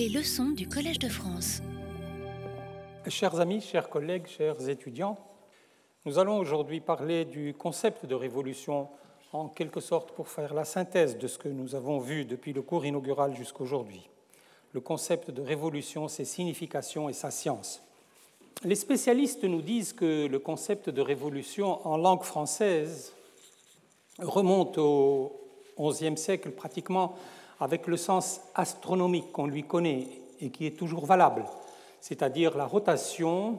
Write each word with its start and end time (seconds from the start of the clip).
Les 0.00 0.08
leçons 0.08 0.48
du 0.48 0.66
Collège 0.66 0.98
de 0.98 1.10
France. 1.10 1.60
Chers 3.06 3.38
amis, 3.38 3.60
chers 3.60 3.90
collègues, 3.90 4.26
chers 4.28 4.66
étudiants, 4.66 5.18
nous 6.06 6.18
allons 6.18 6.38
aujourd'hui 6.38 6.80
parler 6.80 7.26
du 7.26 7.52
concept 7.52 8.06
de 8.06 8.14
révolution 8.14 8.88
en 9.34 9.48
quelque 9.48 9.80
sorte 9.80 10.12
pour 10.12 10.28
faire 10.28 10.54
la 10.54 10.64
synthèse 10.64 11.18
de 11.18 11.26
ce 11.26 11.36
que 11.36 11.50
nous 11.50 11.74
avons 11.74 11.98
vu 11.98 12.24
depuis 12.24 12.54
le 12.54 12.62
cours 12.62 12.86
inaugural 12.86 13.36
jusqu'aujourd'hui. 13.36 14.08
Le 14.72 14.80
concept 14.80 15.30
de 15.30 15.42
révolution, 15.42 16.08
ses 16.08 16.24
significations 16.24 17.10
et 17.10 17.12
sa 17.12 17.30
science. 17.30 17.82
Les 18.64 18.76
spécialistes 18.76 19.44
nous 19.44 19.60
disent 19.60 19.92
que 19.92 20.26
le 20.26 20.38
concept 20.38 20.88
de 20.88 21.02
révolution 21.02 21.86
en 21.86 21.98
langue 21.98 22.22
française 22.22 23.12
remonte 24.18 24.78
au 24.78 25.38
XIe 25.78 26.16
siècle 26.16 26.52
pratiquement 26.52 27.18
avec 27.60 27.86
le 27.86 27.96
sens 27.96 28.40
astronomique 28.54 29.32
qu'on 29.32 29.46
lui 29.46 29.64
connaît 29.64 30.08
et 30.40 30.50
qui 30.50 30.66
est 30.66 30.78
toujours 30.78 31.06
valable, 31.06 31.44
c'est-à-dire 32.00 32.56
la 32.56 32.64
rotation 32.64 33.58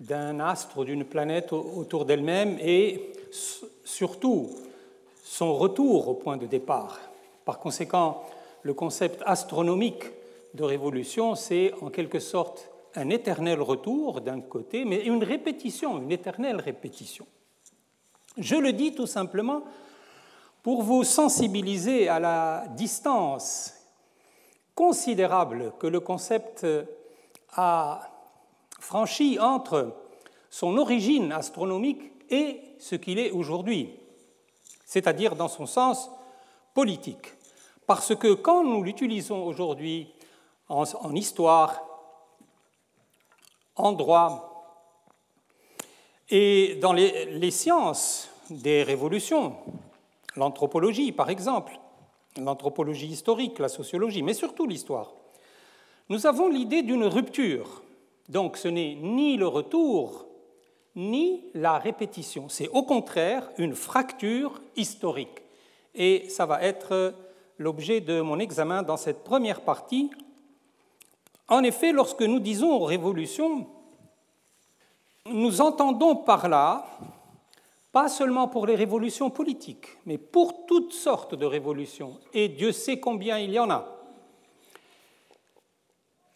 d'un 0.00 0.40
astre 0.40 0.78
ou 0.78 0.84
d'une 0.84 1.04
planète 1.04 1.52
autour 1.52 2.04
d'elle-même 2.04 2.58
et 2.60 3.12
surtout 3.84 4.50
son 5.22 5.54
retour 5.54 6.08
au 6.08 6.14
point 6.14 6.36
de 6.36 6.46
départ. 6.46 7.00
Par 7.44 7.60
conséquent, 7.60 8.22
le 8.62 8.74
concept 8.74 9.22
astronomique 9.24 10.04
de 10.54 10.64
révolution, 10.64 11.34
c'est 11.34 11.72
en 11.80 11.90
quelque 11.90 12.18
sorte 12.18 12.68
un 12.94 13.08
éternel 13.08 13.60
retour 13.60 14.20
d'un 14.20 14.40
côté, 14.40 14.84
mais 14.84 15.04
une 15.04 15.24
répétition, 15.24 15.98
une 15.98 16.12
éternelle 16.12 16.60
répétition. 16.60 17.26
Je 18.36 18.56
le 18.56 18.72
dis 18.72 18.94
tout 18.94 19.06
simplement 19.06 19.62
pour 20.62 20.82
vous 20.82 21.04
sensibiliser 21.04 22.08
à 22.08 22.20
la 22.20 22.64
distance 22.76 23.74
considérable 24.74 25.72
que 25.78 25.86
le 25.86 26.00
concept 26.00 26.66
a 27.54 28.00
franchie 28.78 29.38
entre 29.38 29.94
son 30.50 30.76
origine 30.76 31.32
astronomique 31.32 32.12
et 32.30 32.60
ce 32.78 32.94
qu'il 32.94 33.18
est 33.18 33.30
aujourd'hui, 33.30 33.90
c'est-à-dire 34.84 35.34
dans 35.34 35.48
son 35.48 35.66
sens 35.66 36.10
politique. 36.74 37.34
Parce 37.86 38.14
que 38.14 38.32
quand 38.34 38.64
nous 38.64 38.82
l'utilisons 38.82 39.44
aujourd'hui 39.44 40.12
en, 40.68 41.14
histoire, 41.14 41.82
en 43.76 43.92
droit 43.92 44.48
et 46.30 46.78
dans 46.80 46.92
les 46.92 47.50
sciences 47.50 48.30
des 48.50 48.82
révolutions, 48.82 49.56
l'anthropologie 50.36 51.12
par 51.12 51.30
exemple, 51.30 51.78
l'anthropologie 52.38 53.08
historique, 53.08 53.58
la 53.58 53.68
sociologie, 53.68 54.22
mais 54.22 54.34
surtout 54.34 54.66
l'histoire, 54.66 55.12
nous 56.08 56.26
avons 56.26 56.48
l'idée 56.48 56.82
d'une 56.82 57.04
rupture. 57.04 57.82
Donc 58.28 58.56
ce 58.56 58.68
n'est 58.68 58.94
ni 58.94 59.36
le 59.36 59.46
retour, 59.46 60.26
ni 60.96 61.44
la 61.54 61.78
répétition. 61.78 62.48
C'est 62.48 62.68
au 62.68 62.82
contraire 62.82 63.50
une 63.58 63.74
fracture 63.74 64.60
historique. 64.76 65.42
Et 65.94 66.28
ça 66.28 66.46
va 66.46 66.62
être 66.62 67.14
l'objet 67.58 68.00
de 68.00 68.20
mon 68.20 68.38
examen 68.38 68.82
dans 68.82 68.96
cette 68.96 69.24
première 69.24 69.60
partie. 69.62 70.10
En 71.48 71.62
effet, 71.62 71.92
lorsque 71.92 72.22
nous 72.22 72.40
disons 72.40 72.80
révolution, 72.80 73.66
nous 75.26 75.60
entendons 75.60 76.16
par 76.16 76.48
là 76.48 76.86
pas 77.92 78.08
seulement 78.08 78.48
pour 78.48 78.66
les 78.66 78.74
révolutions 78.74 79.28
politiques, 79.28 79.98
mais 80.06 80.16
pour 80.16 80.64
toutes 80.66 80.94
sortes 80.94 81.34
de 81.34 81.44
révolutions, 81.44 82.18
et 82.32 82.48
Dieu 82.48 82.72
sait 82.72 82.98
combien 82.98 83.38
il 83.38 83.52
y 83.52 83.58
en 83.58 83.70
a. 83.70 83.86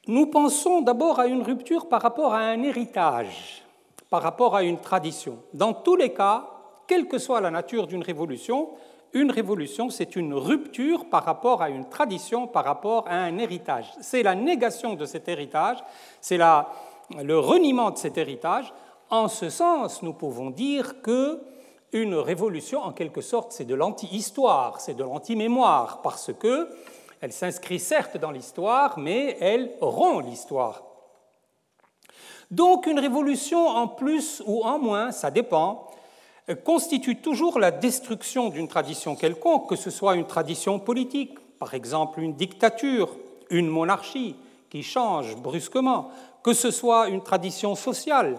Nous 0.06 0.26
pensons 0.26 0.82
d'abord 0.82 1.18
à 1.18 1.26
une 1.26 1.42
rupture 1.42 1.88
par 1.88 2.02
rapport 2.02 2.34
à 2.34 2.40
un 2.40 2.62
héritage, 2.62 3.64
par 4.10 4.22
rapport 4.22 4.54
à 4.54 4.62
une 4.62 4.78
tradition. 4.78 5.38
Dans 5.52 5.72
tous 5.72 5.96
les 5.96 6.12
cas, 6.12 6.48
quelle 6.86 7.08
que 7.08 7.18
soit 7.18 7.40
la 7.40 7.50
nature 7.50 7.86
d'une 7.86 8.04
révolution, 8.04 8.68
une 9.14 9.30
révolution, 9.30 9.88
c'est 9.88 10.14
une 10.14 10.34
rupture 10.34 11.08
par 11.08 11.24
rapport 11.24 11.62
à 11.62 11.70
une 11.70 11.88
tradition, 11.88 12.46
par 12.46 12.64
rapport 12.64 13.08
à 13.08 13.16
un 13.16 13.38
héritage. 13.38 13.92
C'est 14.00 14.22
la 14.22 14.34
négation 14.34 14.94
de 14.94 15.06
cet 15.06 15.26
héritage, 15.28 15.78
c'est 16.20 16.38
le 16.38 17.38
reniement 17.38 17.90
de 17.90 17.98
cet 17.98 18.18
héritage, 18.18 18.72
en 19.10 19.28
ce 19.28 19.50
sens, 19.50 20.02
nous 20.02 20.12
pouvons 20.12 20.50
dire 20.50 21.00
que 21.02 21.40
une 21.92 22.14
révolution, 22.14 22.82
en 22.82 22.92
quelque 22.92 23.20
sorte, 23.20 23.52
c'est 23.52 23.64
de 23.64 23.74
l'anti-histoire, 23.74 24.80
c'est 24.80 24.94
de 24.94 25.04
l'anti-mémoire, 25.04 26.02
parce 26.02 26.32
que 26.32 26.68
elle 27.20 27.32
s'inscrit 27.32 27.78
certes 27.78 28.18
dans 28.18 28.30
l'histoire, 28.30 28.98
mais 28.98 29.36
elle 29.40 29.72
rompt 29.80 30.24
l'histoire. 30.24 30.82
Donc 32.50 32.86
une 32.86 32.98
révolution 32.98 33.66
en 33.66 33.88
plus 33.88 34.42
ou 34.46 34.62
en 34.62 34.78
moins, 34.78 35.10
ça 35.12 35.30
dépend, 35.30 35.88
constitue 36.64 37.16
toujours 37.16 37.58
la 37.58 37.70
destruction 37.70 38.50
d'une 38.50 38.68
tradition 38.68 39.16
quelconque, 39.16 39.68
que 39.68 39.76
ce 39.76 39.90
soit 39.90 40.14
une 40.14 40.26
tradition 40.26 40.78
politique, 40.78 41.36
par 41.58 41.74
exemple 41.74 42.20
une 42.20 42.34
dictature, 42.34 43.16
une 43.50 43.68
monarchie 43.68 44.36
qui 44.70 44.82
change 44.82 45.36
brusquement, 45.36 46.10
que 46.42 46.52
ce 46.52 46.70
soit 46.70 47.08
une 47.08 47.22
tradition 47.22 47.74
sociale, 47.74 48.38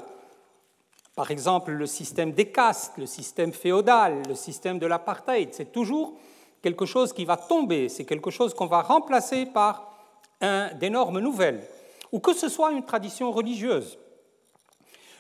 par 1.18 1.32
exemple, 1.32 1.72
le 1.72 1.88
système 1.88 2.32
des 2.32 2.52
castes, 2.52 2.94
le 3.00 3.08
système 3.08 3.52
féodal, 3.52 4.22
le 4.30 4.36
système 4.36 4.78
de 4.78 4.86
l'apartheid, 4.86 5.50
c'est 5.52 5.72
toujours 5.72 6.14
quelque 6.62 6.86
chose 6.86 7.12
qui 7.12 7.26
va 7.26 7.38
tomber, 7.38 7.90
c'est 7.90 8.06
quelque 8.06 8.30
chose 8.30 8.54
qu'on 8.54 8.68
va 8.68 8.84
remplacer 8.84 9.48
par 9.48 9.92
des 10.40 10.92
normes 10.92 11.20
nouvelles, 11.20 11.64
ou 12.12 12.20
que 12.20 12.36
ce 12.36 12.50
soit 12.50 12.72
une 12.72 12.86
tradition 12.86 13.32
religieuse. 13.32 13.98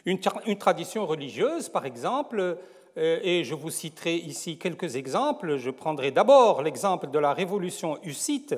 Une, 0.05 0.19
tradition 0.59 1.07
religieuse, 1.07 1.67
par 1.67 1.87
exemple, 1.87 2.59
euh, 2.97 3.19
et 3.23 3.43
je 3.43 3.55
vous 3.55 3.71
citerai 3.71 4.17
ici 4.17 4.59
quelques 4.59 4.97
exemples. 4.97 5.57
Je 5.57 5.71
prendrai 5.71 6.11
d'abord 6.11 6.61
l'exemple 6.61 7.09
de 7.09 7.17
la 7.17 7.33
révolution 7.33 7.97
hussite 8.03 8.55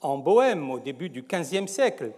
en 0.00 0.16
Bohême 0.16 0.70
au 0.70 0.78
début 0.78 1.10
du 1.10 1.22
XVe 1.22 1.66
siècle, 1.66 2.12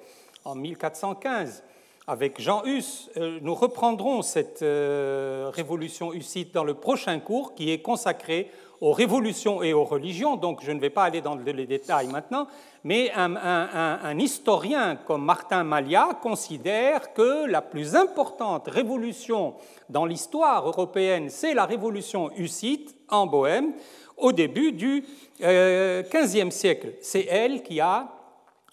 en 0.44 0.54
1415 0.54 1.64
avec 2.06 2.40
Jean 2.40 2.64
Hus, 2.64 3.08
euh, 3.16 3.38
nous 3.42 3.54
reprendrons 3.54 4.22
cette 4.22 4.62
euh, 4.62 5.50
révolution 5.52 6.12
hussite 6.12 6.52
dans 6.54 6.64
le 6.64 6.74
prochain 6.74 7.18
cours 7.20 7.54
qui 7.54 7.70
est 7.70 7.80
consacré 7.80 8.50
aux 8.80 8.92
révolutions 8.92 9.62
et 9.62 9.74
aux 9.74 9.84
religions, 9.84 10.36
donc 10.36 10.60
je 10.62 10.72
ne 10.72 10.80
vais 10.80 10.90
pas 10.90 11.04
aller 11.04 11.20
dans 11.20 11.36
les 11.36 11.66
détails 11.66 12.08
maintenant, 12.08 12.46
mais 12.82 13.12
un, 13.14 14.18
historien 14.18 14.96
comme 14.96 15.22
Martin 15.22 15.64
Malia 15.64 16.18
considère 16.22 17.12
que 17.12 17.46
la 17.46 17.60
plus 17.60 17.94
importante 17.94 18.68
révolution 18.68 19.54
dans 19.90 20.06
l'histoire 20.06 20.66
européenne, 20.66 21.28
c'est 21.28 21.52
la 21.52 21.66
révolution 21.66 22.30
hussite 22.36 22.96
en 23.10 23.26
Bohême 23.26 23.74
au 24.16 24.32
début 24.32 24.72
du 24.72 25.04
XVe 25.40 26.46
euh, 26.46 26.50
siècle. 26.50 26.94
C'est 27.02 27.26
elle 27.28 27.62
qui 27.62 27.80
a 27.80 28.08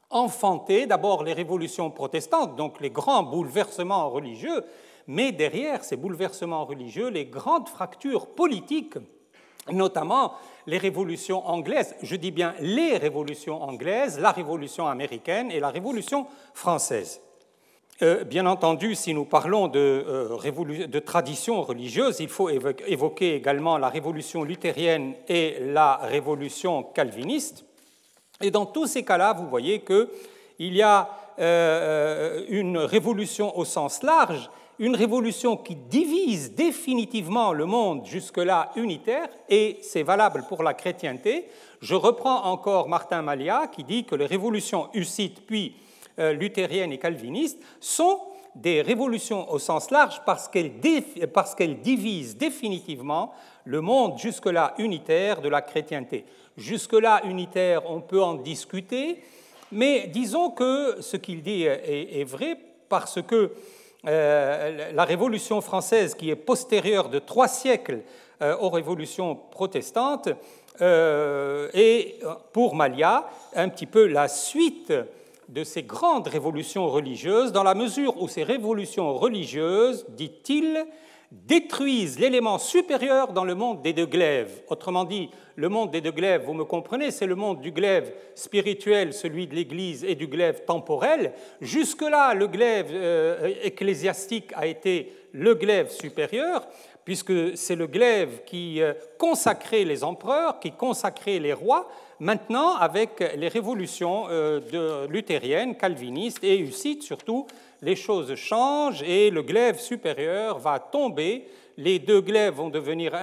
enfanté 0.09 0.85
d'abord 0.85 1.23
les 1.23 1.33
révolutions 1.33 1.91
protestantes, 1.91 2.55
donc 2.55 2.79
les 2.79 2.89
grands 2.89 3.23
bouleversements 3.23 4.09
religieux, 4.09 4.63
mais 5.07 5.31
derrière 5.31 5.83
ces 5.83 5.95
bouleversements 5.95 6.65
religieux, 6.65 7.09
les 7.09 7.25
grandes 7.25 7.69
fractures 7.69 8.27
politiques, 8.27 8.97
notamment 9.71 10.33
les 10.65 10.77
révolutions 10.77 11.45
anglaises, 11.47 11.95
je 12.01 12.15
dis 12.15 12.31
bien 12.31 12.55
les 12.59 12.97
révolutions 12.97 13.61
anglaises, 13.61 14.19
la 14.19 14.31
révolution 14.31 14.87
américaine 14.87 15.51
et 15.51 15.59
la 15.59 15.69
révolution 15.69 16.27
française. 16.53 17.21
Euh, 18.03 18.23
bien 18.23 18.45
entendu, 18.45 18.93
si 18.93 19.13
nous 19.13 19.25
parlons 19.25 19.67
de, 19.67 19.79
euh, 19.79 20.87
de 20.87 20.99
tradition 20.99 21.63
religieuse, 21.63 22.19
il 22.19 22.29
faut 22.29 22.49
évoquer 22.49 23.33
également 23.33 23.79
la 23.79 23.89
révolution 23.89 24.43
luthérienne 24.43 25.15
et 25.27 25.57
la 25.59 25.95
révolution 25.97 26.83
calviniste. 26.83 27.66
Et 28.41 28.51
dans 28.51 28.65
tous 28.65 28.87
ces 28.87 29.03
cas-là, 29.03 29.33
vous 29.33 29.47
voyez 29.47 29.81
qu'il 29.81 30.07
y 30.73 30.81
a 30.81 31.09
euh, 31.39 32.43
une 32.49 32.77
révolution 32.77 33.57
au 33.57 33.65
sens 33.65 34.03
large, 34.03 34.49
une 34.79 34.95
révolution 34.95 35.57
qui 35.57 35.75
divise 35.75 36.53
définitivement 36.53 37.51
le 37.51 37.65
monde 37.65 38.05
jusque-là 38.05 38.71
unitaire, 38.75 39.27
et 39.49 39.79
c'est 39.81 40.03
valable 40.03 40.45
pour 40.47 40.61
la 40.61 40.75
chrétienté. 40.75 41.47
Je 41.81 41.95
reprends 41.95 42.43
encore 42.45 42.87
Martin 42.87 43.23
Malia 43.23 43.67
qui 43.67 43.83
dit 43.83 44.03
que 44.03 44.15
les 44.15 44.27
révolutions 44.27 44.89
hussites 44.93 45.45
puis 45.47 45.75
euh, 46.19 46.33
luthériennes 46.33 46.91
et 46.91 46.99
calvinistes 46.99 47.59
sont 47.79 48.19
des 48.55 48.81
révolutions 48.81 49.51
au 49.51 49.59
sens 49.59 49.91
large 49.91 50.21
parce 50.25 50.47
qu'elles 50.47 50.79
divisent 51.81 52.37
définitivement 52.37 53.33
le 53.65 53.81
monde 53.81 54.17
jusque-là 54.17 54.73
unitaire 54.79 55.41
de 55.41 55.49
la 55.49 55.61
chrétienté. 55.61 56.25
Jusque-là 56.57 57.21
unitaire, 57.25 57.83
on 57.89 58.01
peut 58.01 58.21
en 58.21 58.33
discuter, 58.33 59.21
mais 59.71 60.07
disons 60.07 60.49
que 60.49 60.97
ce 61.01 61.15
qu'il 61.15 61.43
dit 61.43 61.63
est, 61.63 62.23
vrai 62.23 62.57
parce 62.89 63.21
que 63.21 63.51
euh, 64.07 64.91
la 64.91 65.03
Révolution 65.05 65.61
française, 65.61 66.15
qui 66.15 66.31
est 66.31 66.35
postérieure 66.35 67.09
de 67.09 67.19
trois 67.19 67.47
siècles 67.47 67.99
euh, 68.41 68.57
aux 68.57 68.69
révolutions 68.69 69.35
protestantes, 69.35 70.29
euh, 70.81 71.69
est 71.73 72.19
pour 72.53 72.75
Malia 72.75 73.29
un 73.55 73.69
petit 73.69 73.85
peu 73.85 74.07
la 74.07 74.27
suite 74.27 74.93
de 75.49 75.63
ces 75.63 75.83
grandes 75.83 76.27
révolutions 76.27 76.87
religieuses, 76.87 77.51
dans 77.51 77.63
la 77.63 77.75
mesure 77.75 78.19
où 78.21 78.27
ces 78.27 78.43
révolutions 78.43 79.13
religieuses, 79.15 80.05
dit-il, 80.09 80.85
détruisent 81.31 82.19
l'élément 82.19 82.57
supérieur 82.57 83.33
dans 83.33 83.43
le 83.43 83.53
monde 83.53 83.81
des 83.81 83.93
deux 83.93 84.05
glaives. 84.05 84.61
Autrement 84.69 85.03
dit, 85.03 85.29
le 85.55 85.69
monde 85.69 85.91
des 85.91 86.01
deux 86.01 86.11
glaives, 86.11 86.43
vous 86.45 86.53
me 86.53 86.63
comprenez, 86.63 87.11
c'est 87.11 87.25
le 87.25 87.35
monde 87.35 87.59
du 87.61 87.71
glaive 87.71 88.13
spirituel, 88.35 89.13
celui 89.13 89.47
de 89.47 89.55
l'Église, 89.55 90.03
et 90.05 90.15
du 90.15 90.27
glaive 90.27 90.63
temporel. 90.65 91.33
Jusque-là, 91.59 92.33
le 92.33 92.47
glaive 92.47 92.89
euh, 92.91 93.53
ecclésiastique 93.63 94.51
a 94.55 94.67
été 94.67 95.11
le 95.33 95.55
glaive 95.55 95.91
supérieur, 95.91 96.65
puisque 97.03 97.57
c'est 97.57 97.75
le 97.75 97.87
glaive 97.87 98.43
qui 98.45 98.81
euh, 98.81 98.93
consacrait 99.17 99.83
les 99.83 100.03
empereurs, 100.03 100.59
qui 100.59 100.71
consacrait 100.71 101.39
les 101.39 101.53
rois. 101.53 101.89
Maintenant, 102.19 102.75
avec 102.75 103.19
les 103.35 103.47
révolutions 103.47 104.25
euh, 104.29 105.07
luthériennes, 105.07 105.75
calvinistes 105.77 106.43
et 106.43 106.57
hussites 106.57 107.03
surtout, 107.03 107.45
les 107.81 107.95
choses 107.95 108.33
changent 108.35 109.03
et 109.03 109.29
le 109.29 109.43
glaive 109.43 109.79
supérieur 109.79 110.57
va 110.57 110.79
tomber, 110.79 111.47
les 111.77 111.99
deux 111.99 112.21
glaives 112.21 112.55
vont 112.55 112.69
devenir 112.69 113.13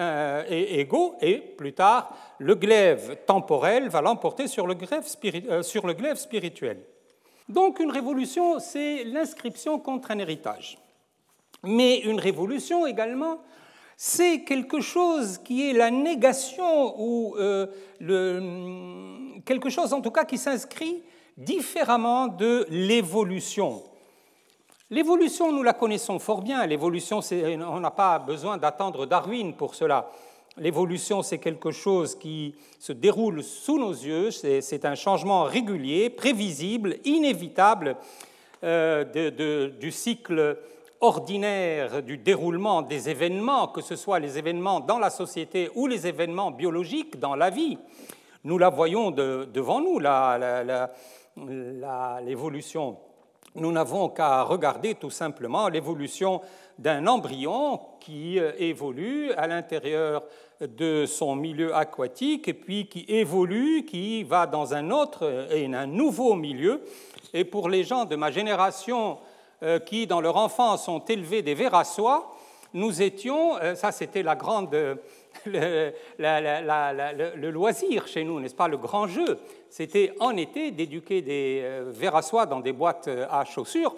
égaux 0.48 1.16
et 1.20 1.38
plus 1.38 1.72
tard, 1.72 2.14
le 2.38 2.54
glaive 2.54 3.18
temporel 3.26 3.88
va 3.88 4.00
l'emporter 4.00 4.44
euh, 4.44 5.62
sur 5.62 5.86
le 5.86 5.94
glaive 5.94 6.16
spirituel. 6.16 6.78
Donc 7.48 7.80
une 7.80 7.90
révolution, 7.90 8.58
c'est 8.58 9.04
l'inscription 9.04 9.78
contre 9.78 10.12
un 10.12 10.18
héritage. 10.18 10.78
Mais 11.62 11.98
une 12.00 12.20
révolution 12.20 12.86
également, 12.86 13.38
c'est 13.96 14.42
quelque 14.42 14.80
chose 14.80 15.38
qui 15.38 15.68
est 15.68 15.72
la 15.72 15.90
négation 15.90 16.94
ou 17.00 17.36
euh, 17.38 17.66
quelque 19.44 19.70
chose 19.70 19.92
en 19.92 20.00
tout 20.00 20.10
cas 20.10 20.24
qui 20.24 20.38
s'inscrit 20.38 21.02
différemment 21.36 22.28
de 22.28 22.66
l'évolution. 22.70 23.82
L'évolution, 24.90 25.50
nous 25.50 25.62
la 25.62 25.72
connaissons 25.72 26.18
fort 26.18 26.42
bien. 26.42 26.64
L'évolution, 26.66 27.20
on 27.32 27.80
n'a 27.80 27.90
pas 27.90 28.18
besoin 28.18 28.58
d'attendre 28.58 29.06
Darwin 29.06 29.54
pour 29.54 29.74
cela. 29.74 30.10
L'évolution, 30.56 31.22
c'est 31.22 31.38
quelque 31.38 31.72
chose 31.72 32.16
qui 32.16 32.54
se 32.78 32.92
déroule 32.92 33.42
sous 33.42 33.78
nos 33.78 33.90
yeux, 33.90 34.30
c'est 34.30 34.84
un 34.84 34.94
changement 34.94 35.44
régulier, 35.44 36.10
prévisible, 36.10 36.98
inévitable 37.04 37.96
euh, 38.62 39.70
du 39.70 39.90
cycle 39.90 40.58
ordinaire 41.00 42.02
du 42.02 42.18
déroulement 42.18 42.82
des 42.82 43.08
événements, 43.08 43.68
que 43.68 43.80
ce 43.80 43.96
soit 43.96 44.18
les 44.18 44.38
événements 44.38 44.80
dans 44.80 44.98
la 44.98 45.10
société 45.10 45.70
ou 45.74 45.86
les 45.86 46.06
événements 46.06 46.50
biologiques 46.50 47.18
dans 47.18 47.34
la 47.34 47.50
vie. 47.50 47.78
Nous 48.44 48.58
la 48.58 48.68
voyons 48.70 49.10
devant 49.10 49.80
nous, 49.80 49.98
l'évolution 52.26 52.96
nous 53.56 53.70
n'avons 53.70 54.08
qu'à 54.08 54.42
regarder 54.42 54.96
tout 54.96 55.10
simplement 55.10 55.68
l'évolution 55.68 56.40
d'un 56.76 57.06
embryon 57.06 57.80
qui 58.00 58.40
euh, 58.40 58.50
évolue 58.58 59.30
à 59.32 59.46
l'intérieur 59.46 60.24
de 60.60 61.06
son 61.06 61.36
milieu 61.36 61.74
aquatique 61.74 62.48
et 62.48 62.54
puis 62.54 62.88
qui 62.88 63.04
évolue, 63.06 63.84
qui 63.84 64.24
va 64.24 64.46
dans 64.46 64.74
un 64.74 64.90
autre 64.90 65.48
et 65.52 65.66
un 65.66 65.86
nouveau 65.86 66.34
milieu. 66.34 66.82
Et 67.32 67.44
pour 67.44 67.68
les 67.68 67.84
gens 67.84 68.04
de 68.06 68.16
ma 68.16 68.32
génération 68.32 69.12
euh, 69.12 69.33
qui, 69.86 70.06
dans 70.06 70.20
leur 70.20 70.36
enfance, 70.36 70.88
ont 70.88 71.00
élevé 71.00 71.42
des 71.42 71.56
soie, 71.84 72.34
nous 72.74 73.02
étions, 73.02 73.56
euh, 73.56 73.76
ça 73.76 73.92
c'était 73.92 74.22
la 74.22 74.34
grande 74.34 74.74
le, 75.46 75.92
le, 76.18 77.50
loisir 77.50 78.06
chez 78.06 78.24
nous, 78.24 78.40
n'est-ce 78.40 78.54
pas, 78.54 78.68
le 78.68 78.76
grand 78.76 79.06
jeu, 79.06 79.38
c'était 79.70 80.12
en 80.20 80.36
été 80.36 80.72
d'éduquer 80.72 81.22
des 81.22 81.60
euh, 81.62 82.22
soie 82.22 82.46
dans 82.46 82.60
des 82.60 82.72
boîtes 82.72 83.08
euh, 83.08 83.26
à 83.30 83.44
chaussures. 83.44 83.94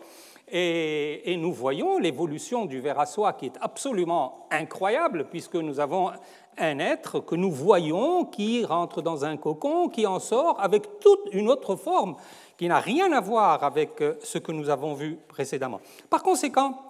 Et, 0.48 1.36
nous 1.38 1.52
voyons 1.52 1.98
l'évolution 1.98 2.66
du 2.66 2.80
soie 3.06 3.32
qui 3.32 3.46
est 3.46 3.58
absolument 3.60 4.46
incroyable, 4.52 5.26
puisque 5.28 5.56
nous 5.56 5.80
avons 5.80 6.12
un 6.56 6.78
être 6.78 7.18
que 7.18 7.34
nous 7.34 7.50
voyons 7.50 8.24
qui 8.26 8.64
rentre 8.64 9.02
dans 9.02 9.24
un 9.24 9.36
cocon, 9.36 9.88
qui 9.88 10.06
en 10.06 10.20
sort 10.20 10.60
avec 10.60 11.00
toute 11.00 11.32
une 11.32 11.48
autre 11.48 11.74
forme 11.74 12.14
qui 12.56 12.68
n'a 12.68 12.80
rien 12.80 13.12
à 13.12 13.20
voir 13.20 13.62
avec 13.64 14.00
euh, 14.00 14.14
ce 14.22 14.38
que 14.38 14.52
nous 14.52 14.70
avons 14.70 14.94
vu 14.94 15.18
précédemment. 15.28 15.80
Par 16.10 16.22
conséquent, 16.22 16.80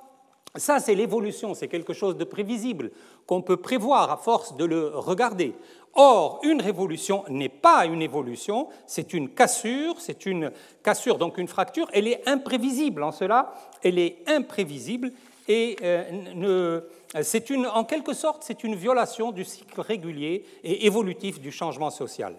ça, 0.55 0.81
c'est 0.81 0.95
l'évolution, 0.95 1.55
c'est 1.55 1.69
quelque 1.69 1.93
chose 1.93 2.17
de 2.17 2.25
prévisible 2.25 2.91
qu'on 3.27 3.43
peut 3.43 3.59
prévoir 3.59 4.11
à 4.11 4.17
force 4.17 4.57
de 4.57 4.65
le 4.65 4.89
regarder. 4.89 5.55
Or, 5.95 6.41
une 6.43 6.61
révolution 6.61 7.25
n'est 7.29 7.49
pas 7.49 7.87
une 7.87 8.03
évolution, 8.03 8.69
c'est 8.87 9.13
une 9.15 9.31
cassure, 9.31 9.99
c'est 9.99 10.27
une 10.27 10.53
cassure, 10.83 11.19
donc 11.19 11.39
une 11.39 11.49
fracture, 11.49 11.89
elle 11.93 12.07
est 12.07 12.27
imprévisible 12.29 13.03
en 13.03 13.13
cela, 13.13 13.55
elle 13.83 13.99
est 13.99 14.19
imprévisible 14.27 15.13
et 15.49 15.77
euh, 15.83 16.81
c'est 17.23 17.51
en 17.67 17.85
quelque 17.85 18.13
sorte, 18.13 18.43
c'est 18.43 18.63
une 18.65 18.75
violation 18.75 19.33
du 19.33 19.45
cycle 19.45 19.81
régulier 19.81 20.45
et 20.65 20.87
évolutif 20.87 21.41
du 21.41 21.51
changement 21.51 21.91
social. 21.91 22.35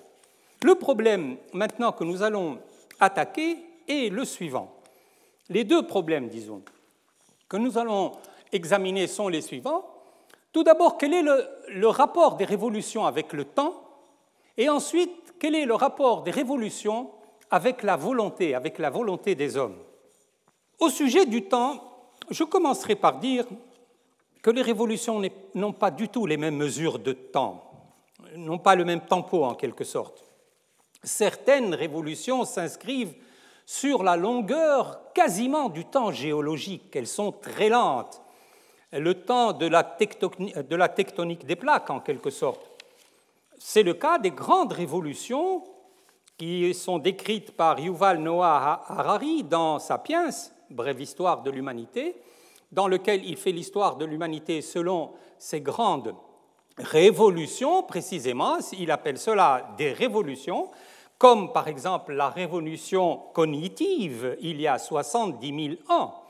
Le 0.64 0.76
problème 0.76 1.38
maintenant 1.54 1.92
que 1.92 2.04
nous 2.04 2.24
allons 2.24 2.60
attaquer 3.00 3.58
est 3.88 4.12
le 4.12 4.26
suivant. 4.26 4.74
Les 5.50 5.64
deux 5.64 5.86
problèmes, 5.86 6.28
disons 6.28 6.62
que 7.48 7.58
nous 7.58 7.78
allons 7.78 8.12
examiner 8.52 9.08
sont 9.08 9.28
les 9.28 9.42
suivants. 9.42 9.86
Tout 10.52 10.64
d'abord, 10.64 10.98
quel 10.98 11.14
est 11.14 11.22
le, 11.22 11.88
rapport 11.88 12.36
des 12.36 12.46
révolutions 12.46 13.06
avec 13.06 13.34
le 13.34 13.46
temps? 13.46 13.74
Et 14.58 14.70
ensuite, 14.70 15.36
quel 15.40 15.56
est 15.56 15.66
le 15.66 15.76
rapport 15.76 16.24
des 16.24 16.32
révolutions 16.32 17.12
avec 17.50 17.84
la 17.84 17.96
volonté, 17.96 18.56
avec 18.56 18.80
la 18.80 18.90
volonté 18.90 19.36
des 19.36 19.56
hommes? 19.56 19.78
Au 20.80 20.90
sujet 20.90 21.26
du 21.26 21.44
temps, 21.44 21.84
je 22.30 22.44
commencerai 22.44 22.96
par 22.96 23.20
dire 23.20 23.46
que 24.42 24.50
les 24.50 24.62
révolutions 24.62 25.22
n'ont 25.56 25.74
pas 25.74 25.92
du 25.92 26.10
tout 26.10 26.26
les 26.26 26.38
mêmes 26.38 26.58
mesures 26.58 27.00
de 27.00 27.14
temps, 27.14 27.72
n'ont 28.36 28.60
pas 28.60 28.76
le 28.76 28.86
même 28.86 29.02
tempo 29.02 29.44
en 29.44 29.56
quelque 29.56 29.84
sorte. 29.84 30.27
Certaines 31.08 31.74
révolutions 31.74 32.44
s'inscrivent 32.44 33.16
sur 33.66 34.04
la 34.04 34.18
longueur 34.18 35.14
quasiment 35.14 35.70
du 35.70 35.86
temps 35.86 36.12
géologique. 36.12 36.94
Elles 36.94 37.08
sont 37.08 37.32
très 37.32 37.70
lentes. 37.70 38.22
Le 38.92 39.14
temps 39.14 39.54
de 39.54 39.68
la, 39.68 39.84
tectonique 39.84 41.46
des 41.46 41.56
plaques, 41.56 41.90
en 41.90 42.02
quelque 42.02 42.30
sorte. 42.30 42.70
C'est 43.58 43.84
le 43.84 43.94
cas 43.94 44.20
des 44.20 44.32
grandes 44.32 44.74
révolutions 44.74 45.64
qui 46.38 46.74
sont 46.74 47.00
décrites 47.00 47.56
par 47.56 47.80
Yuval 47.80 48.20
Noah 48.20 48.84
Harari 48.88 49.46
dans 49.46 49.80
Sapiens, 49.80 50.30
brève 50.70 51.00
histoire 51.00 51.42
de 51.42 51.52
l'humanité, 51.52 52.18
dans 52.74 52.90
lequel 52.90 53.24
il 53.24 53.38
fait 53.38 53.54
l'histoire 53.54 53.96
de 53.96 54.04
l'humanité 54.04 54.62
selon 54.62 55.14
ces 55.38 55.62
grandes 55.62 56.14
révolutions, 56.78 57.82
précisément, 57.84 58.58
il 58.78 58.92
appelle 58.92 59.18
cela 59.18 59.74
des 59.78 59.94
révolutions, 59.94 60.70
comme 61.18 61.52
par 61.52 61.68
exemple 61.68 62.14
la 62.14 62.30
révolution 62.30 63.22
cognitive 63.34 64.38
il 64.42 64.62
y 64.62 64.68
a 64.68 64.78
70 64.78 65.78
000 65.88 66.00
ans. 66.00 66.24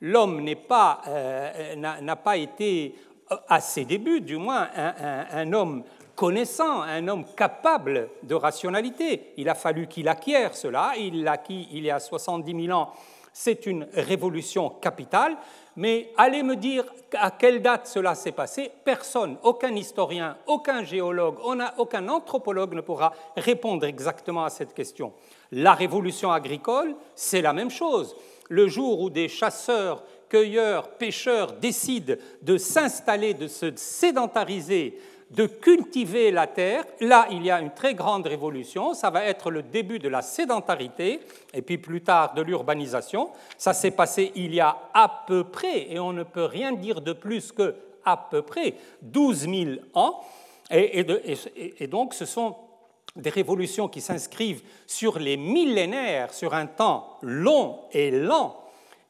L'homme 0.00 0.46
euh, 0.48 1.76
n'a 1.76 2.16
pas, 2.16 2.36
été, 2.38 2.94
euh, 3.30 3.36
à 3.48 3.60
ses 3.60 3.84
débuts 3.84 4.22
du 4.22 4.38
moins, 4.38 4.68
un, 4.74 5.52
homme 5.52 5.84
connaissant, 6.16 6.80
un 6.80 7.06
homme 7.06 7.26
capable 7.36 8.08
de 8.22 8.34
rationalité. 8.34 9.34
Il 9.36 9.48
a 9.50 9.54
fallu 9.54 9.86
qu'il 9.88 10.08
acquiert 10.08 10.56
cela, 10.56 10.92
il 10.96 11.22
l'a 11.22 11.32
acquis 11.32 11.68
il 11.72 11.84
y 11.84 11.90
a 11.90 12.00
70 12.00 12.66
000 12.66 12.78
ans. 12.78 12.92
C'est 13.32 13.66
une 13.66 13.86
révolution 13.92 14.70
capitale, 14.70 15.36
mais 15.76 16.12
allez 16.16 16.42
me 16.42 16.56
dire 16.56 16.84
à 17.12 17.30
quelle 17.30 17.62
date 17.62 17.86
cela 17.86 18.14
s'est 18.14 18.32
passé, 18.32 18.70
personne, 18.84 19.36
aucun 19.42 19.74
historien, 19.74 20.36
aucun 20.46 20.82
géologue, 20.84 21.36
aucun 21.78 22.08
anthropologue 22.08 22.74
ne 22.74 22.80
pourra 22.80 23.12
répondre 23.36 23.84
exactement 23.86 24.44
à 24.44 24.50
cette 24.50 24.74
question. 24.74 25.12
La 25.52 25.74
révolution 25.74 26.30
agricole, 26.32 26.94
c'est 27.14 27.42
la 27.42 27.52
même 27.52 27.70
chose. 27.70 28.16
Le 28.48 28.68
jour 28.68 29.00
où 29.00 29.10
des 29.10 29.28
chasseurs, 29.28 30.02
cueilleurs, 30.28 30.88
pêcheurs 30.90 31.52
décident 31.52 32.14
de 32.42 32.58
s'installer, 32.58 33.34
de 33.34 33.46
se 33.48 33.74
sédentariser 33.76 34.98
de 35.30 35.46
cultiver 35.46 36.30
la 36.30 36.46
terre. 36.46 36.84
Là, 37.00 37.28
il 37.30 37.44
y 37.44 37.50
a 37.50 37.60
une 37.60 37.70
très 37.70 37.94
grande 37.94 38.26
révolution. 38.26 38.94
Ça 38.94 39.10
va 39.10 39.24
être 39.24 39.50
le 39.50 39.62
début 39.62 39.98
de 39.98 40.08
la 40.08 40.22
sédentarité 40.22 41.20
et 41.54 41.62
puis 41.62 41.78
plus 41.78 42.02
tard 42.02 42.34
de 42.34 42.42
l'urbanisation. 42.42 43.30
Ça 43.56 43.72
s'est 43.72 43.92
passé 43.92 44.32
il 44.34 44.54
y 44.54 44.60
a 44.60 44.76
à 44.92 45.24
peu 45.26 45.44
près, 45.44 45.92
et 45.92 45.98
on 45.98 46.12
ne 46.12 46.24
peut 46.24 46.44
rien 46.44 46.72
dire 46.72 47.00
de 47.00 47.12
plus 47.12 47.52
que 47.52 47.76
à 48.04 48.16
peu 48.16 48.42
près 48.42 48.74
12 49.02 49.40
000 49.40 49.70
ans. 49.94 50.20
Et, 50.70 51.04
et 51.78 51.86
donc, 51.86 52.14
ce 52.14 52.24
sont 52.24 52.56
des 53.16 53.30
révolutions 53.30 53.88
qui 53.88 54.00
s'inscrivent 54.00 54.62
sur 54.86 55.18
les 55.18 55.36
millénaires, 55.36 56.32
sur 56.32 56.54
un 56.54 56.66
temps 56.66 57.18
long 57.22 57.80
et 57.92 58.10
lent. 58.10 58.56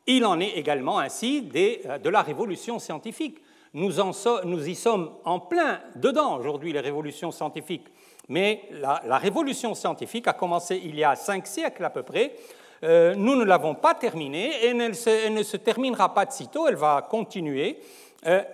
Il 0.06 0.24
en 0.24 0.40
est 0.40 0.56
également 0.56 0.98
ainsi 0.98 1.42
de 1.42 2.08
la 2.08 2.22
révolution 2.22 2.78
scientifique. 2.78 3.38
Nous, 3.72 4.68
y 4.68 4.74
sommes 4.74 5.12
en 5.24 5.38
plein 5.38 5.80
dedans 5.94 6.38
aujourd'hui, 6.38 6.72
les 6.72 6.80
révolutions 6.80 7.30
scientifiques. 7.30 7.86
Mais 8.28 8.68
la, 8.72 9.18
révolution 9.18 9.74
scientifique 9.74 10.26
a 10.26 10.32
commencé 10.32 10.80
il 10.84 10.96
y 10.96 11.04
a 11.04 11.14
cinq 11.14 11.46
siècles 11.46 11.84
à 11.84 11.90
peu 11.90 12.02
près, 12.02 12.34
nous 12.82 13.36
ne 13.36 13.44
l'avons 13.44 13.74
pas 13.74 13.94
terminée 13.94 14.50
et 14.62 14.68
elle, 14.68 15.34
ne 15.34 15.42
se 15.42 15.56
terminera 15.56 16.14
pas 16.14 16.24
de 16.24 16.32
sitôt, 16.32 16.66
elle 16.66 16.76
va 16.76 17.06
continuer. 17.08 17.78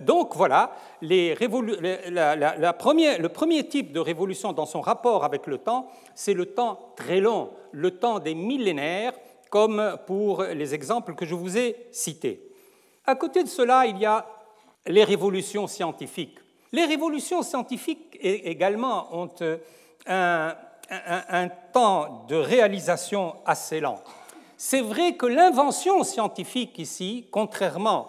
donc 0.00 0.34
voilà, 0.34 0.72
le 1.00 2.68
premier 3.28 3.68
type 3.68 3.92
de 3.92 4.00
révolution 4.00 4.52
dans 4.52 4.66
son 4.66 4.80
rapport 4.80 5.24
avec 5.24 5.46
le 5.46 5.58
temps, 5.58 5.88
c'est 6.14 6.34
le 6.34 6.46
temps 6.46 6.92
très 6.96 7.20
long, 7.20 7.50
le 7.72 7.92
temps 7.92 8.18
des 8.18 8.34
millénaires, 8.34 9.12
comme 9.48 9.96
pour 10.06 10.42
les 10.42 10.74
exemples 10.74 11.14
que 11.14 11.24
je 11.24 11.34
vous 11.34 11.56
ai 11.56 11.86
cités. 11.92 12.42
À 13.06 13.14
côté 13.14 13.44
de 13.44 13.48
cela, 13.48 13.86
il 13.86 13.98
y 13.98 14.06
a 14.06 14.26
les 14.86 15.04
révolutions 15.04 15.66
scientifiques. 15.66 16.38
Les 16.72 16.84
révolutions 16.84 17.42
scientifiques 17.42 18.18
également 18.20 19.08
ont 19.12 19.30
euh, 19.40 20.52
un, 20.90 21.48
temps 21.72 22.24
de 22.28 22.36
réalisation 22.36 23.34
assez 23.44 23.80
lent. 23.80 24.00
C'est 24.56 24.80
vrai 24.80 25.14
que 25.14 25.26
l'invention 25.26 26.02
scientifique 26.04 26.78
ici, 26.78 27.26
contrairement 27.30 28.08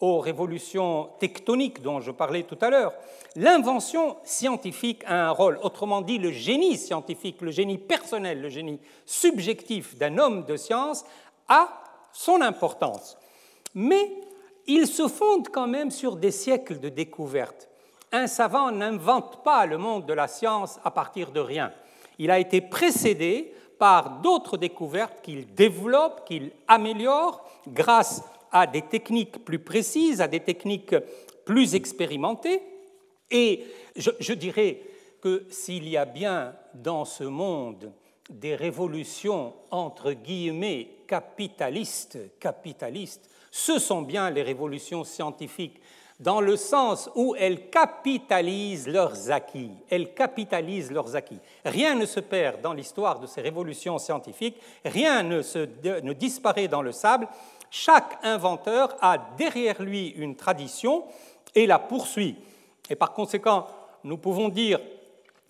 aux 0.00 0.18
révolutions 0.18 1.10
tectoniques 1.18 1.80
dont 1.80 2.00
je 2.00 2.10
parlais 2.10 2.42
tout 2.42 2.58
à 2.60 2.68
l'heure, 2.68 2.92
l'invention 3.36 4.16
scientifique 4.24 5.02
a 5.06 5.28
un 5.28 5.30
rôle, 5.30 5.58
autrement 5.62 6.02
dit 6.02 6.18
le 6.18 6.30
génie 6.30 6.76
scientifique, 6.76 7.40
le 7.40 7.50
génie 7.50 7.78
personnel, 7.78 8.40
le 8.40 8.48
génie 8.48 8.80
subjectif 9.06 9.96
d'un 9.96 10.18
homme 10.18 10.44
de 10.44 10.56
science 10.56 11.04
a 11.48 11.68
son 12.12 12.40
importance. 12.40 13.16
Mais 13.74 14.23
il 14.66 14.86
se 14.86 15.08
fonde 15.08 15.48
quand 15.48 15.66
même 15.66 15.90
sur 15.90 16.16
des 16.16 16.30
siècles 16.30 16.80
de 16.80 16.88
découvertes. 16.88 17.68
Un 18.12 18.26
savant 18.26 18.70
n'invente 18.70 19.42
pas 19.42 19.66
le 19.66 19.78
monde 19.78 20.06
de 20.06 20.12
la 20.12 20.28
science 20.28 20.78
à 20.84 20.90
partir 20.90 21.32
de 21.32 21.40
rien. 21.40 21.72
Il 22.18 22.30
a 22.30 22.38
été 22.38 22.60
précédé 22.60 23.52
par 23.78 24.20
d'autres 24.20 24.56
découvertes 24.56 25.20
qu'il 25.20 25.52
développe, 25.54 26.24
qu'il 26.24 26.52
améliore 26.68 27.44
grâce 27.66 28.22
à 28.52 28.66
des 28.66 28.82
techniques 28.82 29.44
plus 29.44 29.58
précises, 29.58 30.20
à 30.20 30.28
des 30.28 30.40
techniques 30.40 30.94
plus 31.44 31.74
expérimentées. 31.74 32.62
Et 33.30 33.64
je, 33.96 34.10
je 34.20 34.32
dirais 34.32 34.80
que 35.20 35.44
s'il 35.50 35.88
y 35.88 35.96
a 35.96 36.04
bien 36.04 36.54
dans 36.72 37.04
ce 37.04 37.24
monde 37.24 37.92
des 38.30 38.54
révolutions 38.54 39.52
entre 39.70 40.12
guillemets 40.12 40.88
capitalistes, 41.06 42.18
capitalistes, 42.38 43.28
ce 43.56 43.78
sont 43.78 44.02
bien 44.02 44.30
les 44.30 44.42
révolutions 44.42 45.04
scientifiques, 45.04 45.80
dans 46.18 46.40
le 46.40 46.56
sens 46.56 47.08
où 47.14 47.36
elles 47.38 47.70
capitalisent 47.70 48.88
leurs 48.88 49.30
acquis. 49.30 49.70
Elles 49.88 50.12
capitalisent 50.12 50.90
leurs 50.90 51.14
acquis. 51.14 51.38
Rien 51.64 51.94
ne 51.94 52.04
se 52.04 52.18
perd 52.18 52.62
dans 52.62 52.72
l'histoire 52.72 53.20
de 53.20 53.28
ces 53.28 53.40
révolutions 53.40 53.96
scientifiques, 53.98 54.60
rien 54.84 55.22
ne, 55.22 55.40
ne 56.00 56.12
disparaît 56.14 56.66
dans 56.66 56.82
le 56.82 56.90
sable. 56.90 57.28
Chaque 57.70 58.18
inventeur 58.24 58.96
a 59.00 59.18
derrière 59.38 59.80
lui 59.80 60.08
une 60.08 60.34
tradition 60.34 61.04
et 61.54 61.68
la 61.68 61.78
poursuit. 61.78 62.34
Et 62.90 62.96
par 62.96 63.12
conséquent, 63.12 63.68
nous 64.02 64.18
pouvons 64.18 64.48
dire 64.48 64.80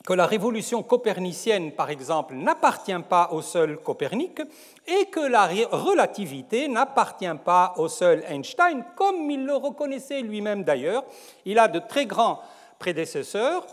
que 0.04 0.12
la 0.12 0.26
révolution 0.26 0.82
copernicienne, 0.82 1.72
par 1.72 1.88
exemple, 1.88 2.34
n'appartient 2.34 2.92
pas 3.08 3.30
au 3.32 3.40
seul 3.40 3.78
Copernic 3.78 4.42
et 4.86 5.06
que 5.06 5.20
la 5.20 5.48
relativité 5.72 6.68
n'appartient 6.68 7.26
pas 7.42 7.72
au 7.78 7.88
seul 7.88 8.22
Einstein, 8.28 8.84
comme 8.96 9.30
il 9.30 9.46
le 9.46 9.56
reconnaissait 9.56 10.20
lui-même 10.20 10.62
d'ailleurs. 10.62 11.04
Il 11.46 11.58
a 11.58 11.68
de 11.68 11.78
très 11.78 12.04
grands 12.04 12.42
prédécesseurs, 12.78 13.66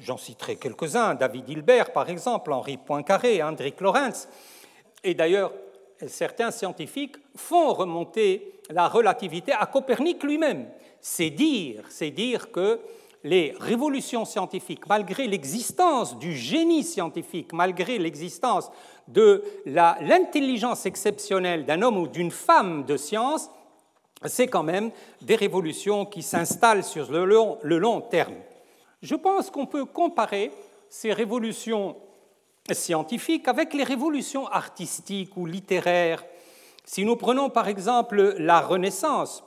j'en 0.00 0.16
citerai 0.16 0.56
quelques-uns, 0.56 1.14
David 1.14 1.48
Hilbert 1.48 1.92
par 1.92 2.10
exemple, 2.10 2.52
Henri 2.52 2.78
Poincaré, 2.78 3.40
Hendrik 3.40 3.80
Lorentz, 3.80 4.28
et 5.04 5.14
d'ailleurs 5.14 5.52
certains 6.08 6.50
scientifiques 6.50 7.16
font 7.36 7.72
remonter 7.72 8.60
la 8.70 8.88
relativité 8.88 9.52
à 9.52 9.66
Copernic 9.66 10.24
lui-même. 10.24 10.66
C'est 11.00 11.30
dire, 11.30 11.84
c'est 11.88 12.10
dire 12.10 12.50
que 12.50 12.80
les 13.26 13.56
révolutions 13.58 14.24
scientifiques, 14.24 14.86
malgré 14.86 15.26
l'existence 15.26 16.16
du 16.16 16.32
génie 16.32 16.84
scientifique, 16.84 17.52
malgré 17.52 17.98
l'existence 17.98 18.70
de 19.08 19.42
l'intelligence 19.66 20.86
exceptionnelle 20.86 21.66
d'un 21.66 21.82
homme 21.82 21.96
ou 21.96 22.06
d'une 22.06 22.30
femme 22.30 22.84
de 22.84 22.96
science, 22.96 23.50
c'est 24.26 24.46
quand 24.46 24.62
même 24.62 24.92
des 25.22 25.34
révolutions 25.34 26.06
qui 26.06 26.22
s'installent 26.22 26.84
sur 26.84 27.10
le 27.10 27.24
long, 27.24 28.00
terme. 28.00 28.36
Je 29.02 29.16
pense 29.16 29.50
qu'on 29.50 29.66
peut 29.66 29.86
comparer 29.86 30.52
ces 30.88 31.12
révolutions 31.12 31.96
scientifiques 32.70 33.48
avec 33.48 33.74
les 33.74 33.82
révolutions 33.82 34.46
artistiques 34.46 35.36
ou 35.36 35.46
littéraires. 35.46 36.24
Si 36.84 37.04
nous 37.04 37.16
prenons 37.16 37.50
par 37.50 37.66
exemple 37.66 38.36
la 38.38 38.60
Renaissance, 38.60 39.42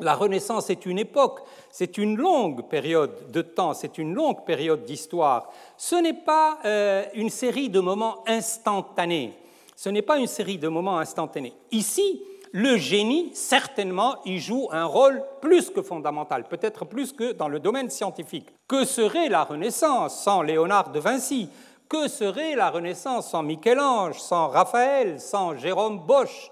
la 0.00 0.14
Renaissance 0.14 0.70
est 0.70 0.86
une 0.86 0.98
époque, 0.98 1.40
c'est 1.70 1.98
une 1.98 2.16
longue 2.16 2.68
période 2.68 3.30
de 3.30 3.42
temps, 3.42 3.74
c'est 3.74 3.96
une 3.98 4.12
longue 4.12 4.44
période 4.44 4.84
d'histoire. 4.84 5.52
Ce 5.76 5.94
n'est 5.94 6.12
pas 6.12 6.58
euh, 6.64 7.04
une 7.14 7.30
série 7.30 7.68
de 7.68 7.78
moments 7.80 8.24
instantanés. 8.26 9.34
Ce 9.76 9.88
n'est 9.88 10.02
pas 10.02 10.18
une 10.18 10.26
série 10.26 10.58
de 10.58 10.68
moments 10.68 10.98
instantanés. 10.98 11.52
Ici, 11.70 12.22
le 12.52 12.76
génie, 12.76 13.30
certainement, 13.34 14.16
y 14.24 14.38
joue 14.38 14.68
un 14.72 14.84
rôle 14.84 15.22
plus 15.40 15.70
que 15.70 15.82
fondamental, 15.82 16.44
peut-être 16.48 16.84
plus 16.84 17.12
que 17.12 17.32
dans 17.32 17.48
le 17.48 17.60
domaine 17.60 17.90
scientifique. 17.90 18.48
Que 18.68 18.84
serait 18.84 19.28
la 19.28 19.44
Renaissance 19.44 20.22
sans 20.22 20.42
Léonard 20.42 20.90
de 20.90 21.00
Vinci? 21.00 21.48
Que 21.88 22.08
serait 22.08 22.56
la 22.56 22.70
Renaissance 22.70 23.30
sans 23.30 23.42
Michel-Ange, 23.42 24.20
sans 24.20 24.48
Raphaël, 24.48 25.20
sans 25.20 25.56
Jérôme 25.56 26.00
Bosch? 26.00 26.50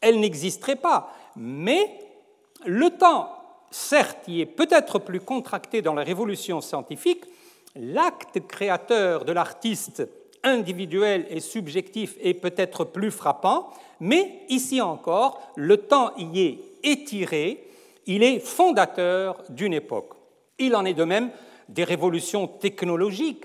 Elle 0.00 0.20
n'existerait 0.20 0.76
pas. 0.76 1.12
Mais 1.36 2.05
le 2.64 2.90
temps, 2.90 3.32
certes, 3.70 4.28
y 4.28 4.40
est 4.40 4.46
peut-être 4.46 4.98
plus 4.98 5.20
contracté 5.20 5.82
dans 5.82 5.94
la 5.94 6.02
révolution 6.02 6.60
scientifique, 6.60 7.24
l'acte 7.74 8.40
créateur 8.46 9.24
de 9.24 9.32
l'artiste 9.32 10.08
individuel 10.42 11.26
et 11.28 11.40
subjectif 11.40 12.14
est 12.22 12.34
peut-être 12.34 12.84
plus 12.84 13.10
frappant, 13.10 13.70
mais 14.00 14.42
ici 14.48 14.80
encore, 14.80 15.40
le 15.56 15.76
temps 15.76 16.12
y 16.16 16.40
est 16.40 16.58
étiré, 16.82 17.64
il 18.06 18.22
est 18.22 18.38
fondateur 18.38 19.42
d'une 19.48 19.74
époque. 19.74 20.14
Il 20.58 20.76
en 20.76 20.84
est 20.84 20.94
de 20.94 21.04
même 21.04 21.30
des 21.68 21.84
révolutions 21.84 22.46
technologiques. 22.46 23.44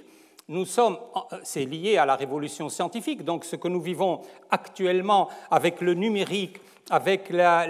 Nous 0.52 0.66
sommes, 0.66 0.98
c'est 1.44 1.64
lié 1.64 1.98
à 1.98 2.06
la 2.06 2.18
révolution 2.18 2.68
scientifique, 2.68 3.24
donc 3.24 3.46
ce 3.46 3.56
que 3.56 3.70
nous 3.70 3.80
vivons 3.80 4.20
actuellement 4.50 5.30
avec 5.50 5.80
le 5.80 5.94
numérique, 5.94 6.58
avec 6.90 7.30
la, 7.30 7.64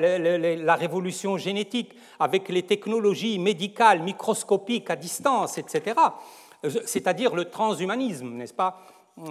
révolution 0.73 1.37
génétique, 1.37 1.93
avec 2.19 2.49
les 2.49 2.63
technologies 2.63 3.37
médicales, 3.37 4.01
microscopiques 4.01 4.89
à 4.89 4.95
distance, 4.95 5.59
etc. 5.59 5.93
C'est-à-dire 6.85 7.35
le 7.35 7.45
transhumanisme, 7.45 8.29
n'est-ce 8.29 8.55
pas? 8.55 8.81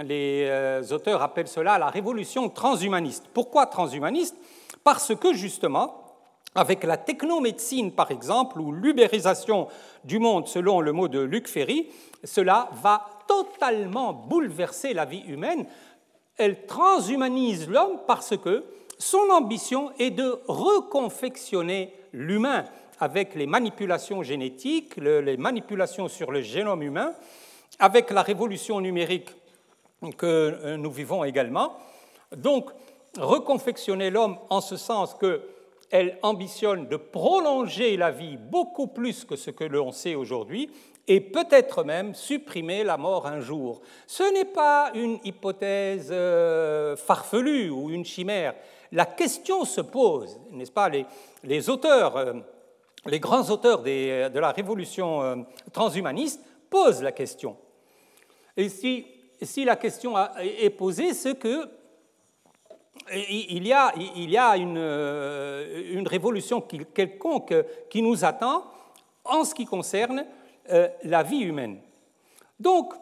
Les 0.04 0.44
euh, 0.46 0.84
auteurs 0.92 1.20
appellent 1.20 1.48
cela 1.48 1.76
la 1.76 1.88
révolution 1.88 2.50
transhumaniste. 2.50 3.26
Pourquoi 3.34 3.66
transhumaniste? 3.66 4.36
Parce 4.84 5.12
que 5.16 5.32
justement, 5.32 6.04
avec 6.54 6.84
la 6.84 6.96
technomédecine, 6.96 7.90
par 7.90 8.12
exemple, 8.12 8.60
ou 8.60 8.70
l'ubérisation 8.70 9.66
du 10.04 10.20
monde, 10.20 10.46
selon 10.46 10.80
le 10.80 10.92
mot 10.92 11.08
de 11.08 11.18
Luc 11.18 11.48
Ferry, 11.48 11.88
cela 12.24 12.68
va 12.82 13.08
totalement 13.30 14.12
bouleverser 14.12 14.92
la 14.92 15.04
vie 15.04 15.22
humaine. 15.28 15.64
Elle 16.36 16.66
transhumanise 16.66 17.68
l'homme 17.68 18.00
parce 18.08 18.36
que 18.36 18.64
son 18.98 19.30
ambition 19.30 19.92
est 20.00 20.10
de 20.10 20.40
reconfectionner 20.48 21.94
l'humain 22.12 22.64
avec 22.98 23.36
les 23.36 23.46
manipulations 23.46 24.24
génétiques, 24.24 24.96
les 24.96 25.36
manipulations 25.36 26.08
sur 26.08 26.32
le 26.32 26.42
génome 26.42 26.82
humain, 26.82 27.14
avec 27.78 28.10
la 28.10 28.22
révolution 28.22 28.80
numérique 28.80 29.30
que 30.18 30.26
euh, 30.26 30.76
nous 30.76 30.90
vivons 30.90 31.22
également. 31.24 31.76
Donc, 32.36 32.70
reconfectionner 33.16 34.10
l'homme 34.10 34.38
en 34.50 34.60
ce 34.60 34.76
sens 34.76 35.14
qu'elle 35.14 36.18
ambitionne 36.22 36.88
de 36.88 36.96
prolonger 36.96 37.96
la 37.96 38.10
vie 38.10 38.36
beaucoup 38.36 38.88
plus 38.88 39.24
que 39.24 39.36
ce 39.36 39.50
que 39.50 39.64
l'on 39.64 39.92
sait 39.92 40.14
aujourd'hui, 40.14 40.70
et 41.10 41.20
peut-être 41.20 41.82
même 41.82 42.14
supprimer 42.14 42.84
la 42.84 42.96
mort 42.96 43.26
un 43.26 43.40
jour. 43.40 43.80
Ce 44.06 44.22
n'est 44.32 44.44
pas 44.44 44.92
une 44.94 45.18
hypothèse 45.24 46.10
euh, 46.12 46.94
farfelue 46.94 47.68
ou 47.68 47.90
une 47.90 48.04
chimère, 48.04 48.54
la 48.92 49.06
question 49.06 49.64
se 49.64 49.80
pose, 49.80 50.38
n'est-ce 50.52 50.70
pas 50.70 50.88
les, 51.42 51.68
auteurs, 51.68 52.16
euh, 52.16 52.34
les 53.06 53.18
grands 53.18 53.50
auteurs 53.50 53.82
de 53.82 54.38
la 54.38 54.52
révolution 54.52 55.20
euh, 55.20 55.36
transhumaniste 55.72 56.40
posent 56.70 57.02
la 57.02 57.10
question. 57.10 57.56
Et 58.56 58.68
si, 58.68 59.64
la 59.64 59.74
question 59.74 60.14
est 60.38 60.70
posée, 60.70 61.12
c'est 61.12 61.36
que 61.36 61.68
il 63.12 63.66
y 63.66 63.72
a, 63.72 63.92
il 63.96 64.30
y 64.30 64.38
a 64.38 64.56
une, 64.56 64.78
euh, 64.78 65.92
une, 65.92 66.06
révolution 66.06 66.60
quelconque 66.60 67.54
qui 67.88 68.00
nous 68.00 68.24
attend 68.24 68.64
en 69.24 69.42
ce 69.42 69.54
qui 69.54 69.64
concerne 69.64 70.24
la 71.04 71.22
vie 71.22 71.40
humaine. 71.40 71.78
Donc, 72.58 72.94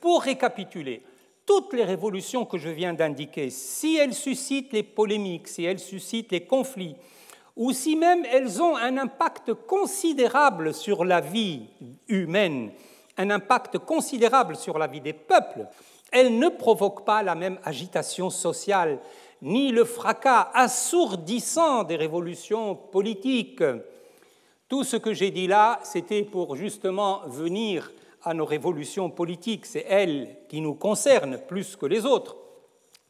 pour 0.00 0.22
récapituler, 0.22 1.02
toutes 1.46 1.72
les 1.72 1.84
révolutions 1.84 2.44
que 2.44 2.58
je 2.58 2.68
viens 2.68 2.94
d'indiquer, 2.94 3.50
si 3.50 3.96
elles 3.96 4.14
suscitent 4.14 4.72
les 4.72 4.82
polémiques, 4.82 5.48
si 5.48 5.64
elles 5.64 5.80
suscitent 5.80 6.32
les 6.32 6.44
conflits, 6.44 6.96
ou 7.56 7.72
si 7.72 7.96
même 7.96 8.24
elles 8.24 8.62
ont 8.62 8.76
un 8.76 8.96
impact 8.96 9.54
considérable 9.54 10.72
sur 10.72 11.04
la 11.04 11.20
vie 11.20 11.66
humaine, 12.08 12.70
un 13.18 13.30
impact 13.30 13.78
considérable 13.78 14.56
sur 14.56 14.78
la 14.78 14.86
vie 14.86 15.00
des 15.00 15.12
peuples, 15.12 15.66
elles 16.12 16.38
ne 16.38 16.48
provoquent 16.48 17.04
pas 17.04 17.22
la 17.22 17.34
même 17.34 17.58
agitation 17.64 18.30
sociale, 18.30 18.98
ni 19.42 19.72
le 19.72 19.84
fracas 19.84 20.50
assourdissant 20.54 21.84
des 21.84 21.96
révolutions 21.96 22.74
politiques. 22.74 23.62
Tout 24.70 24.84
ce 24.84 24.96
que 24.96 25.12
j'ai 25.12 25.32
dit 25.32 25.48
là, 25.48 25.80
c'était 25.82 26.22
pour 26.22 26.54
justement 26.54 27.22
venir 27.26 27.90
à 28.22 28.34
nos 28.34 28.44
révolutions 28.44 29.10
politiques, 29.10 29.66
c'est 29.66 29.84
elles 29.88 30.36
qui 30.48 30.60
nous 30.60 30.74
concernent 30.74 31.38
plus 31.48 31.74
que 31.74 31.86
les 31.86 32.06
autres. 32.06 32.36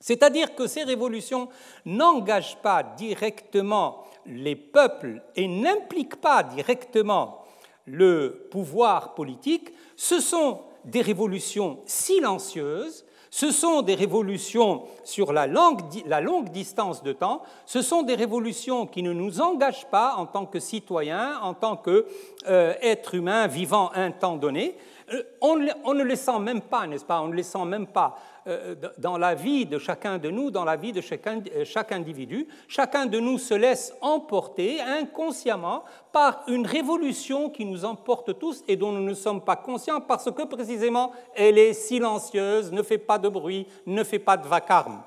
C'est-à-dire 0.01 0.55
que 0.55 0.67
ces 0.67 0.85
révolutions 0.85 1.51
n'engagent 1.85 2.57
pas 2.63 2.83
directement 2.83 4.05
les 4.25 4.57
peuples 4.57 5.23
et 5.37 5.47
n'impliquent 5.49 6.23
pas 6.23 6.43
directement 6.43 7.45
le 7.85 8.49
pouvoir 8.51 9.13
politique, 9.13 9.75
ce 9.97 10.19
sont 10.19 10.63
des 10.87 11.03
révolutions 11.03 11.81
silencieuses, 11.85 13.05
ce 13.31 13.53
sont 13.53 13.83
des 13.83 13.95
révolutions 13.95 14.83
sur 15.05 15.33
la 15.33 15.47
longue, 15.47 16.51
distance 16.51 17.03
de 17.03 17.13
temps, 17.13 17.43
ce 17.65 17.81
sont 17.81 18.03
des 18.03 18.17
révolutions 18.17 18.87
qui 18.87 19.03
ne 19.03 19.13
nous 19.13 19.41
engagent 19.41 19.87
pas 19.87 20.17
en 20.17 20.27
tant 20.27 20.47
que 20.47 20.59
citoyens, 20.59 21.39
en 21.41 21.55
tant 21.55 21.77
qu'êtres 21.77 22.05
euh, 22.49 23.17
humains 23.19 23.47
vivant 23.47 23.93
un 23.95 24.11
temps 24.11 24.37
donné, 24.37 24.77
euh, 25.13 25.23
on, 25.41 25.57
ne 25.57 26.05
les 26.05 26.17
sent 26.17 26.39
même 26.39 26.61
pas, 26.61 26.87
n'est-ce 26.87 27.05
pas? 27.05 27.21
On 27.21 27.29
ne 27.29 27.35
les 27.35 27.43
sent 27.43 27.65
même 27.65 27.89
pas 27.89 28.17
euh, 28.47 28.77
dans 28.99 29.19
la 29.19 29.35
vie 29.35 29.67
de 29.67 29.79
chacun 29.79 30.19
de 30.19 30.31
nous, 30.31 30.51
dans 30.51 30.65
la 30.65 30.77
vie 30.77 30.93
de 30.93 31.01
euh, 31.01 31.65
chaque 31.65 31.93
individu. 31.93 32.47
Chacun 32.69 33.07
de 33.07 33.19
nous 33.19 33.39
se 33.39 33.55
laisse 33.55 33.93
emporter 34.01 34.81
inconsciemment 34.81 35.83
par 36.13 36.45
une 36.47 36.65
révolution 36.65 37.51
qui 37.51 37.65
nous 37.65 37.85
emporte 37.85 38.39
tous 38.39 38.63
et 38.69 38.77
dont 38.77 38.93
nous 38.93 39.03
ne 39.03 39.15
sommes 39.15 39.41
pas 39.41 39.57
conscients 39.57 40.01
parce 40.01 40.31
que 40.31 40.43
précisément 40.43 41.11
elle 41.35 41.59
est 41.59 41.73
silencieuse, 41.73 42.71
ne 42.71 42.83
fait 42.83 42.99
pas 42.99 43.19
de 43.19 43.29
bruit, 43.29 43.67
ne 43.87 44.05
fait 44.05 44.21
pas 44.21 44.37
de 44.37 44.47
vacarme. 44.47 45.03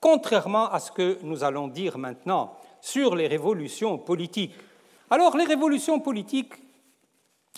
Contrairement 0.00 0.70
à 0.70 0.78
ce 0.78 0.92
que 0.92 1.18
nous 1.22 1.42
allons 1.42 1.66
dire 1.66 1.98
maintenant 1.98 2.54
sur 2.80 3.16
les 3.16 3.26
révolutions 3.26 3.98
politiques. 3.98 4.54
Alors 5.10 5.36
les 5.36 5.44
révolutions 5.44 5.98
politiques 5.98 6.54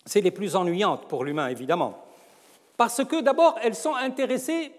c'est 0.05 0.21
les 0.21 0.31
plus 0.31 0.57
ennuyantes 0.57 1.07
pour 1.09 1.25
l'humain, 1.25 1.49
évidemment. 1.49 1.99
Parce 2.77 3.05
que 3.05 3.21
d'abord, 3.21 3.59
elles 3.63 3.75
sont 3.75 3.95
intéressées 3.95 4.73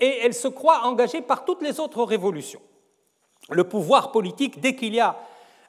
et 0.00 0.18
elles 0.22 0.34
se 0.34 0.48
croient 0.48 0.84
engagées 0.84 1.22
par 1.22 1.44
toutes 1.44 1.62
les 1.62 1.80
autres 1.80 2.02
révolutions. 2.02 2.60
Le 3.50 3.64
pouvoir 3.64 4.12
politique, 4.12 4.60
dès 4.60 4.74
qu'il 4.74 4.94
y 4.94 5.00
a 5.00 5.16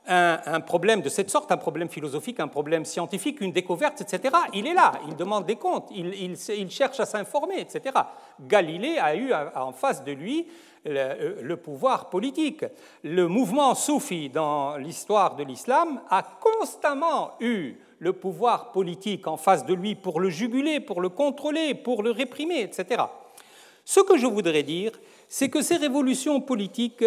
un, 0.06 0.60
problème 0.60 1.02
de 1.02 1.10
cette 1.10 1.30
sorte, 1.30 1.52
un 1.52 1.58
problème 1.58 1.90
philosophique, 1.90 2.40
un 2.40 2.48
problème 2.48 2.84
scientifique, 2.86 3.40
une 3.42 3.52
découverte, 3.52 4.02
etc., 4.02 4.36
il 4.54 4.68
est 4.68 4.74
là, 4.74 4.92
il 5.08 5.16
demande 5.16 5.46
des 5.46 5.56
comptes, 5.56 5.90
il, 5.92 6.70
cherche 6.70 7.00
à 7.00 7.06
s'informer, 7.06 7.62
etc. 7.62 7.96
Galilée 8.42 8.98
a 8.98 9.16
eu 9.16 9.32
en 9.56 9.72
face 9.72 10.04
de 10.04 10.12
lui 10.12 10.48
le, 10.86 11.56
pouvoir 11.56 12.10
politique. 12.10 12.66
Le 13.04 13.28
mouvement 13.28 13.76
soufi 13.76 14.30
dans 14.30 14.76
l'histoire 14.78 15.36
de 15.36 15.44
l'islam 15.44 16.02
a 16.10 16.22
constamment 16.24 17.32
eu 17.40 17.76
le 18.04 18.12
pouvoir 18.12 18.74
politique 18.74 19.28
en 19.28 19.38
face 19.38 19.66
de 19.66 19.74
lui 19.74 19.96
pour 19.96 20.20
le 20.20 20.30
juguler, 20.30 20.82
pour 20.82 21.00
le 21.00 21.08
contrôler, 21.08 21.74
pour 21.74 22.04
le 22.04 22.12
réprimer, 22.12 22.62
etc. 22.62 23.02
Ce 23.86 24.02
que 24.02 24.18
je 24.18 24.28
voudrais 24.28 24.64
dire, 24.64 24.92
c'est 25.30 25.50
que 25.50 25.62
ces 25.62 25.78
révolutions 25.78 26.42
politiques 26.42 27.06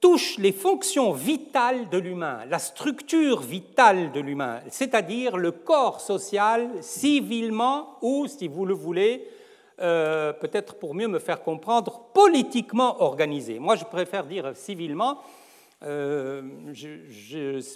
touchent 0.00 0.38
les 0.38 0.50
fonctions 0.50 1.12
vitales 1.12 1.88
de 1.90 1.98
l'humain, 1.98 2.40
la 2.50 2.58
structure 2.58 3.40
vitale 3.40 4.10
de 4.10 4.18
l'humain, 4.18 4.58
c'est-à-dire 4.68 5.36
le 5.36 5.52
corps 5.52 6.00
social 6.00 6.68
civilement 6.80 7.98
ou, 8.02 8.26
si 8.26 8.48
vous 8.48 8.66
le 8.66 8.74
voulez, 8.74 9.28
euh, 9.80 10.32
peut-être 10.32 10.74
pour 10.74 10.96
mieux 10.96 11.06
me 11.06 11.20
faire 11.20 11.40
comprendre, 11.42 12.08
politiquement 12.12 13.00
organisé. 13.00 13.60
Moi, 13.60 13.76
je 13.76 13.84
préfère 13.84 14.26
dire 14.26 14.56
civilement 14.56 15.18
euh, 15.84 16.42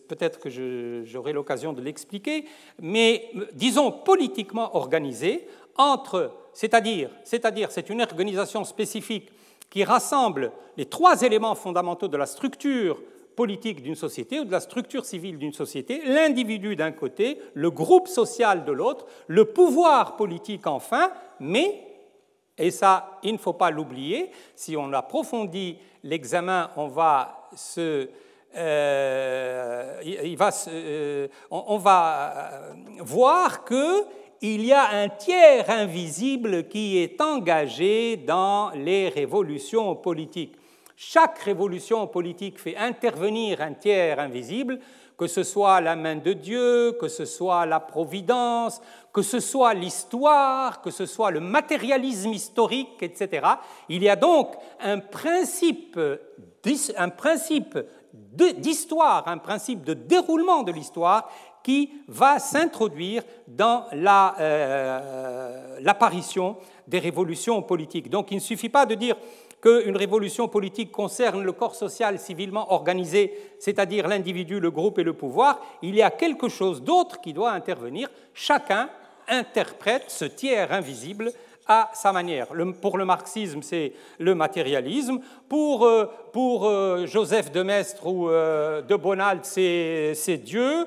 peut-être 0.08 0.38
que 0.38 1.02
j'aurai 1.04 1.32
l'occasion 1.32 1.72
de 1.72 1.80
l'expliquer, 1.80 2.44
mais 2.80 3.30
disons 3.52 3.90
politiquement 3.90 4.76
organisée 4.76 5.46
entre, 5.76 6.32
c'est-à-dire, 6.52 7.10
c'est-à-dire, 7.24 7.70
c'est 7.70 7.90
une 7.90 8.02
organisation 8.02 8.64
spécifique 8.64 9.30
qui 9.70 9.84
rassemble 9.84 10.52
les 10.76 10.86
trois 10.86 11.22
éléments 11.22 11.54
fondamentaux 11.54 12.08
de 12.08 12.16
la 12.16 12.26
structure 12.26 13.00
politique 13.34 13.82
d'une 13.82 13.94
société 13.94 14.40
ou 14.40 14.44
de 14.44 14.52
la 14.52 14.60
structure 14.60 15.04
civile 15.04 15.38
d'une 15.38 15.52
société, 15.52 16.00
l'individu 16.06 16.74
d'un 16.74 16.92
côté, 16.92 17.38
le 17.54 17.70
groupe 17.70 18.08
social 18.08 18.64
de 18.64 18.72
l'autre, 18.72 19.06
le 19.26 19.44
pouvoir 19.44 20.16
politique 20.16 20.66
enfin, 20.66 21.10
mais, 21.38 21.82
et 22.56 22.70
ça, 22.70 23.18
il 23.22 23.34
ne 23.34 23.38
faut 23.38 23.52
pas 23.52 23.70
l'oublier, 23.70 24.30
si 24.54 24.76
on 24.76 24.92
approfondit 24.92 25.76
l'examen, 26.02 26.70
on 26.76 26.88
va 26.88 27.35
euh, 27.78 28.06
euh, 30.68 31.28
on, 31.50 31.76
va 31.76 32.32
euh, 32.32 32.72
voir 33.00 33.64
qu'il 33.64 34.64
y 34.64 34.72
a 34.72 34.88
un 34.92 35.08
tiers 35.08 35.68
invisible 35.68 36.66
qui 36.68 36.98
est 36.98 37.20
engagé 37.20 38.16
dans 38.16 38.70
les 38.70 39.10
révolutions 39.10 39.94
politiques. 39.96 40.56
Chaque 40.96 41.38
révolution 41.40 42.06
politique 42.06 42.58
fait 42.58 42.76
intervenir 42.76 43.60
un 43.60 43.74
tiers 43.74 44.18
invisible, 44.18 44.78
que 45.18 45.26
ce 45.26 45.42
soit 45.42 45.82
la 45.82 45.94
main 45.94 46.16
de 46.16 46.32
Dieu, 46.32 46.92
que 46.92 47.08
ce 47.08 47.26
soit 47.26 47.66
la 47.66 47.80
providence, 47.80 48.80
que 49.16 49.22
ce 49.22 49.40
soit 49.40 49.72
l'histoire, 49.72 50.82
que 50.82 50.90
ce 50.90 51.06
soit 51.06 51.30
le 51.30 51.40
matérialisme 51.40 52.34
historique, 52.34 53.02
etc. 53.02 53.48
Il 53.88 54.02
y 54.02 54.10
a 54.10 54.14
donc 54.14 54.54
un 54.78 54.98
principe 54.98 55.98
un 56.98 57.08
principe 57.08 57.78
d'histoire, 58.12 59.26
un 59.28 59.38
principe 59.38 59.84
de 59.84 59.94
déroulement 59.94 60.64
de 60.64 60.72
l'histoire 60.72 61.30
qui 61.62 61.92
va 62.08 62.38
s'introduire 62.38 63.22
dans 63.48 63.86
euh, 63.94 65.78
l'apparition 65.80 66.58
des 66.86 66.98
révolutions 66.98 67.62
politiques. 67.62 68.10
Donc 68.10 68.30
il 68.32 68.34
ne 68.34 68.40
suffit 68.40 68.68
pas 68.68 68.84
de 68.84 68.96
dire 68.96 69.16
qu'une 69.62 69.96
révolution 69.96 70.46
politique 70.46 70.92
concerne 70.92 71.42
le 71.42 71.52
corps 71.52 71.74
social 71.74 72.18
civilement 72.18 72.70
organisé, 72.70 73.32
c'est-à-dire 73.60 74.08
l'individu, 74.08 74.60
le 74.60 74.70
groupe 74.70 74.98
et 74.98 75.04
le 75.04 75.14
pouvoir, 75.14 75.58
il 75.80 75.94
y 75.94 76.02
a 76.02 76.10
quelque 76.10 76.48
chose 76.48 76.82
d'autre 76.82 77.18
qui 77.22 77.32
doit 77.32 77.52
intervenir. 77.52 78.10
Chacun 78.34 78.90
interprète 79.28 80.04
ce 80.08 80.24
tiers 80.24 80.72
invisible 80.72 81.32
à 81.66 81.90
sa 81.94 82.12
manière. 82.12 82.48
pour 82.80 82.96
le 82.96 83.04
marxisme, 83.04 83.60
c'est 83.62 83.92
le 84.18 84.34
matérialisme. 84.34 85.20
Pour, 85.48 85.84
euh, 85.84 86.06
pour 86.32 86.66
euh, 86.66 87.06
Joseph 87.06 87.50
de 87.50 87.62
Maistre 87.62 88.06
ou 88.06 88.30
euh, 88.30 88.82
de 88.82 88.94
Bonald, 88.94 89.44
c'est 89.44 90.40
Dieu, 90.44 90.86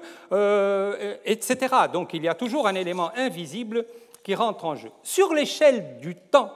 etc. 1.26 1.76
Donc 1.92 2.14
il 2.14 2.24
y 2.24 2.28
a 2.28 2.34
toujours 2.34 2.68
un 2.68 2.76
élément 2.76 3.12
invisible 3.16 3.86
qui 4.24 4.36
rentre 4.36 4.66
en 4.66 4.76
jeu. 4.76 4.90
Sur 5.04 5.34
l'échelle 5.34 6.00
du 6.00 6.16
temps, 6.16 6.52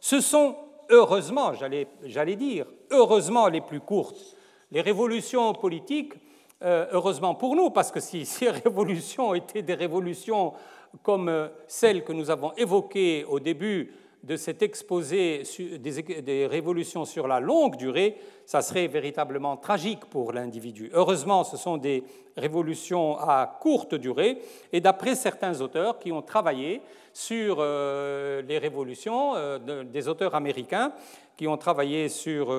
ce 0.00 0.20
sont 0.20 0.56
heureusement, 0.88 1.52
j'allais 1.52 2.36
dire, 2.36 2.66
heureusement 2.90 3.48
les 3.48 3.60
plus 3.60 3.80
courtes. 3.80 4.36
Les 4.70 4.80
révolutions 4.80 5.52
politiques, 5.54 6.14
heureusement 6.62 7.34
pour 7.34 7.56
nous, 7.56 7.70
parce 7.70 7.90
que 7.90 8.00
si 8.00 8.24
ces 8.26 8.50
révolutions 8.50 9.34
étaient 9.34 9.62
des 9.62 9.74
révolutions 9.74 10.54
comme 11.02 11.28
euh, 11.28 11.48
celle 11.66 12.04
que 12.04 12.12
nous 12.12 12.30
avons 12.30 12.52
évoquée 12.54 13.24
au 13.24 13.40
début 13.40 13.92
de 14.22 14.36
cet 14.36 14.62
exposé 14.62 15.44
des 15.80 16.46
révolutions 16.46 17.04
sur 17.04 17.28
la 17.28 17.38
longue 17.38 17.76
durée, 17.76 18.16
ça 18.46 18.62
serait 18.62 18.88
véritablement 18.88 19.56
tragique 19.56 20.04
pour 20.06 20.32
l'individu. 20.32 20.90
Heureusement, 20.92 21.44
ce 21.44 21.56
sont 21.56 21.76
des 21.76 22.02
révolutions 22.36 23.16
à 23.16 23.58
courte 23.60 23.94
durée, 23.94 24.38
et 24.72 24.80
d'après 24.80 25.14
certains 25.14 25.60
auteurs 25.60 26.00
qui 26.00 26.10
ont 26.10 26.22
travaillé 26.22 26.82
sur 27.12 27.58
euh, 27.60 28.42
les 28.42 28.58
révolutions, 28.58 29.34
euh, 29.36 29.84
des 29.84 30.08
auteurs 30.08 30.34
américains 30.34 30.92
qui 31.36 31.46
ont 31.46 31.56
travaillé 31.56 32.08
sur 32.08 32.52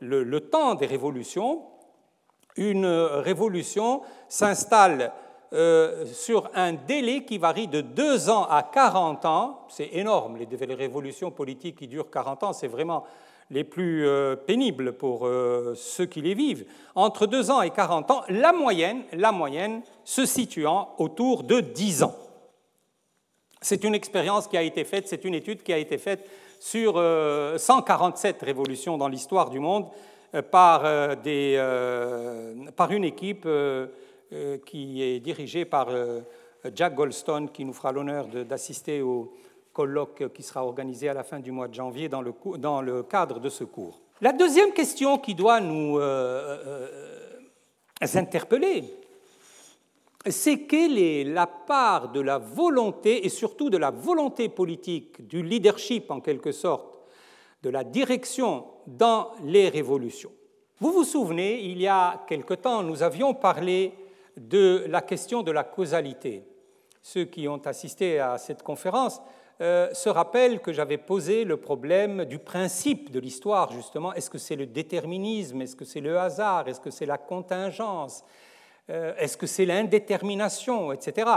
le 0.00 0.40
temps 0.40 0.74
des 0.74 0.84
révolutions, 0.84 1.62
une 2.56 2.86
révolution 2.86 4.02
s'installe 4.28 5.12
euh, 5.54 6.04
sur 6.04 6.50
un 6.54 6.74
délai 6.74 7.24
qui 7.24 7.38
varie 7.38 7.68
de 7.68 7.80
2 7.80 8.28
ans 8.28 8.44
à 8.50 8.62
40 8.62 9.24
ans. 9.24 9.60
C'est 9.70 9.88
énorme, 9.94 10.36
les, 10.36 10.74
révolutions 10.74 11.30
politiques 11.30 11.76
qui 11.76 11.88
durent 11.88 12.10
40 12.10 12.42
ans, 12.42 12.52
c'est 12.52 12.68
vraiment 12.68 13.04
les 13.50 13.64
plus 13.64 14.06
euh, 14.06 14.36
pénibles 14.36 14.92
pour 14.92 15.26
euh, 15.26 15.72
ceux 15.74 16.04
qui 16.04 16.20
les 16.20 16.34
vivent. 16.34 16.66
Entre 16.94 17.26
2 17.26 17.50
ans 17.50 17.62
et 17.62 17.70
40 17.70 18.10
ans, 18.10 18.22
la 18.28 18.52
moyenne, 18.52 19.04
la 19.14 19.32
moyenne 19.32 19.80
se 20.04 20.26
situant 20.26 20.90
autour 20.98 21.44
de 21.44 21.60
10 21.60 22.02
ans. 22.02 22.14
C'est 23.62 23.84
une 23.84 23.94
expérience 23.94 24.48
qui 24.48 24.58
a 24.58 24.62
été 24.62 24.84
faite, 24.84 25.08
c'est 25.08 25.24
une 25.24 25.34
étude 25.34 25.62
qui 25.62 25.72
a 25.72 25.78
été 25.78 25.96
faite 25.96 26.28
sur 26.60 27.02
147 27.56 28.42
révolutions 28.42 28.98
dans 28.98 29.08
l'histoire 29.08 29.48
du 29.48 29.60
monde 29.60 29.86
par, 30.50 30.84
une 32.90 33.04
équipe 33.04 33.48
qui 34.66 35.02
est 35.02 35.20
dirigée 35.20 35.64
par 35.64 35.88
Jack 36.74 36.94
Goldstone, 36.94 37.50
qui 37.50 37.64
nous 37.64 37.72
fera 37.72 37.92
l'honneur 37.92 38.26
d'assister 38.26 39.00
au 39.02 39.32
colloque 39.72 40.32
qui 40.32 40.42
sera 40.42 40.64
organisé 40.64 41.08
à 41.08 41.14
la 41.14 41.22
fin 41.22 41.38
du 41.38 41.52
mois 41.52 41.68
de 41.68 41.74
janvier 41.74 42.08
dans 42.08 42.20
le, 42.20 42.34
dans 42.58 42.82
le 42.82 43.04
cadre 43.04 43.38
de 43.38 43.48
ce 43.48 43.64
cours. 43.64 44.00
La 44.20 44.32
deuxième 44.32 44.72
question 44.72 45.18
qui 45.18 45.34
doit 45.34 45.60
nous 45.60 46.00
interpeller, 48.14 48.84
c'est 50.26 50.62
quelle 50.62 50.98
est 50.98 51.24
la 51.24 51.46
part 51.46 52.10
de 52.10 52.20
la 52.20 52.38
volonté, 52.38 53.24
et 53.24 53.28
surtout 53.28 53.70
de 53.70 53.78
la 53.78 53.90
volonté 53.90 54.48
politique, 54.48 55.26
du 55.26 55.42
leadership 55.42 56.10
en 56.10 56.20
quelque 56.20 56.52
sorte, 56.52 56.86
de 57.62 57.70
la 57.70 57.84
direction 57.84 58.66
dans 58.86 59.30
les 59.44 59.68
révolutions? 59.68 60.32
Vous 60.80 60.92
vous 60.92 61.04
souvenez, 61.04 61.60
il 61.62 61.80
y 61.80 61.86
a 61.86 62.24
quelque 62.28 62.54
temps, 62.54 62.82
nous 62.82 63.02
avions 63.02 63.34
parlé 63.34 63.94
de 64.38 64.84
la 64.88 65.02
question 65.02 65.42
de 65.42 65.50
la 65.50 65.64
causalité. 65.64 66.44
Ceux 67.02 67.24
qui 67.24 67.48
ont 67.48 67.60
assisté 67.64 68.20
à 68.20 68.38
cette 68.38 68.62
conférence 68.62 69.20
euh, 69.60 69.92
se 69.92 70.08
rappellent 70.08 70.60
que 70.60 70.72
j'avais 70.72 70.98
posé 70.98 71.44
le 71.44 71.56
problème 71.56 72.24
du 72.24 72.38
principe 72.38 73.10
de 73.10 73.18
l'histoire, 73.18 73.72
justement. 73.72 74.14
Est-ce 74.14 74.30
que 74.30 74.38
c'est 74.38 74.54
le 74.54 74.66
déterminisme? 74.66 75.60
Est-ce 75.62 75.74
que 75.74 75.84
c'est 75.84 76.00
le 76.00 76.18
hasard? 76.18 76.68
Est-ce 76.68 76.80
que 76.80 76.90
c'est 76.90 77.06
la 77.06 77.18
contingence? 77.18 78.24
Euh, 78.88 79.14
Est-ce 79.18 79.36
que 79.36 79.46
c'est 79.46 79.66
l'indétermination? 79.66 80.92
Etc. 80.92 81.28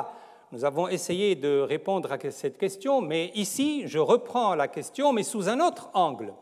Nous 0.51 0.65
avons 0.65 0.87
essayé 0.87 1.35
de 1.35 1.61
répondre 1.61 2.11
à 2.11 2.17
cette 2.29 2.57
question, 2.57 3.01
mais 3.01 3.31
ici, 3.33 3.83
je 3.87 3.97
reprends 3.97 4.53
la 4.53 4.67
question, 4.67 5.13
mais 5.13 5.23
sous 5.23 5.49
un 5.49 5.59
autre 5.59 5.89
angle, 5.93 6.33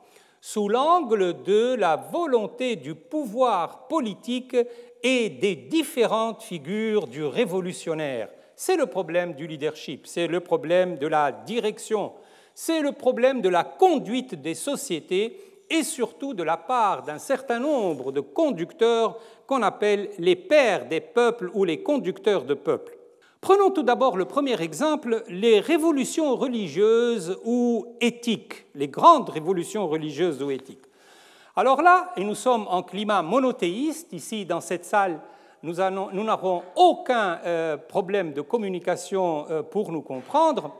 sous 0.41 0.67
l'angle 0.67 1.43
de 1.43 1.75
la 1.75 1.95
volonté 1.95 2.75
du 2.75 2.95
pouvoir 2.95 3.87
politique 3.87 4.57
et 5.03 5.29
des 5.29 5.55
différentes 5.55 6.43
figures 6.43 7.07
du 7.07 7.23
révolutionnaire. 7.23 8.29
C'est 8.55 8.75
le 8.75 8.87
problème 8.87 9.33
du 9.33 9.47
leadership, 9.47 10.05
c'est 10.05 10.27
le 10.27 10.41
problème 10.41 10.97
de 10.97 11.07
la 11.07 11.31
direction, 11.31 12.11
c'est 12.53 12.81
le 12.81 12.91
problème 12.91 13.41
de 13.41 13.49
la 13.49 13.63
conduite 13.63 14.35
des 14.35 14.55
sociétés 14.55 15.39
et 15.69 15.83
surtout 15.83 16.33
de 16.33 16.43
la 16.43 16.57
part 16.57 17.03
d'un 17.03 17.19
certain 17.19 17.59
nombre 17.59 18.11
de 18.11 18.21
conducteurs 18.21 19.17
qu'on 19.47 19.61
appelle 19.61 20.09
les 20.17 20.35
pères 20.35 20.87
des 20.87 20.99
peuples 20.99 21.51
ou 21.53 21.63
les 21.63 21.81
conducteurs 21.81 22.43
de 22.43 22.53
peuples. 22.53 22.97
Prenons 23.41 23.71
tout 23.71 23.83
d'abord 23.83 24.17
le 24.17 24.25
premier 24.25 24.61
exemple, 24.61 25.23
les 25.29 25.61
révolutions 25.61 26.35
religieuses 26.35 27.37
ou 27.45 27.85
éthiques, 28.01 28.65
les 28.75 28.89
grandes 28.89 29.29
révolutions 29.29 29.87
religieuses 29.87 30.43
ou 30.43 30.51
éthiques. 30.51 30.88
Alors 31.59 31.81
là, 31.81 32.13
et 32.15 32.23
nous 32.23 32.35
sommes 32.35 32.67
en 32.69 32.83
climat 32.83 33.21
monothéiste, 33.21 34.13
ici 34.13 34.45
dans 34.45 34.61
cette 34.61 34.85
salle, 34.85 35.19
nous 35.61 35.73
n'avons 35.73 36.63
aucun 36.77 37.37
euh, 37.45 37.75
problème 37.75 38.31
de 38.31 38.39
communication 38.39 39.45
euh, 39.49 39.61
pour 39.61 39.91
nous 39.91 40.01
comprendre, 40.01 40.73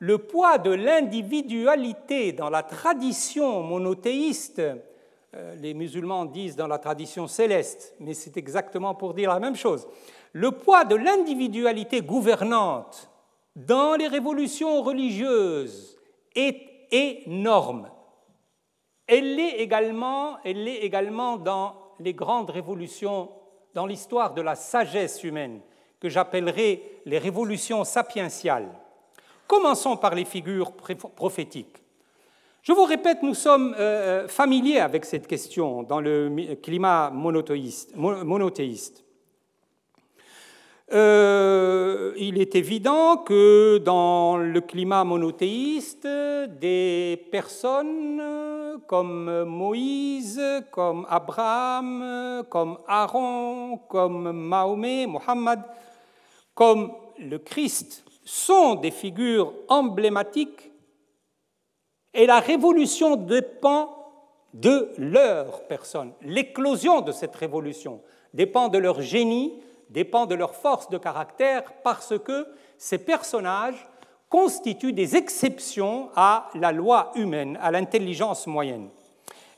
le 0.00 0.18
poids 0.18 0.58
de 0.58 0.70
l'individualité 0.70 2.32
dans 2.32 2.50
la 2.50 2.62
tradition 2.62 3.62
monothéiste, 3.62 4.58
euh, 4.58 5.54
les 5.62 5.72
musulmans 5.72 6.26
disent 6.26 6.56
dans 6.56 6.68
la 6.68 6.78
tradition 6.78 7.26
céleste, 7.26 7.94
mais 7.98 8.12
c'est 8.12 8.36
exactement 8.36 8.94
pour 8.94 9.14
dire 9.14 9.30
la 9.30 9.40
même 9.40 9.56
chose, 9.56 9.88
le 10.34 10.50
poids 10.50 10.84
de 10.84 10.96
l'individualité 10.96 12.02
gouvernante 12.02 13.08
dans 13.56 13.94
les 13.94 14.08
révolutions 14.08 14.82
religieuses 14.82 15.96
est 16.34 16.60
énorme. 16.90 17.88
Elle 19.08 19.36
l'est 19.36 19.56
également, 19.58 20.38
également 20.44 21.38
dans 21.38 21.74
les 21.98 22.12
grandes 22.12 22.50
révolutions, 22.50 23.30
dans 23.74 23.86
l'histoire 23.86 24.34
de 24.34 24.42
la 24.42 24.54
sagesse 24.54 25.24
humaine, 25.24 25.60
que 25.98 26.08
j'appellerai 26.08 27.00
les 27.06 27.18
révolutions 27.18 27.84
sapientiales. 27.84 28.68
Commençons 29.46 29.96
par 29.96 30.14
les 30.14 30.26
figures 30.26 30.72
prophétiques. 30.72 31.78
Je 32.62 32.72
vous 32.72 32.84
répète, 32.84 33.22
nous 33.22 33.32
sommes 33.32 33.74
euh, 33.78 34.24
euh, 34.24 34.28
familiers 34.28 34.80
avec 34.80 35.06
cette 35.06 35.26
question 35.26 35.82
dans 35.84 36.00
le 36.00 36.54
climat 36.56 37.10
monothéiste. 37.10 37.94
Euh, 40.92 42.12
il 42.16 42.38
est 42.40 42.54
évident 42.54 43.18
que 43.18 43.78
dans 43.78 44.36
le 44.36 44.60
climat 44.60 45.04
monothéiste, 45.04 46.06
des 46.60 47.26
personnes 47.30 48.22
comme 48.86 49.44
Moïse, 49.44 50.40
comme 50.70 51.06
Abraham, 51.08 52.44
comme 52.48 52.78
Aaron, 52.86 53.78
comme 53.88 54.32
Mahomet, 54.32 55.06
Mohammed, 55.06 55.60
comme 56.54 56.92
le 57.18 57.38
Christ 57.38 58.04
sont 58.24 58.74
des 58.74 58.90
figures 58.90 59.52
emblématiques 59.68 60.70
et 62.14 62.26
la 62.26 62.40
révolution 62.40 63.16
dépend 63.16 63.94
de 64.54 64.92
leur 64.98 65.66
personne. 65.66 66.12
L'éclosion 66.22 67.00
de 67.00 67.12
cette 67.12 67.36
révolution 67.36 68.02
dépend 68.34 68.68
de 68.68 68.78
leur 68.78 69.00
génie, 69.02 69.62
dépend 69.90 70.26
de 70.26 70.34
leur 70.34 70.54
force 70.54 70.88
de 70.90 70.98
caractère 70.98 71.64
parce 71.82 72.18
que 72.18 72.46
ces 72.76 72.98
personnages 72.98 73.86
constituent 74.28 74.92
des 74.92 75.16
exceptions 75.16 76.10
à 76.14 76.50
la 76.54 76.72
loi 76.72 77.12
humaine, 77.14 77.58
à 77.62 77.70
l'intelligence 77.70 78.46
moyenne. 78.46 78.88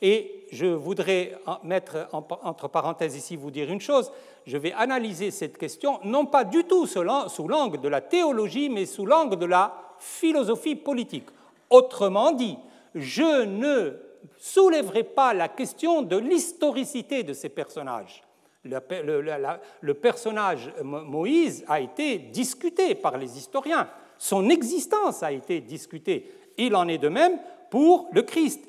Et 0.03 0.47
je 0.53 0.67
voudrais 0.67 1.39
mettre 1.63 2.09
entre 2.13 2.69
parenthèses 2.69 3.17
ici 3.17 3.37
vous 3.37 3.51
dire 3.51 3.71
une 3.71 3.81
chose, 3.81 4.11
je 4.47 4.57
vais 4.57 4.73
analyser 4.73 5.31
cette 5.31 5.59
question 5.59 6.01
non 6.05 6.27
pas 6.27 6.45
du 6.45 6.65
tout 6.65 6.87
sous 6.87 7.03
l'angle 7.49 7.81
de 7.81 7.89
la 7.89 8.01
théologie, 8.01 8.69
mais 8.69 8.87
sous 8.87 9.05
l'angle 9.07 9.37
de 9.37 9.47
la 9.47 9.75
philosophie 9.99 10.77
politique. 10.77 11.29
Autrement 11.69 12.33
dit, 12.33 12.57
je 12.95 13.45
ne 13.45 13.97
soulèverai 14.39 15.05
pas 15.05 15.35
la 15.35 15.49
question 15.49 16.03
de 16.03 16.17
l'historicité 16.17 17.23
de 17.23 17.33
ces 17.33 17.49
personnages. 17.49 18.23
Le, 18.65 19.93
personnage 19.93 20.73
Moïse 20.83 21.65
a 21.69 21.81
été 21.81 22.19
discuté 22.19 22.95
par 22.95 23.17
les 23.17 23.39
historiens. 23.39 23.89
Son 24.23 24.51
existence 24.51 25.23
a 25.23 25.33
été 25.33 25.63
discutée. 25.63 26.31
Il 26.59 26.77
en 26.77 26.87
est 26.89 26.99
de 26.99 27.09
même 27.09 27.39
pour 27.71 28.07
le 28.13 28.21
Christ. 28.21 28.61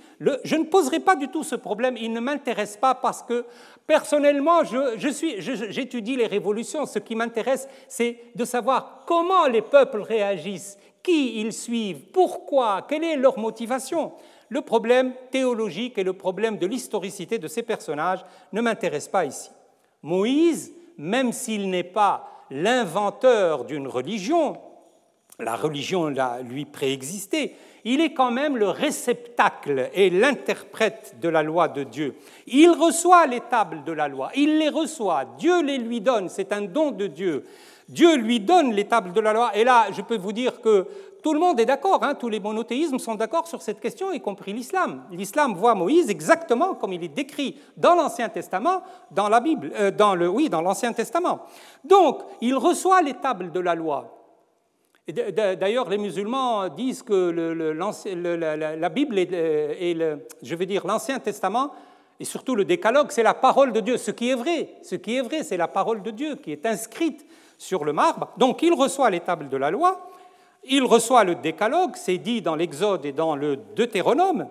je 0.45 0.55
ne 0.55 0.63
poserai 0.63 1.01
pas 1.01 1.17
du 1.17 1.27
tout 1.27 1.43
ce 1.43 1.55
problème, 1.55 1.97
il 1.97 2.13
ne 2.13 2.21
m'intéresse 2.21 2.77
pas 2.77 2.95
parce 2.95 3.21
que 3.21 3.43
personnellement, 3.85 4.61
j'étudie 4.95 6.15
les 6.15 6.27
révolutions. 6.27 6.85
Ce 6.85 6.99
qui 6.99 7.15
m'intéresse, 7.15 7.67
c'est 7.89 8.17
de 8.33 8.45
savoir 8.45 9.03
comment 9.05 9.45
les 9.47 9.61
peuples 9.61 9.99
réagissent, 9.99 10.77
qui 11.03 11.41
ils 11.41 11.51
suivent, 11.51 11.99
pourquoi, 12.13 12.85
quelle 12.87 13.03
est 13.03 13.17
leur 13.17 13.37
motivation. 13.37 14.13
Le 14.47 14.61
problème 14.61 15.11
théologique 15.31 15.97
et 15.97 16.05
le 16.05 16.13
problème 16.13 16.59
de 16.59 16.65
l'historicité 16.65 17.39
de 17.39 17.49
ces 17.49 17.63
personnages 17.63 18.23
ne 18.53 18.61
m'intéressent 18.61 19.11
pas 19.11 19.25
ici. 19.25 19.49
Moïse, 20.01 20.71
même 20.97 21.33
s'il 21.33 21.69
n'est 21.69 21.83
pas 21.83 22.45
l'inventeur 22.49 23.65
d'une 23.65 23.89
religion, 23.89 24.57
la 25.41 25.55
religion 25.55 26.13
lui 26.43 26.65
préexistait, 26.65 27.55
il 27.83 27.99
est 27.99 28.13
quand 28.13 28.31
même 28.31 28.57
le 28.57 28.69
réceptacle 28.69 29.89
et 29.93 30.09
l'interprète 30.09 31.15
de 31.19 31.29
la 31.29 31.41
loi 31.41 31.67
de 31.67 31.83
Dieu. 31.83 32.15
Il 32.47 32.69
reçoit 32.69 33.25
les 33.25 33.41
tables 33.41 33.83
de 33.83 33.91
la 33.91 34.07
loi, 34.07 34.31
il 34.35 34.59
les 34.59 34.69
reçoit, 34.69 35.25
Dieu 35.37 35.63
les 35.63 35.77
lui 35.77 35.99
donne, 35.99 36.29
c'est 36.29 36.53
un 36.53 36.61
don 36.61 36.91
de 36.91 37.07
Dieu. 37.07 37.43
Dieu 37.89 38.15
lui 38.15 38.39
donne 38.39 38.71
les 38.71 38.85
tables 38.85 39.11
de 39.11 39.19
la 39.19 39.33
loi. 39.33 39.51
Et 39.53 39.65
là, 39.65 39.87
je 39.91 40.01
peux 40.01 40.17
vous 40.17 40.31
dire 40.31 40.61
que 40.61 40.87
tout 41.21 41.33
le 41.33 41.39
monde 41.39 41.59
est 41.59 41.65
d'accord, 41.65 42.03
hein, 42.03 42.15
tous 42.15 42.29
les 42.29 42.39
monothéismes 42.39 42.99
sont 42.99 43.15
d'accord 43.15 43.47
sur 43.47 43.61
cette 43.61 43.79
question, 43.79 44.11
y 44.11 44.21
compris 44.21 44.53
l'islam. 44.53 45.03
L'islam 45.11 45.53
voit 45.53 45.75
Moïse 45.75 46.09
exactement 46.09 46.73
comme 46.73 46.93
il 46.93 47.03
est 47.03 47.09
décrit 47.09 47.57
dans 47.77 47.93
l'Ancien 47.93 48.29
Testament, 48.29 48.81
dans 49.11 49.29
la 49.29 49.39
Bible, 49.39 49.71
euh, 49.75 49.91
dans 49.91 50.15
le, 50.15 50.27
oui, 50.27 50.49
dans 50.49 50.61
l'Ancien 50.61 50.93
Testament. 50.93 51.41
Donc, 51.83 52.21
il 52.39 52.55
reçoit 52.55 53.01
les 53.01 53.13
tables 53.13 53.51
de 53.51 53.59
la 53.59 53.75
loi. 53.75 54.20
D'ailleurs, 55.07 55.89
les 55.89 55.97
musulmans 55.97 56.69
disent 56.69 57.01
que 57.01 57.31
la, 57.31 58.89
Bible 58.89 59.17
et 59.17 59.93
le, 59.93 60.27
je 60.41 60.55
veux 60.55 60.65
dire 60.65 60.85
l'Ancien 60.85 61.19
Testament 61.19 61.71
et 62.19 62.25
surtout 62.25 62.55
le 62.55 62.65
Décalogue, 62.65 63.07
c'est 63.09 63.23
la 63.23 63.33
parole 63.33 63.73
de 63.73 63.79
Dieu. 63.79 63.97
Ce 63.97 64.11
qui 64.11 64.29
est 64.29 64.35
vrai, 64.35 64.75
ce 64.83 64.93
qui 64.93 65.15
est 65.15 65.21
vrai, 65.21 65.41
c'est 65.41 65.57
la 65.57 65.67
parole 65.67 66.03
de 66.03 66.11
Dieu 66.11 66.35
qui 66.35 66.51
est 66.51 66.67
inscrite 66.67 67.25
sur 67.57 67.83
le 67.83 67.93
marbre. 67.93 68.29
Donc, 68.37 68.61
il 68.61 68.73
reçoit 68.73 69.09
les 69.09 69.21
tables 69.21 69.49
de 69.49 69.57
la 69.57 69.71
loi, 69.71 70.11
il 70.63 70.83
reçoit 70.83 71.23
le 71.23 71.33
Décalogue, 71.33 71.95
c'est 71.95 72.19
dit 72.19 72.43
dans 72.43 72.55
l'Exode 72.55 73.07
et 73.07 73.11
dans 73.11 73.35
le 73.35 73.55
Deutéronome. 73.55 74.47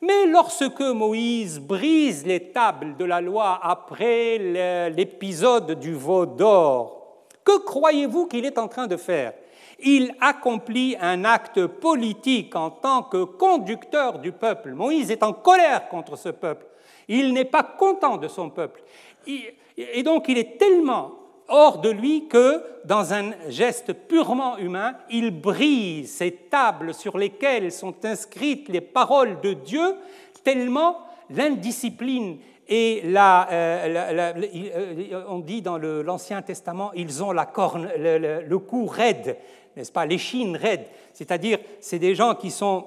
Mais 0.00 0.26
lorsque 0.26 0.80
Moïse 0.80 1.60
brise 1.60 2.26
les 2.26 2.50
tables 2.50 2.96
de 2.96 3.04
la 3.04 3.20
loi 3.20 3.60
après 3.62 4.90
l'épisode 4.90 5.78
du 5.78 5.94
veau 5.94 6.26
d'or, 6.26 7.26
que 7.44 7.58
croyez-vous 7.58 8.26
qu'il 8.26 8.44
est 8.44 8.58
en 8.58 8.66
train 8.66 8.88
de 8.88 8.96
faire? 8.96 9.34
Il 9.80 10.14
accomplit 10.20 10.96
un 11.00 11.24
acte 11.24 11.66
politique 11.66 12.54
en 12.56 12.70
tant 12.70 13.02
que 13.02 13.24
conducteur 13.24 14.18
du 14.18 14.32
peuple. 14.32 14.72
Moïse 14.72 15.10
est 15.10 15.22
en 15.22 15.32
colère 15.32 15.88
contre 15.88 16.16
ce 16.16 16.30
peuple. 16.30 16.66
Il 17.08 17.32
n'est 17.32 17.44
pas 17.44 17.62
content 17.62 18.16
de 18.16 18.28
son 18.28 18.50
peuple. 18.50 18.82
Et 19.26 20.02
donc 20.02 20.26
il 20.28 20.38
est 20.38 20.58
tellement 20.58 21.12
hors 21.48 21.78
de 21.78 21.90
lui 21.90 22.26
que, 22.28 22.62
dans 22.84 23.12
un 23.12 23.32
geste 23.48 23.92
purement 23.92 24.56
humain, 24.58 24.94
il 25.10 25.30
brise 25.30 26.14
ces 26.14 26.32
tables 26.32 26.94
sur 26.94 27.18
lesquelles 27.18 27.70
sont 27.70 27.94
inscrites 28.04 28.68
les 28.68 28.80
paroles 28.80 29.40
de 29.42 29.52
Dieu, 29.52 29.94
tellement 30.42 30.98
l'indiscipline 31.30 32.38
et 32.68 33.02
euh, 33.04 34.32
euh, 34.36 35.24
on 35.28 35.40
dit 35.40 35.62
dans 35.62 35.78
l'Ancien 35.78 36.42
Testament, 36.42 36.92
ils 36.94 37.22
ont 37.22 37.32
la 37.32 37.46
corne, 37.46 37.88
le, 37.96 38.56
cou 38.58 38.86
raide, 38.86 39.36
n'est-ce 39.76 39.92
pas, 39.92 40.06
l'échine 40.06 40.56
raide, 40.56 40.86
c'est-à-dire 41.12 41.58
c'est 41.80 41.98
des 41.98 42.14
gens 42.14 42.34
qui 42.34 42.50
sont 42.50 42.86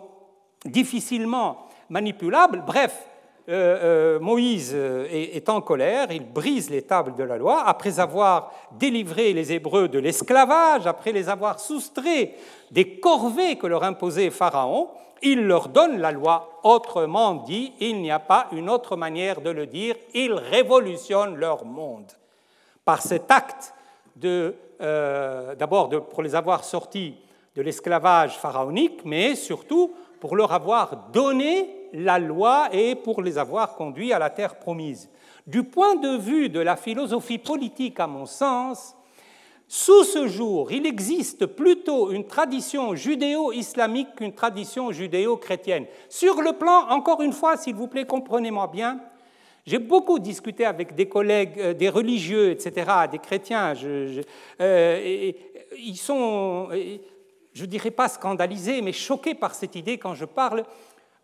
difficilement 0.65 1.67
manipulables. 1.89 2.63
Bref, 2.65 3.07
euh, 3.49 4.19
Moïse 4.19 4.75
est, 4.75 5.47
en 5.47 5.61
colère, 5.61 6.11
il 6.11 6.25
brise 6.25 6.69
les 6.69 6.81
tables 6.81 7.15
de 7.15 7.23
la 7.23 7.37
loi, 7.37 7.63
après 7.65 7.99
avoir 7.99 8.51
délivré 8.79 9.31
les 9.31 9.53
Hébreux 9.53 9.87
de 9.87 9.99
l'esclavage, 9.99 10.87
après 10.87 11.11
les 11.11 11.29
avoir 11.29 11.59
soustraits 11.59 12.31
des 12.71 12.99
corvées 12.99 13.57
que 13.57 13.67
leur 13.67 13.83
imposait 13.83 14.31
Pharaon, 14.31 14.89
il 15.21 15.45
leur 15.45 15.69
donne 15.69 15.99
la 15.99 16.11
loi. 16.11 16.59
Autrement 16.63 17.35
dit, 17.35 17.73
il 17.79 18.01
n'y 18.01 18.11
a 18.11 18.19
pas 18.19 18.47
une 18.51 18.69
autre 18.69 18.95
manière 18.95 19.41
de 19.41 19.49
le 19.49 19.65
dire, 19.65 19.95
il 20.13 20.33
révolutionne 20.33 21.35
leur 21.35 21.65
monde. 21.65 22.11
Par 22.85 23.01
cet 23.01 23.31
acte, 23.31 23.73
euh, 24.23 25.55
d'abord 25.55 25.89
pour 26.09 26.21
les 26.21 26.35
avoir 26.35 26.63
sortis 26.63 27.15
de 27.55 27.61
l'esclavage 27.61 28.37
pharaonique, 28.37 29.01
mais 29.05 29.35
surtout 29.35 29.93
pour 30.19 30.35
leur 30.35 30.51
avoir 30.51 31.09
donné 31.11 31.89
la 31.93 32.19
loi 32.19 32.69
et 32.71 32.95
pour 32.95 33.21
les 33.21 33.37
avoir 33.37 33.75
conduits 33.75 34.13
à 34.13 34.19
la 34.19 34.29
terre 34.29 34.55
promise. 34.55 35.09
Du 35.45 35.63
point 35.63 35.95
de 35.95 36.17
vue 36.17 36.49
de 36.49 36.59
la 36.59 36.75
philosophie 36.75 37.37
politique, 37.37 37.99
à 37.99 38.07
mon 38.07 38.25
sens, 38.25 38.96
sous 39.69 40.05
ce 40.05 40.27
jour, 40.27 40.71
il 40.71 40.85
existe 40.85 41.45
plutôt 41.45 42.11
une 42.11 42.25
tradition 42.25 42.95
judéo-islamique 42.95 44.15
qu'une 44.15 44.33
tradition 44.33 44.93
judéo-chrétienne. 44.93 45.85
Sur 46.07 46.41
le 46.41 46.53
plan, 46.53 46.87
encore 46.89 47.21
une 47.21 47.33
fois, 47.33 47.57
s'il 47.57 47.75
vous 47.75 47.87
plaît, 47.87 48.05
comprenez-moi 48.05 48.67
bien, 48.67 49.01
j'ai 49.65 49.79
beaucoup 49.79 50.19
discuté 50.19 50.65
avec 50.65 50.95
des 50.95 51.09
collègues, 51.09 51.59
euh, 51.59 51.73
des 51.73 51.89
religieux, 51.89 52.51
etc., 52.51 52.89
des 53.11 53.19
chrétiens. 53.19 53.73
Euh, 54.61 55.31
ils 55.77 55.97
sont, 55.97 56.69
je 57.51 57.61
ne 57.61 57.67
dirais 57.67 57.91
pas 57.91 58.07
scandalisés, 58.07 58.81
mais 58.81 58.93
choqués 58.93 59.35
par 59.35 59.53
cette 59.53 59.75
idée 59.75 59.97
quand 59.97 60.13
je 60.13 60.23
parle, 60.23 60.63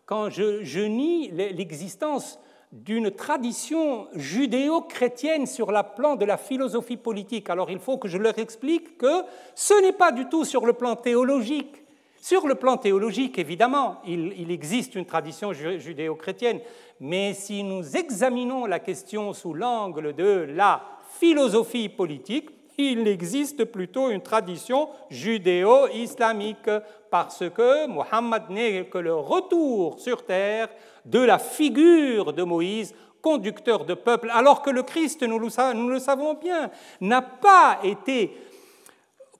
quand 0.04 0.28
je 0.28 0.80
nie 0.84 1.30
l'existence 1.30 2.38
d'une 2.74 3.12
tradition 3.12 4.08
judéo-chrétienne 4.16 5.46
sur 5.46 5.70
le 5.70 5.80
plan 5.94 6.16
de 6.16 6.24
la 6.24 6.36
philosophie 6.36 6.96
politique. 6.96 7.48
Alors 7.48 7.70
il 7.70 7.78
faut 7.78 7.98
que 7.98 8.08
je 8.08 8.18
leur 8.18 8.36
explique 8.36 8.98
que 8.98 9.22
ce 9.54 9.80
n'est 9.80 9.92
pas 9.92 10.10
du 10.10 10.26
tout 10.26 10.44
sur 10.44 10.66
le 10.66 10.72
plan 10.72 10.96
théologique. 10.96 11.84
Sur 12.20 12.48
le 12.48 12.56
plan 12.56 12.76
théologique, 12.76 13.38
évidemment, 13.38 14.00
il, 14.06 14.50
existe 14.50 14.94
une 14.94 15.04
tradition 15.04 15.52
judéo-chrétienne, 15.52 16.58
mais 16.98 17.34
si 17.34 17.62
nous 17.62 17.96
examinons 17.96 18.64
la 18.64 18.80
question 18.80 19.34
sous 19.34 19.52
l'angle 19.52 20.14
de 20.14 20.46
la 20.48 20.82
philosophie 21.20 21.90
politique, 21.90 22.48
il 22.78 23.06
existe 23.06 23.64
plutôt 23.64 24.10
une 24.10 24.22
tradition 24.22 24.88
judéo-islamique, 25.10 26.70
parce 27.10 27.44
que 27.50 27.86
Mohammed 27.86 28.42
n'est 28.50 28.84
que 28.86 28.98
le 28.98 29.14
retour 29.14 30.00
sur 30.00 30.24
terre 30.24 30.68
de 31.04 31.20
la 31.20 31.38
figure 31.38 32.32
de 32.32 32.42
Moïse, 32.42 32.94
conducteur 33.22 33.84
de 33.84 33.94
peuple, 33.94 34.28
alors 34.32 34.60
que 34.60 34.70
le 34.70 34.82
Christ, 34.82 35.22
nous 35.22 35.38
le, 35.38 35.48
savons 35.98 36.34
bien, 36.34 36.70
n'a 37.00 37.22
pas 37.22 37.78
été 37.82 38.36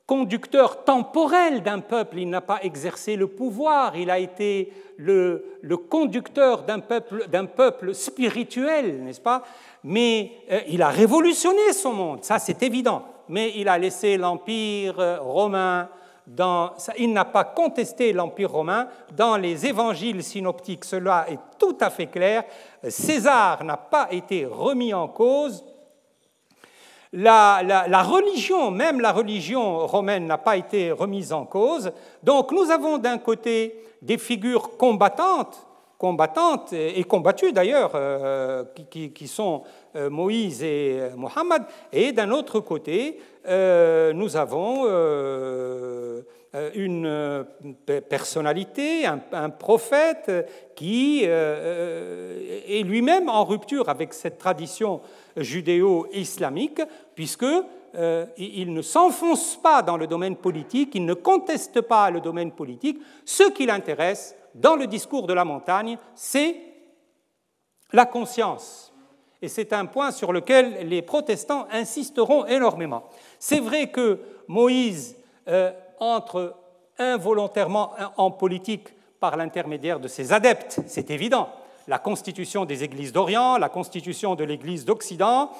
conducteur 0.06 0.84
temporel 0.84 1.62
d'un 1.62 1.80
peuple, 1.80 2.18
il 2.18 2.30
n'a 2.30 2.40
pas 2.40 2.60
exercé 2.62 3.16
le 3.16 3.26
pouvoir, 3.26 3.96
il 3.96 4.10
a 4.10 4.18
été 4.18 4.72
le, 4.96 5.60
conducteur 5.90 6.62
d'un 6.62 6.80
peuple, 6.80 7.26
peuple 7.56 7.94
spirituel, 7.94 9.02
n'est-ce 9.02 9.20
pas? 9.20 9.42
Mais 9.82 10.32
euh, 10.50 10.60
il 10.68 10.80
a 10.80 10.88
révolutionné 10.88 11.72
son 11.72 11.92
monde, 11.92 12.24
ça 12.24 12.38
c'est 12.38 12.62
évident, 12.62 13.04
mais 13.28 13.52
il 13.56 13.68
a 13.68 13.78
laissé 13.78 14.16
l'Empire 14.16 14.98
euh, 14.98 15.18
romain 15.20 15.88
il 16.98 17.12
n'a 17.12 17.24
pas 17.24 17.44
contesté 17.44 18.12
l'Empire 18.12 18.50
romain. 18.50 18.88
Dans 19.16 19.36
les 19.36 19.66
évangiles 19.66 20.22
synoptiques, 20.22 20.84
cela 20.84 21.26
est 21.28 21.38
tout 21.58 21.76
à 21.80 21.90
fait 21.90 22.06
clair. 22.06 22.44
César 22.88 23.62
n'a 23.64 23.76
pas 23.76 24.08
été 24.10 24.46
remis 24.46 24.94
en 24.94 25.08
cause. 25.08 25.64
La, 27.12 27.62
la, 27.62 28.02
religion, 28.02 28.72
même 28.72 29.00
la 29.00 29.12
religion 29.12 29.86
romaine, 29.86 30.26
n'a 30.26 30.38
pas 30.38 30.56
été 30.56 30.90
remise 30.90 31.32
en 31.32 31.44
cause. 31.44 31.92
Donc 32.24 32.50
nous 32.50 32.70
avons 32.70 32.98
d'un 32.98 33.18
côté 33.18 33.84
des 34.02 34.18
figures 34.18 34.76
combattantes, 34.76 35.64
combattantes 36.04 36.74
et 36.74 37.02
combattues 37.04 37.54
d'ailleurs, 37.54 37.92
euh, 37.94 38.62
qui, 38.90 39.26
sont 39.26 39.62
euh, 39.96 40.10
Moïse 40.10 40.62
et 40.62 40.98
euh, 41.00 41.16
Mohammed, 41.16 41.62
et 41.94 42.12
d'un 42.12 42.30
autre 42.30 42.60
côté, 42.60 43.18
nous 44.14 44.36
avons 44.36 44.86
une 46.74 47.46
personnalité, 48.08 49.06
un, 49.06 49.50
prophète 49.50 50.30
qui 50.74 51.24
est 51.24 52.82
lui-même 52.84 53.28
en 53.28 53.44
rupture 53.44 53.90
avec 53.90 54.14
cette 54.14 54.38
tradition 54.38 55.02
judéo-islamique, 55.36 56.80
puisque 57.14 57.52
il 58.38 58.72
ne 58.72 58.80
s'enfonce 58.80 59.56
pas 59.62 59.82
dans 59.82 59.98
le 59.98 60.06
domaine 60.06 60.36
politique, 60.36 60.94
il 60.94 61.04
ne 61.04 61.14
conteste 61.14 61.82
pas 61.82 62.10
le 62.10 62.22
domaine 62.22 62.52
politique. 62.52 62.98
Ce 63.26 63.50
qui 63.50 63.66
l'intéresse 63.66 64.34
dans 64.54 64.76
le 64.76 64.86
discours 64.86 65.26
de 65.26 65.34
la 65.34 65.44
montagne, 65.44 65.98
c'est 66.14 66.56
la 67.92 68.06
conscience 68.06 68.92
et 69.42 69.48
c'est 69.48 69.72
un 69.72 69.86
point 69.86 70.10
sur 70.10 70.32
lequel 70.32 70.88
les 70.88 71.02
protestants 71.02 71.66
insisteront 71.70 72.46
énormément. 72.46 73.04
C'est 73.38 73.60
vrai 73.60 73.90
que 73.90 74.20
Moïse 74.48 75.16
euh, 75.48 75.72
entre 76.00 76.54
involontairement 76.98 77.92
en 78.16 78.30
politique 78.30 78.88
par 79.20 79.36
l'intermédiaire 79.36 80.00
de 80.00 80.08
ses 80.08 80.32
adeptes, 80.32 80.80
c'est 80.86 81.10
évident. 81.10 81.48
La 81.88 81.98
constitution 81.98 82.64
des 82.64 82.84
églises 82.84 83.12
d'Orient, 83.12 83.58
la 83.58 83.68
constitution 83.68 84.34
de 84.34 84.44
l'Église 84.44 84.84
d'Occident, 84.84 85.50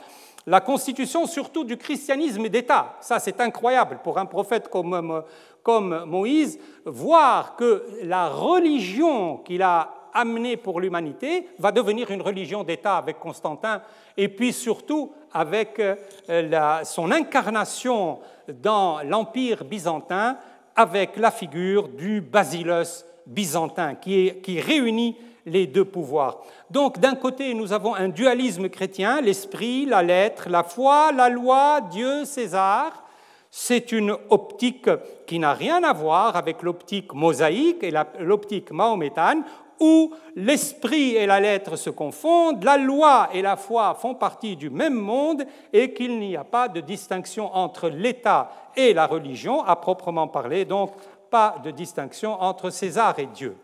la 0.47 0.61
constitution 0.61 1.27
surtout 1.27 1.65
du 1.65 1.77
christianisme 1.77 2.49
d'État. 2.49 2.97
Ça, 3.01 3.19
c'est 3.19 3.41
incroyable 3.41 4.01
pour 4.03 4.19
un 4.19 4.27
prophète 4.27 4.69
comme, 4.69 5.23
comme 5.63 6.05
Moïse, 6.05 6.59
voir 6.85 7.57
que 7.57 7.85
la 8.03 8.29
religion 8.29 9.39
qu'il 9.39 9.63
a 9.63 9.91
amené 10.13 10.57
pour 10.57 10.81
l'humanité 10.81 11.49
va 11.59 11.73
devenir 11.73 12.11
une 12.11 12.23
religion 12.23 12.63
d'État 12.63 12.99
avec 12.99 13.19
Constantin, 13.19 13.83
et 14.17 14.29
puis 14.29 14.53
surtout 14.53 15.13
avec 15.33 15.81
euh, 15.81 16.85
son 16.85 17.11
incarnation 17.11 18.21
dans 18.49 19.03
l'Empire 19.03 19.65
byzantin, 19.65 20.37
avec 20.77 21.17
la 21.17 21.31
figure 21.31 21.89
du 21.89 22.21
basileus 22.21 23.05
byzantin, 23.27 23.95
qui 23.95 24.61
réunit 24.61 25.17
les 25.47 25.67
deux 25.67 25.85
pouvoirs. 25.85 26.41
Donc 26.71 26.99
d'un 26.99 27.15
côté, 27.15 27.55
nous 27.55 27.73
avons 27.73 27.95
un 27.95 28.09
dualisme 28.09 28.69
chrétien, 28.69 29.21
l'esprit, 29.21 29.87
la 29.87 30.03
lettre, 30.03 30.49
la 30.49 30.63
foi, 30.63 31.13
la 31.13 31.29
loi, 31.29 31.81
Dieu, 31.91 32.25
César. 32.25 33.05
C'est 33.51 33.93
une 33.93 34.17
optique 34.31 34.91
qui 35.27 35.39
n'a 35.39 35.55
rien 35.55 35.85
à 35.85 35.93
voir 35.93 36.37
avec 36.37 36.63
l'optique 36.63 37.15
mosaïque 37.15 37.85
et 37.85 37.93
l'optique 38.19 38.73
mahométane, 38.73 39.45
où 39.81 40.13
l'esprit 40.37 41.15
et 41.17 41.27
la 41.27 41.41
lettre 41.41 41.77
se 41.77 41.91
confondent, 41.91 42.63
la 42.65 42.77
loi 42.77 43.29
et 43.33 43.43
la 43.43 43.57
foi 43.57 43.95
font 43.95 44.15
partie 44.15 44.57
du 44.57 44.71
même 44.71 44.95
monde 44.95 45.45
et 45.73 45.93
qu'il 45.93 46.19
n'y 46.19 46.37
a 46.37 46.45
pas 46.45 46.69
de 46.69 46.81
distinction 46.81 47.55
entre 47.55 47.89
l'État 47.89 48.51
et 48.77 48.95
la 48.95 49.07
religion, 49.07 49.63
à 49.63 49.77
proprement 49.77 50.29
parler, 50.29 50.65
donc 50.65 50.93
pas 51.31 51.57
de 51.63 51.71
distinction 51.71 52.41
entre 52.41 52.71
César 52.71 53.19
et 53.19 53.27
Dieu. 53.27 53.57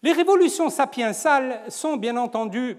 Les 0.00 0.12
révolutions 0.12 0.70
sapiensales 0.70 1.62
sont 1.68 1.96
bien 1.96 2.16
entendu, 2.16 2.76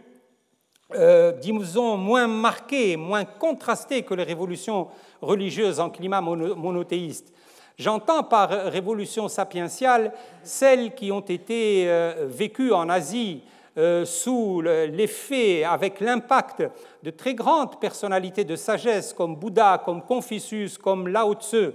euh, 0.95 1.33
disons, 1.33 1.97
moins 1.97 2.27
marquées, 2.27 2.95
moins 2.95 3.25
contrastées 3.25 4.03
que 4.03 4.13
les 4.13 4.23
révolutions 4.23 4.87
religieuses 5.21 5.81
en 5.81 5.89
climat 5.89 6.21
monothéiste. 6.21 7.33
J'entends 7.77 8.23
par 8.23 8.49
révolution 8.49 9.27
sapientiale 9.27 10.13
celles 10.43 10.95
qui 10.95 11.11
ont 11.11 11.19
été 11.19 11.89
euh, 11.89 12.25
vécues 12.29 12.71
en 12.71 12.87
Asie 12.87 13.41
euh, 13.77 14.05
sous 14.05 14.61
l'effet, 14.61 15.65
avec 15.65 15.99
l'impact 15.99 16.63
de 17.03 17.09
très 17.09 17.33
grandes 17.33 17.81
personnalités 17.81 18.45
de 18.45 18.55
sagesse 18.55 19.13
comme 19.13 19.35
Bouddha, 19.35 19.81
comme 19.83 20.01
Confucius, 20.03 20.77
comme 20.77 21.09
Lao 21.09 21.33
Tzu. 21.33 21.71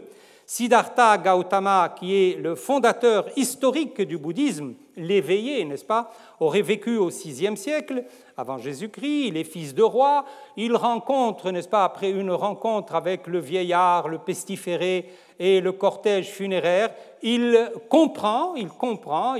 Siddhartha 0.46 1.18
Gautama, 1.18 1.94
qui 1.98 2.14
est 2.14 2.36
le 2.40 2.54
fondateur 2.54 3.26
historique 3.36 4.02
du 4.02 4.18
bouddhisme, 4.18 4.74
l'éveillé, 4.96 5.64
n'est-ce 5.64 5.84
pas, 5.84 6.12
aurait 6.40 6.62
vécu 6.62 6.96
au 6.96 7.08
VIe 7.08 7.56
siècle 7.56 8.04
avant 8.36 8.58
Jésus-Christ, 8.58 9.28
il 9.28 9.36
est 9.36 9.44
fils 9.44 9.74
de 9.74 9.82
roi, 9.82 10.24
il 10.56 10.74
rencontre, 10.76 11.50
n'est-ce 11.50 11.68
pas, 11.68 11.84
après 11.84 12.10
une 12.10 12.30
rencontre 12.30 12.94
avec 12.94 13.26
le 13.26 13.38
vieillard, 13.38 14.08
le 14.08 14.18
pestiféré 14.18 15.10
et 15.38 15.60
le 15.60 15.72
cortège 15.72 16.28
funéraire, 16.28 16.90
il 17.22 17.70
comprend, 17.88 18.54
il 18.54 18.68
comprend, 18.68 19.36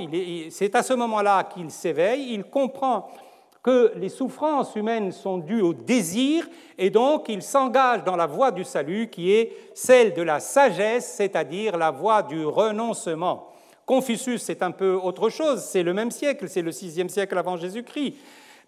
c'est 0.49 0.75
à 0.75 0.83
ce 0.83 0.93
moment-là 0.93 1.43
qu'il 1.43 1.71
s'éveille, 1.71 2.33
il 2.33 2.43
comprend 2.45 3.07
que 3.65 3.93
les 3.95 4.09
souffrances 4.09 4.75
humaines 4.75 5.11
sont 5.11 5.39
dues 5.39 5.63
au 5.63 5.73
désir, 5.73 6.47
et 6.77 6.91
donc 6.91 7.29
il 7.29 7.41
s'engage 7.41 8.03
dans 8.03 8.15
la 8.15 8.27
voie 8.27 8.51
du 8.51 8.63
salut 8.63 9.09
qui 9.09 9.33
est 9.33 9.53
celle 9.73 10.13
de 10.13 10.21
la 10.21 10.39
sagesse, 10.39 11.15
c'est-à-dire 11.17 11.75
la 11.75 11.89
voie 11.89 12.21
du 12.21 12.45
renoncement. 12.45 13.51
Confucius, 13.83 14.43
c'est 14.43 14.61
un 14.61 14.69
peu 14.69 14.93
autre 14.93 15.29
chose, 15.29 15.63
c'est 15.63 15.81
le 15.81 15.95
même 15.95 16.11
siècle, 16.11 16.47
c'est 16.47 16.61
le 16.61 16.71
sixième 16.71 17.09
siècle 17.09 17.35
avant 17.39 17.57
Jésus-Christ, 17.57 18.13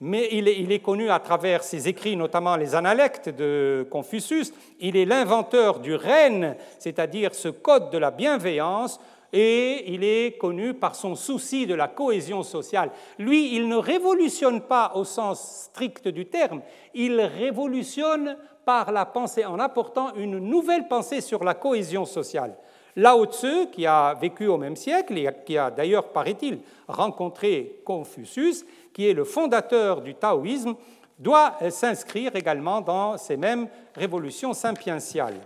mais 0.02 0.30
il 0.32 0.48
est, 0.48 0.60
il 0.62 0.72
est, 0.72 0.80
connu 0.80 1.12
à 1.12 1.20
travers 1.20 1.64
ses 1.64 1.88
écrits, 1.88 2.16
notamment 2.16 2.56
les 2.56 2.74
analectes 2.74 3.30
de 3.30 3.86
Confucius. 3.92 4.52
Il 4.80 4.98
est 4.98 5.06
l'inventeur 5.06 5.78
du 5.78 5.94
règne, 5.94 6.56
c'est-à-dire 6.80 7.36
ce 7.36 7.50
code 7.50 7.92
de 7.92 8.00
la 8.00 8.10
bienveillance 8.10 9.00
et 9.34 9.94
il 9.94 10.04
est 10.04 10.38
connu 10.38 10.74
par 10.74 10.96
son 10.96 11.16
souci 11.16 11.66
de 11.66 11.74
la 11.74 11.88
cohésion 11.88 12.44
sociale. 12.44 12.92
Lui, 13.18 13.56
il 13.56 13.68
ne 13.68 13.76
révolutionne 13.76 14.62
pas 14.62 14.92
au 14.96 15.04
sens 15.04 15.70
strict 15.70 16.08
du 16.08 16.28
terme, 16.28 16.62
il 16.94 17.20
révolutionne 17.20 18.38
par 18.66 18.92
la 18.92 19.06
pensée 19.06 19.46
en 19.46 19.60
apportant 19.60 20.14
une 20.16 20.40
nouvelle 20.40 20.88
pensée 20.88 21.22
sur 21.22 21.44
la 21.44 21.54
cohésion 21.54 22.06
sociale. 22.06 22.56
Lao 22.98 23.26
Tzu, 23.26 23.68
qui 23.72 23.86
a 23.86 24.16
vécu 24.16 24.48
au 24.48 24.58
même 24.58 24.76
siècle 24.76 25.18
et 25.18 25.30
qui 25.46 25.58
a 25.58 25.70
d'ailleurs, 25.70 26.10
paraît-il, 26.10 26.60
rencontré 26.88 27.80
Confucius, 27.86 28.66
qui 28.92 29.08
est 29.08 29.14
le 29.14 29.24
fondateur 29.24 30.02
du 30.02 30.16
taoïsme, 30.16 30.74
doit 31.20 31.58
s'inscrire 31.70 32.36
également 32.36 32.82
dans 32.82 33.18
ces 33.18 33.38
mêmes 33.38 33.68
révolutions 33.96 34.54
sapientiales. 34.54 35.40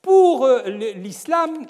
Pour 0.00 0.48
l'islam, 0.66 1.66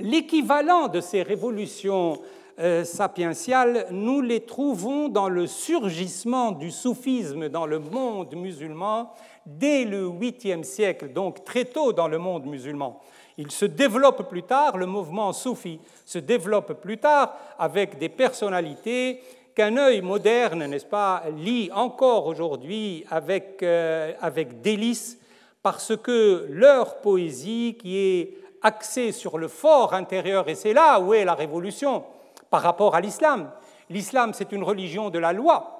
L'équivalent 0.00 0.88
de 0.88 1.00
ces 1.00 1.22
révolutions 1.22 2.20
euh, 2.58 2.82
sapientiales, 2.82 3.86
nous 3.92 4.20
les 4.20 4.40
trouvons 4.40 5.08
dans 5.08 5.28
le 5.28 5.46
surgissement 5.46 6.50
du 6.50 6.72
soufisme 6.72 7.48
dans 7.48 7.66
le 7.66 7.78
monde 7.78 8.34
musulman 8.34 9.12
dès 9.46 9.84
le 9.84 10.08
8e 10.08 10.64
siècle, 10.64 11.12
donc 11.12 11.44
très 11.44 11.64
tôt 11.64 11.92
dans 11.92 12.08
le 12.08 12.18
monde 12.18 12.46
musulman. 12.46 13.00
Il 13.38 13.52
se 13.52 13.66
développe 13.66 14.28
plus 14.28 14.42
tard, 14.42 14.78
le 14.78 14.86
mouvement 14.86 15.32
soufi 15.32 15.78
se 16.04 16.18
développe 16.18 16.80
plus 16.80 16.98
tard 16.98 17.36
avec 17.58 17.98
des 17.98 18.08
personnalités 18.08 19.20
qu'un 19.54 19.76
œil 19.76 20.00
moderne, 20.00 20.66
n'est-ce 20.66 20.86
pas, 20.86 21.22
lit 21.36 21.70
encore 21.72 22.26
aujourd'hui 22.26 23.04
avec, 23.10 23.62
euh, 23.62 24.12
avec 24.20 24.60
délice, 24.60 25.20
parce 25.62 25.96
que 25.96 26.46
leur 26.50 27.00
poésie, 27.00 27.76
qui 27.80 27.96
est 27.96 28.43
axé 28.64 29.12
sur 29.12 29.38
le 29.38 29.46
fort 29.46 29.94
intérieur, 29.94 30.48
et 30.48 30.56
c'est 30.56 30.72
là 30.72 30.98
où 30.98 31.14
est 31.14 31.24
la 31.24 31.34
révolution 31.34 32.02
par 32.50 32.62
rapport 32.62 32.94
à 32.96 33.00
l'islam. 33.00 33.50
L'islam, 33.90 34.32
c'est 34.34 34.50
une 34.50 34.64
religion 34.64 35.10
de 35.10 35.18
la 35.18 35.32
loi. 35.32 35.74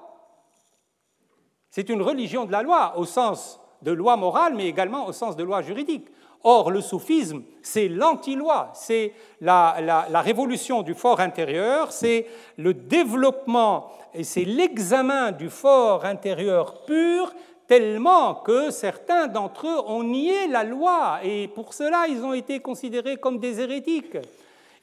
C'est 1.69 1.89
une 1.89 2.01
religion 2.01 2.45
de 2.45 2.51
la 2.51 2.61
loi 2.61 2.93
au 2.97 3.05
sens 3.05 3.59
de 3.81 3.91
loi 3.91 4.15
morale, 4.15 4.53
mais 4.55 4.67
également 4.67 5.07
au 5.07 5.11
sens 5.11 5.35
de 5.35 5.43
loi 5.43 5.61
juridique. 5.61 6.07
Or, 6.43 6.69
le 6.69 6.79
soufisme, 6.79 7.41
c'est 7.63 7.87
l'anti-loi, 7.87 8.69
c'est 8.73 9.13
la, 9.41 9.77
la, 9.81 10.21
révolution 10.21 10.83
du 10.83 10.93
fort 10.93 11.19
intérieur, 11.19 11.91
c'est 11.91 12.27
le 12.57 12.75
développement 12.75 13.91
et 14.13 14.23
c'est 14.23 14.45
l'examen 14.45 15.31
du 15.31 15.49
fort 15.49 16.05
intérieur 16.05 16.85
pur 16.85 17.33
tellement 17.67 18.35
que 18.35 18.71
certains 18.71 19.27
d'entre 19.27 19.67
eux 19.67 19.81
ont 19.87 20.03
nié 20.03 20.47
la 20.47 20.63
loi 20.63 21.19
et 21.23 21.47
pour 21.47 21.73
cela 21.73 22.07
ils 22.07 22.23
ont 22.23 22.33
été 22.33 22.59
considérés 22.59 23.17
comme 23.17 23.39
des 23.39 23.59
hérétiques. 23.59 24.17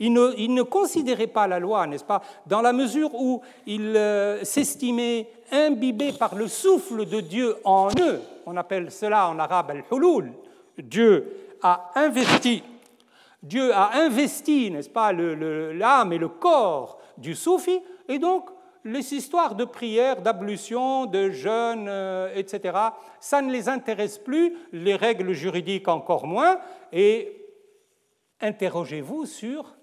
Ils 0.00 0.12
ne, 0.12 0.62
considéraient 0.62 1.28
pas 1.28 1.46
la 1.46 1.60
loi, 1.60 1.86
n'est-ce 1.86 2.04
pas, 2.04 2.22
dans 2.46 2.60
la 2.60 2.72
mesure 2.72 3.14
où 3.14 3.40
ils 3.66 3.96
euh, 3.96 4.42
s'estimaient 4.42 5.28
imbibés 5.52 6.12
par 6.12 6.34
le 6.34 6.48
souffle 6.48 7.06
de 7.06 7.20
Dieu 7.20 7.54
en 7.62 7.88
eux. 8.00 8.20
On 8.44 8.56
appelle 8.56 8.90
cela 8.90 9.28
en 9.28 9.38
arabe 9.38 9.70
al-hulul. 9.70 10.32
Dieu 10.76 11.56
a 11.62 11.92
investi, 11.94 12.64
Dieu 13.42 13.72
a 13.72 13.96
investi, 13.98 14.72
n'est-ce 14.72 14.88
pas, 14.88 15.12
l'âme 15.12 16.12
et 16.12 16.18
le 16.18 16.28
corps 16.28 16.98
du 17.16 17.36
soufi, 17.36 17.80
et 18.08 18.18
donc 18.18 18.46
les 18.84 19.14
histoires 19.14 19.54
de 19.54 19.64
prière, 19.64 20.22
d'ablution, 20.22 21.06
de 21.06 21.30
jeûne, 21.30 21.86
euh, 21.88 22.32
etc., 22.34 22.78
ça 23.20 23.40
ne 23.42 23.52
les 23.52 23.68
intéresse 23.68 24.18
plus, 24.18 24.56
les 24.72 24.96
règles 24.96 25.32
juridiques 25.32 25.88
encore 25.88 26.26
moins, 26.26 26.58
et 26.92 27.46
interrogez-vous 28.40 29.26
sur 29.26 29.76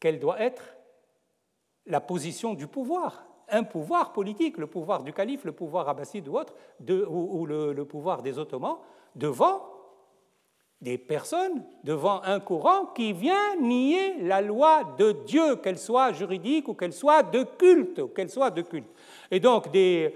quelle 0.00 0.18
doit 0.18 0.40
être 0.40 0.76
la 1.86 2.00
position 2.00 2.54
du 2.54 2.66
pouvoir. 2.66 3.26
Un 3.48 3.64
pouvoir 3.64 4.12
politique, 4.12 4.58
le 4.58 4.66
pouvoir 4.66 5.02
du 5.02 5.12
calife, 5.12 5.44
le 5.44 5.52
pouvoir 5.52 5.88
abbasside 5.88 6.28
ou 6.28 6.38
autre, 6.38 6.54
ou, 6.88 7.46
le 7.46 7.84
pouvoir 7.84 8.22
des 8.22 8.38
Ottomans, 8.38 8.78
devant 9.16 9.79
des 10.80 10.96
personnes 10.96 11.62
devant 11.84 12.22
un 12.24 12.40
courant 12.40 12.86
qui 12.94 13.12
vient 13.12 13.56
nier 13.60 14.14
la 14.22 14.40
loi 14.40 14.82
de 14.98 15.12
Dieu, 15.26 15.56
qu'elle 15.56 15.78
soit 15.78 16.12
juridique 16.12 16.68
ou 16.68 16.74
qu'elle 16.74 16.92
soit 16.92 17.22
de 17.22 17.42
culte, 17.42 18.14
qu'elle 18.14 18.30
soit 18.30 18.50
de 18.50 18.62
culte. 18.62 18.88
Et 19.30 19.40
donc 19.40 19.70
des, 19.70 20.14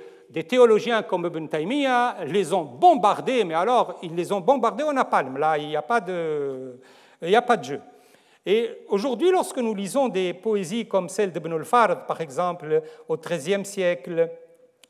théologiens 0.48 1.02
comme 1.02 1.26
Ibn 1.26 1.46
Taymiyyah 1.46 2.24
les 2.26 2.52
ont 2.54 2.64
bombardés, 2.64 3.44
mais 3.44 3.54
alors 3.54 3.98
ils 4.02 4.14
les 4.14 4.32
ont 4.32 4.40
bombardés 4.40 4.84
au 4.84 4.92
napalm. 4.92 5.36
Là, 5.36 5.58
il 5.58 5.68
n'y 5.68 5.76
a 5.76 5.82
pas 5.82 6.00
de, 6.00 6.80
il 7.20 7.34
a 7.36 7.42
pas 7.42 7.58
de 7.58 7.64
jeu. 7.64 7.80
Et 8.46 8.70
aujourd'hui, 8.88 9.30
lorsque 9.30 9.58
nous 9.58 9.74
lisons 9.74 10.08
des 10.08 10.34
poésies 10.34 10.86
comme 10.86 11.08
celle 11.08 11.30
d'Ibn 11.30 11.52
al-Fard, 11.52 12.06
par 12.06 12.20
exemple, 12.20 12.82
au 13.08 13.16
XIIIe 13.16 13.64
siècle, 13.64 14.30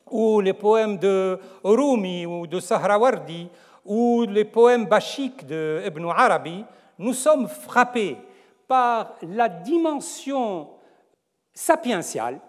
ou 0.09 0.39
les 0.39 0.53
poèmes 0.53 0.97
de 0.97 1.39
Rumi 1.63 2.25
ou 2.25 2.47
de 2.47 2.59
Sahrawardi, 2.59 3.49
ou 3.85 4.25
les 4.27 4.45
poèmes 4.45 4.85
bachiques 4.85 5.45
de 5.45 5.83
Ibn 5.85 6.05
Arabi, 6.09 6.65
nous 6.97 7.13
sommes 7.13 7.47
frappés 7.47 8.17
par 8.67 9.15
la 9.21 9.47
dimension 9.47 10.69
sapientiale 11.53 12.39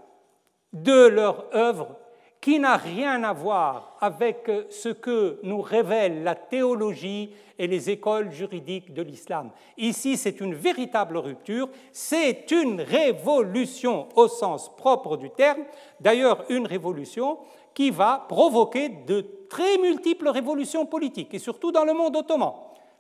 de 0.73 1.07
leur 1.07 1.55
œuvre 1.55 1.97
qui 2.41 2.59
n'a 2.61 2.77
rien 2.77 3.25
à 3.25 3.33
voir 3.33 3.97
avec 4.01 4.51
ce 4.71 4.91
que 4.91 5.41
nous 5.43 5.61
révèle 5.61 6.23
la 6.23 6.35
théologie 6.35 7.31
et 7.59 7.67
les 7.67 7.91
écoles 7.91 8.31
juridiques 8.31 8.95
de 8.95 9.03
l'islam. 9.03 9.51
Ici, 9.77 10.17
c'est 10.17 10.41
une 10.41 10.55
véritable 10.55 11.17
rupture, 11.17 11.69
c'est 11.93 12.51
une 12.51 12.81
révolution 12.81 14.09
au 14.15 14.29
sens 14.29 14.75
propre 14.77 15.17
du 15.17 15.31
terme, 15.31 15.65
d'ailleurs 16.01 16.45
une 16.49 16.67
révolution 16.67 17.39
qui 17.77 17.91
va 17.91 18.25
provoquer 18.27 18.89
de 18.89 19.21
très 19.51 19.77
multiples 19.77 20.31
révolutions 20.31 20.87
politiques, 20.87 21.35
et 21.35 21.39
surtout 21.39 21.71
dans 21.71 21.85
le 21.85 21.93
monde 21.93 22.17
ottoman. 22.17 22.55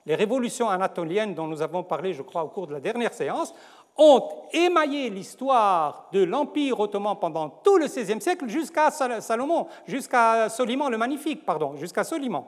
Les 0.04 0.14
révolutions 0.14 0.68
anatoliennes 0.68 1.34
dont 1.34 1.46
nous 1.46 1.62
avons 1.62 1.82
parlé, 1.82 2.12
je 2.12 2.20
crois, 2.20 2.44
au 2.44 2.48
cours 2.48 2.66
de 2.66 2.74
la 2.74 2.80
dernière 2.80 3.14
séance, 3.14 3.54
ont 3.96 4.28
émaillé 4.52 5.08
l'histoire 5.08 6.10
de 6.12 6.22
l'Empire 6.22 6.78
ottoman 6.78 7.16
pendant 7.18 7.48
tout 7.48 7.78
le 7.78 7.86
XVIe 7.86 8.20
siècle 8.20 8.48
jusqu'à 8.48 8.90
Salomon, 8.90 9.66
jusqu'à 9.86 10.50
Soliman 10.50 10.90
le 10.90 10.98
Magnifique, 10.98 11.46
pardon, 11.46 11.74
jusqu'à 11.76 12.04
Soliman. 12.04 12.44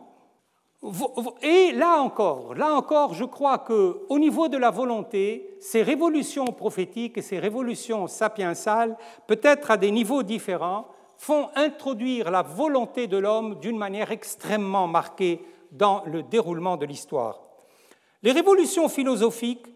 Et 1.41 1.73
là 1.73 2.03
encore, 2.03 2.55
là 2.55 2.75
encore, 2.75 3.15
je 3.15 3.25
crois 3.25 3.57
que 3.57 4.03
au 4.11 4.19
niveau 4.19 4.49
de 4.49 4.59
la 4.59 4.71
volonté, 4.71 5.57
ces 5.61 5.83
révolutions 5.83 6.45
prophétiques 6.45 7.17
et 7.17 7.23
ces 7.23 7.39
révolutions 7.39 8.07
sapiensales, 8.07 8.99
peut-être 9.27 9.71
à 9.71 9.79
des 9.79 9.91
niveaux 9.91 10.23
différents, 10.23 10.89
font 11.19 11.51
introduire 11.57 12.31
la 12.31 12.43
volonté 12.43 13.07
de 13.09 13.19
l'homme 13.19 13.59
d'une 13.59 13.77
manière 13.77 14.13
extrêmement 14.13 14.87
marquée 14.87 15.45
dans 15.73 16.03
le 16.07 16.23
déroulement 16.23 16.77
de 16.77 16.87
l'histoire. 16.87 17.41
Les 18.23 18.33
révolutions 18.33 18.89
philosophiques 18.89 19.67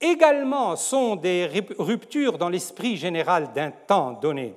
également 0.00 0.76
sont 0.76 1.16
des 1.16 1.50
ruptures 1.78 2.38
dans 2.38 2.48
l'esprit 2.48 2.96
général 2.96 3.52
d'un 3.52 3.70
temps 3.70 4.12
donné, 4.12 4.54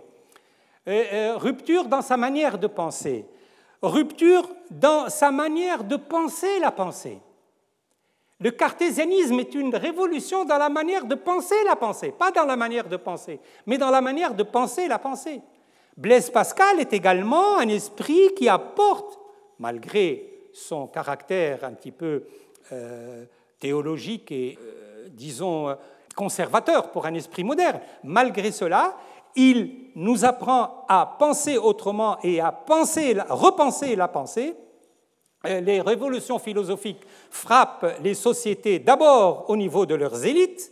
rupture 0.86 1.86
dans 1.86 2.02
sa 2.02 2.16
manière 2.16 2.58
de 2.58 2.68
penser, 2.68 3.26
rupture 3.82 4.48
dans 4.70 5.10
sa 5.10 5.32
manière 5.32 5.84
de 5.84 5.96
penser 5.96 6.60
la 6.60 6.72
pensée. 6.72 7.20
Le 8.40 8.52
cartésianisme 8.52 9.40
est 9.40 9.54
une 9.54 9.76
révolution 9.76 10.46
dans 10.46 10.58
la 10.58 10.70
manière 10.70 11.06
de 11.06 11.16
penser 11.16 11.62
la 11.66 11.76
pensée, 11.76 12.12
pas 12.12 12.32
dans 12.32 12.46
la 12.46 12.56
manière 12.56 12.88
de 12.88 12.98
penser, 12.98 13.40
mais 13.66 13.78
dans 13.78 13.90
la 13.90 14.00
manière 14.00 14.34
de 14.34 14.44
penser 14.44 14.88
la 14.88 15.00
pensée. 15.00 15.42
Blaise 16.00 16.30
Pascal 16.30 16.80
est 16.80 16.94
également 16.94 17.58
un 17.58 17.68
esprit 17.68 18.34
qui 18.34 18.48
apporte, 18.48 19.20
malgré 19.60 20.48
son 20.54 20.88
caractère 20.88 21.66
un 21.66 21.74
petit 21.74 21.92
peu 21.92 22.24
euh, 22.72 23.26
théologique 23.60 24.32
et, 24.32 24.58
disons, 25.10 25.76
conservateur 26.16 26.92
pour 26.92 27.06
un 27.06 27.14
esprit 27.16 27.44
moderne. 27.44 27.82
Malgré 28.06 28.54
cela, 28.54 28.96
il 29.36 29.92
nous 29.96 30.24
apprend 30.24 30.86
à 30.88 31.18
penser 31.20 31.58
autrement 31.58 32.18
et 32.24 32.40
à 32.40 32.54
penser, 32.54 33.18
repenser 33.28 33.98
la 33.98 34.08
pensée. 34.08 34.56
Les 35.44 35.82
révolutions 35.82 36.40
philosophiques 36.40 37.06
frappent 37.30 37.98
les 38.02 38.14
sociétés 38.14 38.80
d'abord 38.80 39.50
au 39.50 39.58
niveau 39.58 39.86
de 39.86 39.96
leurs 39.96 40.26
élites. 40.26 40.72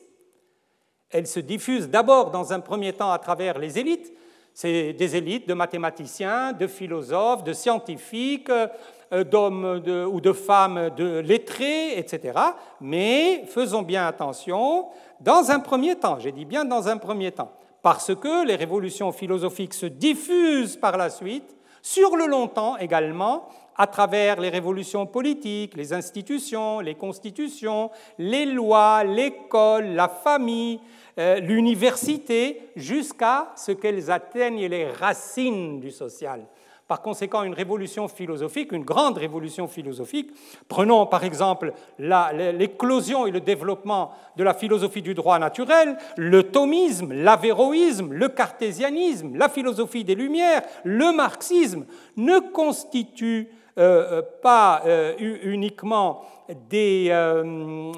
Elles 1.10 1.28
se 1.28 1.42
diffusent 1.42 1.90
d'abord 1.90 2.32
dans 2.32 2.54
un 2.54 2.62
premier 2.62 2.94
temps 2.94 3.12
à 3.12 3.20
travers 3.20 3.60
les 3.60 3.78
élites. 3.78 4.14
C'est 4.60 4.94
des 4.94 5.16
élites 5.16 5.48
de 5.48 5.54
mathématiciens, 5.54 6.52
de 6.52 6.66
philosophes, 6.66 7.44
de 7.44 7.54
scientifiques, 7.54 8.50
euh, 8.50 9.24
d'hommes 9.24 9.84
ou 10.12 10.20
de 10.20 10.34
femmes 10.34 10.90
de 10.98 11.20
lettrés, 11.20 11.96
etc. 12.00 12.40
Mais 12.82 13.44
faisons 13.46 13.84
bien 13.84 14.08
attention, 14.08 14.88
dans 15.22 15.52
un 15.52 15.60
premier 15.60 15.96
temps, 15.96 16.18
j'ai 16.18 16.32
dit 16.32 16.46
bien 16.46 16.66
dans 16.66 16.88
un 16.88 16.98
premier 16.98 17.32
temps, 17.32 17.52
parce 17.84 18.16
que 18.16 18.48
les 18.48 18.56
révolutions 18.56 19.12
philosophiques 19.12 19.76
se 19.76 19.86
diffusent 19.86 20.76
par 20.76 20.98
la 20.98 21.12
suite, 21.12 21.56
sur 21.84 22.16
le 22.16 22.26
long 22.26 22.48
temps 22.48 22.78
également, 22.78 23.50
à 23.78 23.86
travers 23.86 24.42
les 24.42 24.50
révolutions 24.50 25.06
politiques, 25.06 25.78
les 25.78 25.94
institutions, 25.94 26.80
les 26.80 26.96
constitutions, 26.96 27.92
les 28.18 28.48
lois, 28.48 29.04
l'école, 29.04 29.90
la 29.90 30.08
famille, 30.08 30.80
l'université, 31.18 32.70
jusqu'à 32.76 33.52
ce 33.56 33.72
qu'elles 33.72 34.12
atteignent 34.12 34.68
les 34.68 34.90
racines 34.92 35.80
du 35.80 35.92
social. 35.92 36.46
Par 36.88 37.02
conséquent, 37.02 37.44
une 37.44 37.54
révolution 37.54 38.08
philosophique, 38.08 38.72
une 38.72 38.86
grande 38.86 39.18
révolution 39.18 39.68
philosophique, 39.68 40.32
prenons 40.70 41.06
par 41.06 41.26
exemple 41.26 41.74
l'éclosion 42.00 43.28
et 43.28 43.32
le 43.32 43.42
développement 43.42 44.12
de 44.38 44.44
la 44.46 44.54
philosophie 44.54 45.02
du 45.02 45.14
droit 45.14 45.38
naturel, 45.38 45.98
le 46.16 46.44
thomisme, 46.44 47.12
l'avéroïsme, 47.12 48.14
le 48.14 48.30
cartésianisme, 48.30 49.36
la 49.36 49.50
philosophie 49.50 50.06
des 50.06 50.16
Lumières, 50.16 50.62
le 50.86 51.12
marxisme, 51.14 51.86
ne 52.16 52.40
constituent 52.40 53.50
euh, 53.78 54.08
euh, 54.12 54.22
pas 54.42 54.82
euh, 54.88 55.14
uniquement 55.20 56.26
des 56.70 57.14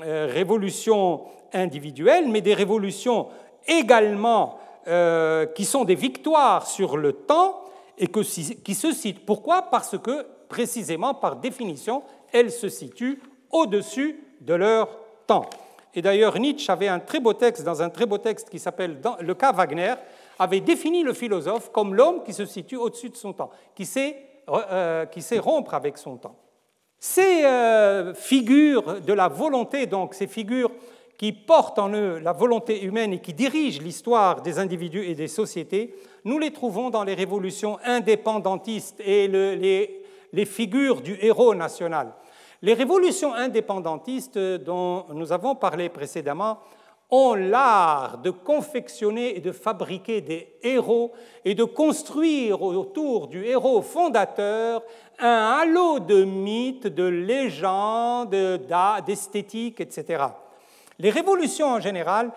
révolutions 0.02 1.22
individuelles, 1.54 2.28
mais 2.28 2.42
des 2.42 2.54
révolutions 2.54 3.28
également 3.68 4.60
qui 5.56 5.66
sont 5.66 5.86
des 5.86 5.96
victoires 5.96 6.66
sur 6.66 6.98
le 6.98 7.14
temps 7.14 7.62
et 7.98 8.08
qui 8.08 8.74
se 8.74 8.92
citent. 8.92 9.24
Pourquoi? 9.24 9.64
Parce 9.64 9.98
que, 10.00 10.26
précisément, 10.48 11.14
par 11.14 11.36
définition, 11.36 12.02
elles 12.34 12.52
se 12.52 12.70
situent 12.70 13.22
au-dessus 13.52 14.20
de 14.42 14.56
leur 14.56 14.90
temps. 15.28 15.46
Et 15.94 16.02
d'ailleurs, 16.02 16.40
Nietzsche 16.40 16.72
avait 16.72 16.88
un 16.88 17.00
très 17.00 17.20
beau 17.20 17.34
texte, 17.34 17.64
dans 17.64 17.84
un 17.84 17.90
très 17.90 18.08
beau 18.08 18.18
texte 18.18 18.50
qui 18.50 18.58
s'appelle 18.58 19.00
Le 19.20 19.34
cas 19.36 19.52
Wagner, 19.52 19.94
avait 20.40 20.62
défini 20.62 21.04
le 21.04 21.14
philosophe 21.14 21.72
comme 21.72 21.94
l'homme 21.94 22.24
qui 22.24 22.34
se 22.34 22.46
situe 22.46 22.78
au-dessus 22.78 23.10
de 23.10 23.18
son 23.18 23.34
temps, 23.34 23.52
qui 23.76 23.86
sait, 23.86 24.29
euh, 24.52 25.06
qui 25.06 25.22
sait 25.22 25.40
rompre 25.40 25.74
avec 25.74 25.98
son 25.98 26.18
temps. 26.18 26.36
Ces 27.00 27.46
euh, 27.46 28.14
figures 28.14 29.02
de 29.02 29.14
la 29.14 29.28
volonté, 29.28 29.86
donc 29.86 30.14
ces 30.14 30.28
figures 30.28 30.72
qui 31.18 31.32
portent 31.32 31.80
en 31.80 31.94
eux 31.94 32.20
la 32.20 32.34
volonté 32.34 32.84
humaine 32.84 33.14
et 33.14 33.20
qui 33.20 33.34
dirigent 33.34 33.82
l'histoire 33.82 34.42
des 34.42 34.60
individus 34.60 35.06
et 35.06 35.16
des 35.16 35.28
sociétés, 35.28 35.96
nous 36.26 36.40
les 36.40 36.52
trouvons 36.52 36.90
dans 36.90 37.04
les 37.04 37.14
révolutions 37.14 37.78
indépendantistes 37.84 39.02
et 39.02 39.28
les, 39.28 40.04
les 40.34 40.46
figures 40.46 41.02
du 41.02 41.18
héros 41.22 41.56
national. 41.56 42.14
Les 42.62 42.74
révolutions 42.74 43.34
indépendantistes 43.34 44.38
dont 44.38 45.06
nous 45.14 45.32
avons 45.32 45.56
parlé 45.56 45.88
précédemment 45.90 46.60
ont 47.12 47.34
l'art 47.34 48.20
de 48.20 48.30
confectionner 48.30 49.36
et 49.36 49.40
de 49.40 49.52
fabriquer 49.52 50.22
des 50.22 50.56
héros 50.62 51.12
et 51.44 51.56
de 51.56 51.64
construire 51.64 52.62
autour 52.62 53.28
du 53.28 53.46
héros 53.46 53.82
fondateur 53.82 54.84
un 55.18 55.60
halo 55.62 56.00
de 56.00 56.24
mythes, 56.24 56.88
de 56.88 57.04
légendes, 57.04 58.36
d'esthétique, 59.06 59.82
etc. 59.82 60.24
Les 61.00 61.10
révolutions 61.10 61.68
en 61.68 61.80
général 61.80 62.32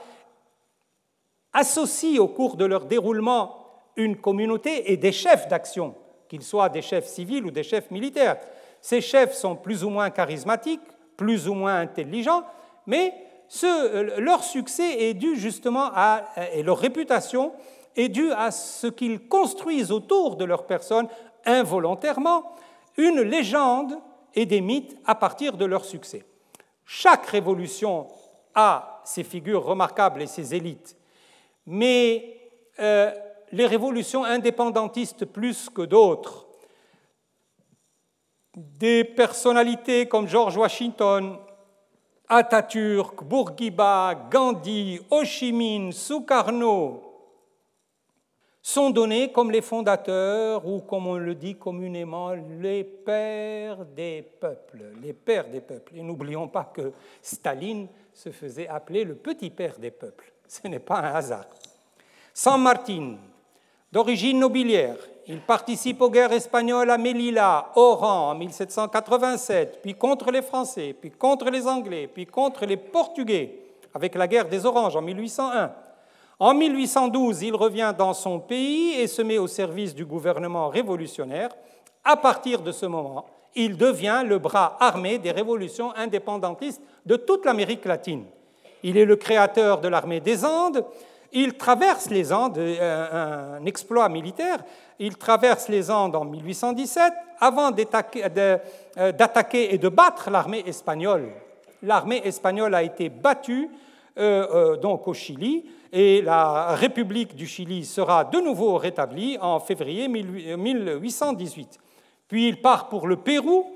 associent 1.52 2.22
au 2.22 2.28
cours 2.28 2.56
de 2.56 2.64
leur 2.64 2.86
déroulement 2.86 3.58
une 3.96 4.16
communauté 4.16 4.90
et 4.90 4.96
des 4.96 5.12
chefs 5.12 5.48
d'action, 5.48 5.94
qu'ils 6.28 6.42
soient 6.42 6.70
des 6.70 6.80
chefs 6.80 7.06
civils 7.06 7.44
ou 7.44 7.50
des 7.50 7.62
chefs 7.62 7.90
militaires. 7.90 8.38
Ces 8.80 9.02
chefs 9.02 9.34
sont 9.34 9.54
plus 9.54 9.84
ou 9.84 9.90
moins 9.90 10.08
charismatiques, 10.08 10.80
plus 11.16 11.46
ou 11.46 11.54
moins 11.54 11.76
intelligents, 11.76 12.42
mais 12.86 13.12
leur 14.18 14.44
succès 14.44 15.08
est 15.08 15.14
dû 15.14 15.36
justement 15.36 15.90
à, 15.94 16.24
et 16.52 16.62
leur 16.62 16.78
réputation 16.78 17.52
est 17.96 18.08
due 18.08 18.32
à 18.32 18.50
ce 18.50 18.86
qu'ils 18.86 19.28
construisent 19.28 19.92
autour 19.92 20.36
de 20.36 20.44
leur 20.44 20.66
personne 20.66 21.08
involontairement 21.44 22.54
une 22.96 23.20
légende 23.20 23.98
et 24.34 24.46
des 24.46 24.60
mythes 24.60 24.96
à 25.04 25.14
partir 25.14 25.56
de 25.56 25.64
leur 25.64 25.84
succès. 25.84 26.24
Chaque 26.84 27.26
révolution 27.26 28.08
a 28.54 29.02
ces 29.04 29.24
figures 29.24 29.64
remarquables 29.64 30.22
et 30.22 30.26
ces 30.26 30.54
élites. 30.54 30.96
Mais 31.66 32.38
euh, 32.80 33.12
les 33.50 33.66
révolutions 33.66 34.24
indépendantistes 34.24 35.26
plus 35.26 35.68
que 35.68 35.82
d'autres, 35.82 36.46
des 38.54 39.04
personnalités 39.04 40.06
comme 40.06 40.28
George 40.28 40.56
Washington, 40.56 41.38
Atatürk, 42.28 43.22
Bourguiba, 43.24 44.28
Gandhi, 44.30 45.00
Ho 45.10 45.24
Chi 45.24 45.52
Minh, 45.52 45.92
Sukarno, 45.92 47.12
sont 48.62 48.90
donnés 48.90 49.32
comme 49.32 49.50
les 49.50 49.60
fondateurs 49.60 50.64
ou 50.66 50.80
comme 50.80 51.08
on 51.08 51.16
le 51.16 51.34
dit 51.34 51.56
communément 51.56 52.32
les 52.32 52.84
pères 52.84 53.84
des 53.84 54.22
peuples, 54.22 54.84
les 55.02 55.12
pères 55.12 55.48
des 55.48 55.60
peuples. 55.60 55.96
Et 55.96 56.02
n'oublions 56.02 56.46
pas 56.46 56.70
que 56.72 56.92
Staline 57.20 57.88
se 58.12 58.30
faisait 58.30 58.68
appeler 58.68 59.04
le 59.04 59.16
petit 59.16 59.50
père 59.50 59.78
des 59.78 59.90
peuples. 59.90 60.32
Ce 60.46 60.68
n'est 60.68 60.78
pas 60.78 61.00
un 61.00 61.14
hasard. 61.14 61.46
San 62.32 62.62
Martin, 62.62 63.16
d'origine 63.92 64.38
nobiliaire, 64.38 64.96
il 65.28 65.40
participe 65.40 66.00
aux 66.00 66.10
guerres 66.10 66.32
espagnoles 66.32 66.90
à 66.90 66.98
Melilla, 66.98 67.70
Oran 67.76 68.30
en 68.30 68.34
1787, 68.34 69.80
puis 69.80 69.94
contre 69.94 70.32
les 70.32 70.42
Français, 70.42 70.96
puis 70.98 71.10
contre 71.10 71.48
les 71.50 71.66
Anglais, 71.66 72.08
puis 72.12 72.26
contre 72.26 72.66
les 72.66 72.76
Portugais, 72.76 73.60
avec 73.94 74.14
la 74.16 74.26
guerre 74.26 74.48
des 74.48 74.66
Oranges 74.66 74.96
en 74.96 75.02
1801. 75.02 75.72
En 76.40 76.54
1812, 76.54 77.42
il 77.42 77.54
revient 77.54 77.94
dans 77.96 78.14
son 78.14 78.40
pays 78.40 78.94
et 79.00 79.06
se 79.06 79.22
met 79.22 79.38
au 79.38 79.46
service 79.46 79.94
du 79.94 80.04
gouvernement 80.04 80.68
révolutionnaire. 80.68 81.50
À 82.02 82.16
partir 82.16 82.62
de 82.62 82.72
ce 82.72 82.86
moment, 82.86 83.26
il 83.54 83.76
devient 83.76 84.24
le 84.26 84.38
bras 84.38 84.76
armé 84.80 85.18
des 85.18 85.30
révolutions 85.30 85.94
indépendantistes 85.94 86.82
de 87.06 87.14
toute 87.14 87.44
l'Amérique 87.44 87.84
latine. 87.84 88.24
Il 88.82 88.96
est 88.96 89.04
le 89.04 89.14
créateur 89.14 89.80
de 89.80 89.86
l'armée 89.86 90.18
des 90.18 90.44
Andes. 90.44 90.84
Il 91.34 91.54
traverse 91.54 92.10
les 92.10 92.30
Andes, 92.30 92.58
euh, 92.58 93.58
un 93.58 93.64
exploit 93.64 94.08
militaire, 94.10 94.58
il 94.98 95.16
traverse 95.16 95.68
les 95.68 95.90
Andes 95.90 96.14
en 96.14 96.26
1817 96.26 97.12
avant 97.40 97.70
euh, 97.72 99.12
d'attaquer 99.12 99.74
et 99.74 99.78
de 99.78 99.88
battre 99.88 100.30
l'armée 100.30 100.62
espagnole. 100.66 101.30
L'armée 101.82 102.20
espagnole 102.24 102.74
a 102.74 102.82
été 102.82 103.08
battue 103.08 103.70
euh, 104.18 104.76
donc 104.76 105.08
au 105.08 105.14
Chili 105.14 105.64
et 105.90 106.20
la 106.20 106.74
République 106.74 107.34
du 107.34 107.46
Chili 107.46 107.86
sera 107.86 108.24
de 108.24 108.38
nouveau 108.38 108.76
rétablie 108.76 109.38
en 109.40 109.58
février 109.58 110.08
1818. 110.08 111.78
Puis 112.28 112.48
il 112.48 112.60
part 112.60 112.90
pour 112.90 113.06
le 113.06 113.16
Pérou, 113.16 113.72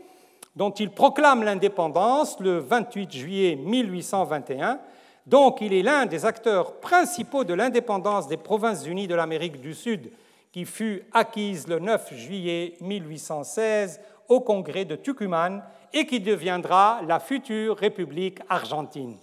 dont 0.54 0.70
il 0.70 0.90
proclame 0.90 1.42
l'indépendance 1.42 2.38
le 2.40 2.59
28 2.59 3.12
juillet 3.12 3.57
1821. 3.57 4.78
Donc 5.27 5.61
il 5.61 5.72
est 5.72 5.83
l'un 5.83 6.07
des 6.07 6.24
acteurs 6.24 6.81
principaux 6.81 7.45
de 7.45 7.55
l'indépendance 7.55 8.29
des 8.29 8.37
Provinces 8.37 8.87
unies 8.87 9.09
de 9.09 9.14
l'Amérique 9.14 9.61
du 9.61 9.74
Sud, 9.74 10.11
qui 10.53 10.64
fut 10.64 11.03
acquise 11.12 11.66
le 11.66 11.81
9 11.81 12.14
juillet 12.14 12.74
1816 12.81 14.01
au 14.29 14.41
congrès 14.41 14.85
de 14.85 14.97
Tucumán 14.97 15.62
et 15.93 16.07
qui 16.07 16.20
deviendra 16.20 17.01
la 17.07 17.20
future 17.20 17.77
République 17.77 18.39
argentine. 18.49 19.16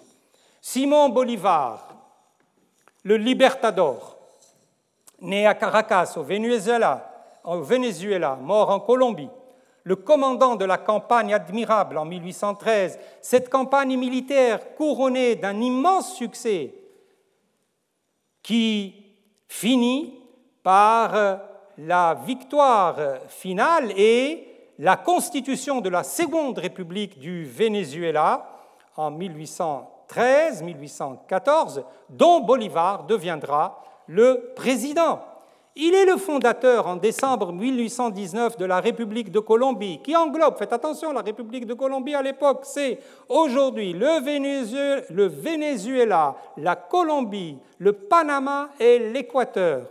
Simon 0.62 1.10
Bolivar, 1.10 1.96
le 3.04 3.18
Libertador, 3.18 4.18
né 5.22 5.48
à 5.48 5.56
Caracas, 5.56 6.14
au 6.18 6.24
Venezuela, 6.24 7.10
mort 8.42 8.70
en 8.70 8.80
Colombie, 8.80 9.30
le 9.84 9.96
commandant 9.96 10.56
de 10.56 10.66
la 10.66 10.78
campagne 10.78 11.34
admirable 11.34 11.98
en 11.98 12.06
1813, 12.06 13.00
cette 13.22 13.50
campagne 13.50 13.98
militaire 13.98 14.76
couronnée 14.76 15.36
d'un 15.36 15.60
immense 15.60 16.16
succès 16.16 16.76
qui 18.42 18.96
finit 19.48 20.20
par 20.62 21.40
la 21.78 22.14
victoire 22.26 22.98
finale 23.28 23.92
et 23.98 24.48
la 24.80 24.98
constitution 24.98 25.82
de 25.82 25.90
la 25.90 26.04
Seconde 26.04 26.58
République 26.58 27.20
du 27.20 27.46
Venezuela 27.46 28.50
en 28.96 29.12
1813-1814, 29.12 31.84
dont 32.10 32.40
Bolivar 32.42 33.04
deviendra 33.04 33.84
le 34.08 34.54
président. 34.56 35.22
Il 35.76 35.96
est 35.96 36.06
le 36.06 36.18
fondateur 36.18 36.86
en 36.86 36.98
décembre 36.98 37.52
1819 37.52 38.58
de 38.58 38.66
la 38.66 38.80
République 38.80 39.32
de 39.32 39.40
Colombie, 39.40 40.00
qui 40.04 40.16
englobe, 40.16 40.56
faites 40.56 40.72
attention, 40.72 41.12
la 41.12 41.22
République 41.22 41.66
de 41.66 41.74
Colombie 41.74 42.14
à 42.14 42.22
l'époque, 42.22 42.60
c'est 42.62 43.00
aujourd'hui 43.28 43.94
le 43.94 44.22
Venezuela, 45.28 46.36
la 46.58 46.76
Colombie, 46.76 47.58
le 47.80 47.94
Panama 47.94 48.70
et 48.80 49.00
l'Équateur. 49.00 49.88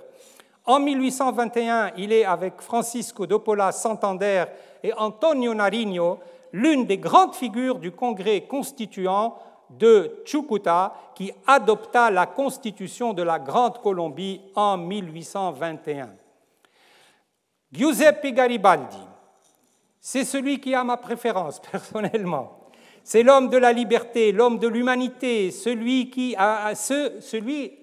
En 0.65 0.79
1821, 0.79 1.91
il 1.97 2.13
est 2.13 2.25
avec 2.25 2.61
Francisco 2.61 3.27
de 3.27 3.35
Paula 3.35 3.73
Santander 3.73 4.45
et 4.85 4.93
Antonio 4.93 5.53
Nariño 5.53 6.21
l'une 6.53 6.87
des 6.87 6.99
grandes 6.99 7.35
figures 7.35 7.81
du 7.81 7.91
Congrès 7.91 8.43
constituant 8.43 9.35
de 9.79 10.23
Chucuta 10.25 11.13
qui 11.15 11.33
adopta 11.47 12.11
la 12.11 12.27
constitution 12.27 13.13
de 13.13 13.23
la 13.23 13.39
Grande 13.39 13.79
Colombie 13.81 14.41
en 14.55 14.77
1821. 14.77 16.15
Giuseppe 17.71 18.33
Garibaldi, 18.33 18.99
c'est 20.01 20.25
celui 20.25 20.61
qui 20.61 20.75
a 20.75 20.85
ma 20.85 20.97
préférence 20.97 21.61
personnellement. 21.71 22.59
C'est 23.05 23.23
l'homme 23.23 23.49
de 23.49 23.57
la 23.57 23.73
liberté, 23.73 24.31
l'homme 24.31 24.59
de 24.59 24.69
l'humanité, 24.69 25.51
celui 25.51 26.11
qui 26.11 26.37
a 26.37 26.75
ce, 26.75 27.21
celui 27.21 27.79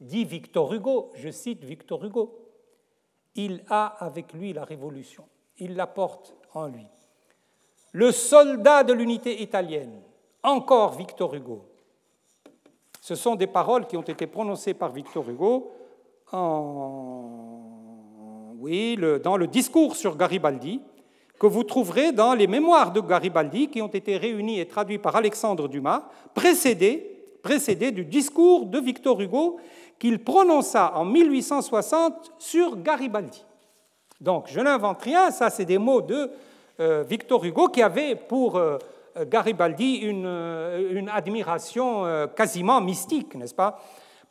dit 0.00 0.24
Victor 0.24 0.72
Hugo, 0.72 1.12
je 1.14 1.30
cite 1.30 1.64
Victor 1.64 2.04
Hugo, 2.04 2.38
il 3.34 3.62
a 3.68 3.86
avec 3.86 4.32
lui 4.32 4.52
la 4.52 4.64
révolution, 4.64 5.24
il 5.58 5.76
la 5.76 5.86
porte 5.86 6.34
en 6.54 6.66
lui. 6.66 6.86
Le 7.92 8.10
soldat 8.10 8.84
de 8.84 8.92
l'unité 8.92 9.42
italienne, 9.42 10.02
encore 10.42 10.96
Victor 10.96 11.34
Hugo. 11.34 11.64
Ce 13.00 13.14
sont 13.14 13.34
des 13.34 13.46
paroles 13.46 13.86
qui 13.86 13.96
ont 13.96 14.02
été 14.02 14.26
prononcées 14.26 14.74
par 14.74 14.92
Victor 14.92 15.28
Hugo 15.28 15.72
dans 16.32 18.56
le 19.36 19.46
discours 19.46 19.96
sur 19.96 20.16
Garibaldi, 20.16 20.80
que 21.38 21.46
vous 21.46 21.64
trouverez 21.64 22.12
dans 22.12 22.34
les 22.34 22.46
mémoires 22.46 22.92
de 22.92 23.00
Garibaldi 23.00 23.68
qui 23.68 23.82
ont 23.82 23.88
été 23.88 24.16
réunis 24.16 24.60
et 24.60 24.68
traduits 24.68 24.98
par 24.98 25.16
Alexandre 25.16 25.68
Dumas, 25.68 26.08
précédés, 26.34 27.08
du 27.90 28.04
discours 28.04 28.66
de 28.66 28.78
Victor 28.78 29.20
Hugo 29.20 29.58
qu'il 29.98 30.22
prononça 30.22 30.92
en 30.94 31.04
1860 31.04 32.34
sur 32.38 32.76
Garibaldi. 32.76 33.44
Donc, 34.20 34.44
je 34.46 34.60
n'invente 34.60 35.02
rien, 35.02 35.32
ça 35.32 35.50
c'est 35.50 35.64
des 35.64 35.78
mots 35.78 36.00
de 36.00 36.30
euh, 36.78 37.02
Victor 37.02 37.44
Hugo 37.44 37.68
qui 37.68 37.82
avait 37.82 38.14
pour 38.14 38.56
euh, 38.56 38.78
Garibaldi 39.20 39.96
une, 39.96 40.24
euh, 40.26 41.06
admiration 41.12 42.04
euh, 42.06 42.26
quasiment 42.26 42.80
mystique, 42.80 43.34
n'est-ce 43.34 43.54
pas? 43.54 43.80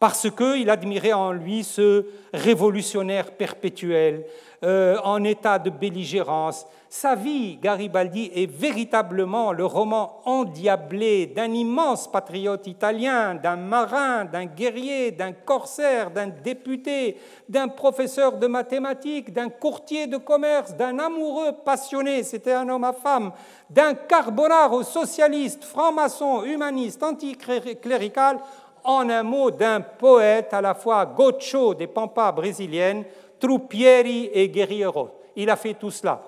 Parce 0.01 0.31
qu'il 0.31 0.67
admirait 0.71 1.13
en 1.13 1.31
lui 1.31 1.63
ce 1.63 2.07
révolutionnaire 2.33 3.29
perpétuel, 3.33 4.25
en 4.63 5.23
état 5.23 5.59
de 5.59 5.69
belligérance, 5.69 6.65
sa 6.89 7.15
vie, 7.15 7.55
Garibaldi, 7.55 8.31
est 8.35 8.51
véritablement 8.51 9.53
le 9.53 9.65
roman 9.65 10.21
endiablé 10.25 11.27
d'un 11.27 11.51
immense 11.53 12.11
patriote 12.11 12.67
italien, 12.67 13.35
d'un 13.35 13.55
marin, 13.55 14.25
d'un 14.25 14.45
guerrier, 14.45 15.11
d'un 15.11 15.31
corsaire, 15.31 16.11
d'un 16.11 16.27
député, 16.27 17.17
d'un 17.47 17.69
professeur 17.69 18.37
de 18.37 18.47
mathématiques, 18.47 19.31
d'un 19.31 19.49
courtier 19.49 20.07
de 20.07 20.17
commerce, 20.17 20.75
d'un 20.75 20.99
amoureux 20.99 21.53
passionné, 21.63 22.23
c'était 22.23 22.53
un 22.53 22.67
homme 22.67 22.83
à 22.83 22.93
femme, 22.93 23.31
d'un 23.69 23.93
carbonaro 23.93 24.83
socialiste, 24.83 25.63
franc-maçon, 25.63 26.43
humaniste, 26.43 27.01
anticlérical, 27.03 28.39
en 28.83 29.09
un 29.09 29.23
mot, 29.23 29.51
d'un 29.51 29.81
poète 29.81 30.53
à 30.53 30.61
la 30.61 30.73
fois 30.73 31.05
gaucho 31.05 31.73
des 31.73 31.87
pampas 31.87 32.31
brésiliennes, 32.31 33.03
troupieri 33.39 34.29
et 34.33 34.49
guerriero. 34.49 35.09
Il 35.35 35.49
a 35.49 35.55
fait 35.55 35.73
tout 35.73 35.91
cela. 35.91 36.21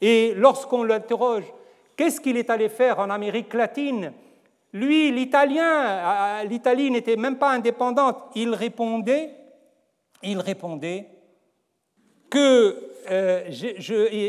Et 0.00 0.34
lorsqu'on 0.36 0.84
l'interroge, 0.84 1.44
qu'est-ce 1.96 2.20
qu'il 2.20 2.36
est 2.36 2.50
allé 2.50 2.68
faire 2.68 2.98
en 2.98 3.10
Amérique 3.10 3.54
latine? 3.54 4.12
Lui, 4.72 5.10
l'Italien, 5.10 6.44
l'Italie 6.44 6.90
n'était 6.90 7.16
même 7.16 7.38
pas 7.38 7.50
indépendante. 7.50 8.16
Il 8.34 8.54
répondait, 8.54 9.30
il 10.22 10.38
répondait 10.38 11.08
que 12.28 12.76
euh, 13.10 13.48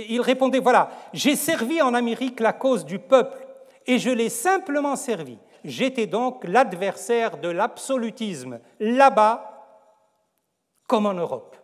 il 0.09 0.21
répondait 0.21 0.59
voilà, 0.59 0.89
j'ai 1.11 1.35
servi 1.35 1.81
en 1.81 1.93
Amérique 1.93 2.39
la 2.39 2.53
cause 2.53 2.85
du 2.85 2.97
peuple 2.97 3.37
et 3.85 3.99
je 3.99 4.09
l'ai 4.09 4.29
simplement 4.29 4.95
servi. 4.95 5.37
J'étais 5.63 6.07
donc 6.07 6.43
l'adversaire 6.43 7.37
de 7.37 7.49
l'absolutisme 7.49 8.59
là-bas 8.79 9.49
comme 10.87 11.05
en 11.05 11.13
Europe. 11.13 11.55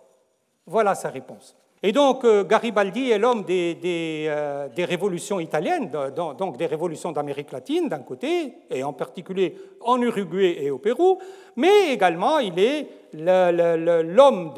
Voilà 0.65 0.95
sa 0.95 1.09
réponse. 1.09 1.55
Et 1.87 1.91
donc 1.91 2.23
euh, 2.23 2.43
Garibaldi 2.43 3.11
est 3.11 3.19
l'homme 3.19 3.45
euh, 3.47 4.67
des, 4.75 4.85
révolutions 4.85 5.39
italiennes, 5.39 5.91
donc 6.15 6.57
des 6.57 6.65
révolutions 6.65 7.11
d'Amérique 7.11 7.51
latine 7.51 7.87
d'un 7.87 7.99
côté, 7.99 8.55
et 8.71 8.83
en 8.83 8.91
particulier 8.91 9.55
en 9.81 10.01
Uruguay 10.01 10.57
et 10.61 10.71
au 10.71 10.79
Pérou, 10.79 11.19
mais 11.55 11.93
également 11.93 12.39
il 12.39 12.57
est 12.57 12.87
l'homme 13.13 14.51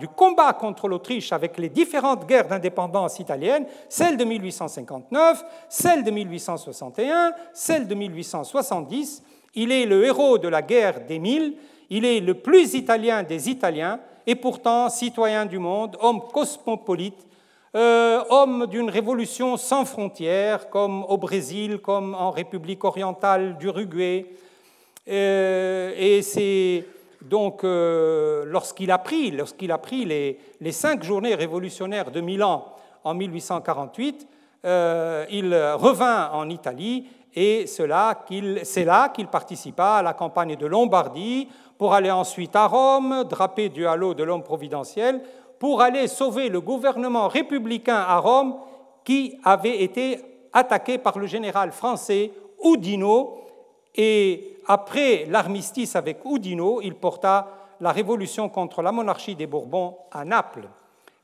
du 0.00 0.08
combat 0.08 0.54
contre 0.54 0.88
l'Autriche 0.88 1.32
avec 1.32 1.56
les 1.56 1.68
différentes 1.68 2.26
guerres 2.26 2.48
d'indépendance 2.48 3.20
italiennes, 3.20 3.66
celle 3.88 4.16
de 4.16 4.24
1859, 4.24 5.44
celle 5.68 6.02
de 6.02 6.10
1861, 6.10 7.32
celle 7.52 7.86
de 7.86 7.94
1870. 7.94 9.22
Il 9.54 9.70
est 9.70 9.86
le 9.86 10.04
héros 10.04 10.36
de 10.36 10.48
la 10.48 10.62
guerre 10.62 11.06
des 11.06 11.20
Mille, 11.20 11.54
il 11.90 12.04
est 12.04 12.18
le 12.18 12.34
plus 12.34 12.74
italien 12.74 13.22
des 13.22 13.48
Italiens, 13.48 14.00
et 14.26 14.34
pourtant 14.34 14.88
citoyen 14.88 15.46
du 15.46 15.58
monde, 15.58 15.96
homme 16.00 16.20
cosmopolite, 16.32 17.26
euh, 17.74 18.22
homme 18.28 18.66
d'une 18.66 18.90
révolution 18.90 19.56
sans 19.56 19.86
frontières, 19.86 20.68
comme 20.68 21.04
au 21.04 21.16
Brésil, 21.16 21.78
comme 21.78 22.14
en 22.14 22.30
République 22.30 22.84
orientale 22.84 23.56
d'Uruguay. 23.56 24.26
Euh, 25.08 25.94
et 25.96 26.20
c'est 26.20 26.84
donc 27.22 27.64
euh, 27.64 28.44
lorsqu'il 28.46 28.90
a 28.90 28.98
pris, 28.98 29.30
lorsqu'il 29.30 29.72
a 29.72 29.78
pris 29.78 30.04
les, 30.04 30.38
les, 30.60 30.72
cinq 30.72 31.02
journées 31.02 31.34
révolutionnaires 31.34 32.10
de 32.10 32.20
Milan 32.20 32.66
en 33.04 33.14
1848, 33.14 34.28
il 34.64 35.54
revint 35.74 36.30
en 36.32 36.48
Italie 36.48 37.06
et 37.34 37.66
c'est 37.66 37.86
là 37.86 38.14
qu'il 38.26 39.26
participa 39.28 39.94
à 39.94 40.02
la 40.02 40.12
campagne 40.12 40.56
de 40.56 40.66
Lombardie, 40.66 41.48
pour 41.82 41.94
aller 41.94 42.12
ensuite 42.12 42.54
à 42.54 42.68
Rome, 42.68 43.24
drapé 43.28 43.68
du 43.68 43.88
halo 43.88 44.14
de 44.14 44.22
l'homme 44.22 44.44
providentiel, 44.44 45.20
pour 45.58 45.82
aller 45.82 46.06
sauver 46.06 46.48
le 46.48 46.60
gouvernement 46.60 47.26
républicain 47.26 47.96
à 47.96 48.18
Rome 48.18 48.54
qui 49.02 49.36
avait 49.42 49.82
été 49.82 50.20
attaqué 50.52 50.98
par 50.98 51.18
le 51.18 51.26
général 51.26 51.72
français 51.72 52.30
Oudinot. 52.62 53.36
Et 53.96 54.58
après 54.68 55.26
l'armistice 55.28 55.96
avec 55.96 56.24
Oudinot, 56.24 56.80
il 56.82 56.94
porta 56.94 57.48
la 57.80 57.90
révolution 57.90 58.48
contre 58.48 58.80
la 58.80 58.92
monarchie 58.92 59.34
des 59.34 59.48
Bourbons 59.48 59.96
à 60.12 60.24
Naples. 60.24 60.68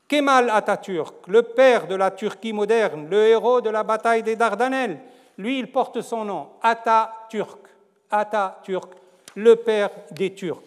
Kemal 0.09 0.49
Atatürk, 0.49 1.25
le 1.27 1.43
père 1.43 1.87
de 1.87 1.95
la 1.95 2.11
Turquie 2.11 2.51
moderne, 2.51 3.07
le 3.09 3.27
héros 3.27 3.61
de 3.61 3.69
la 3.69 3.83
bataille 3.83 4.23
des 4.23 4.35
Dardanelles, 4.35 4.99
lui, 5.37 5.57
il 5.57 5.71
porte 5.71 6.01
son 6.01 6.25
nom, 6.25 6.47
Atatürk. 6.61 7.59
Atatürk, 8.11 8.98
le 9.39 9.55
père 9.55 9.89
des 10.11 10.33
Turcs. 10.33 10.61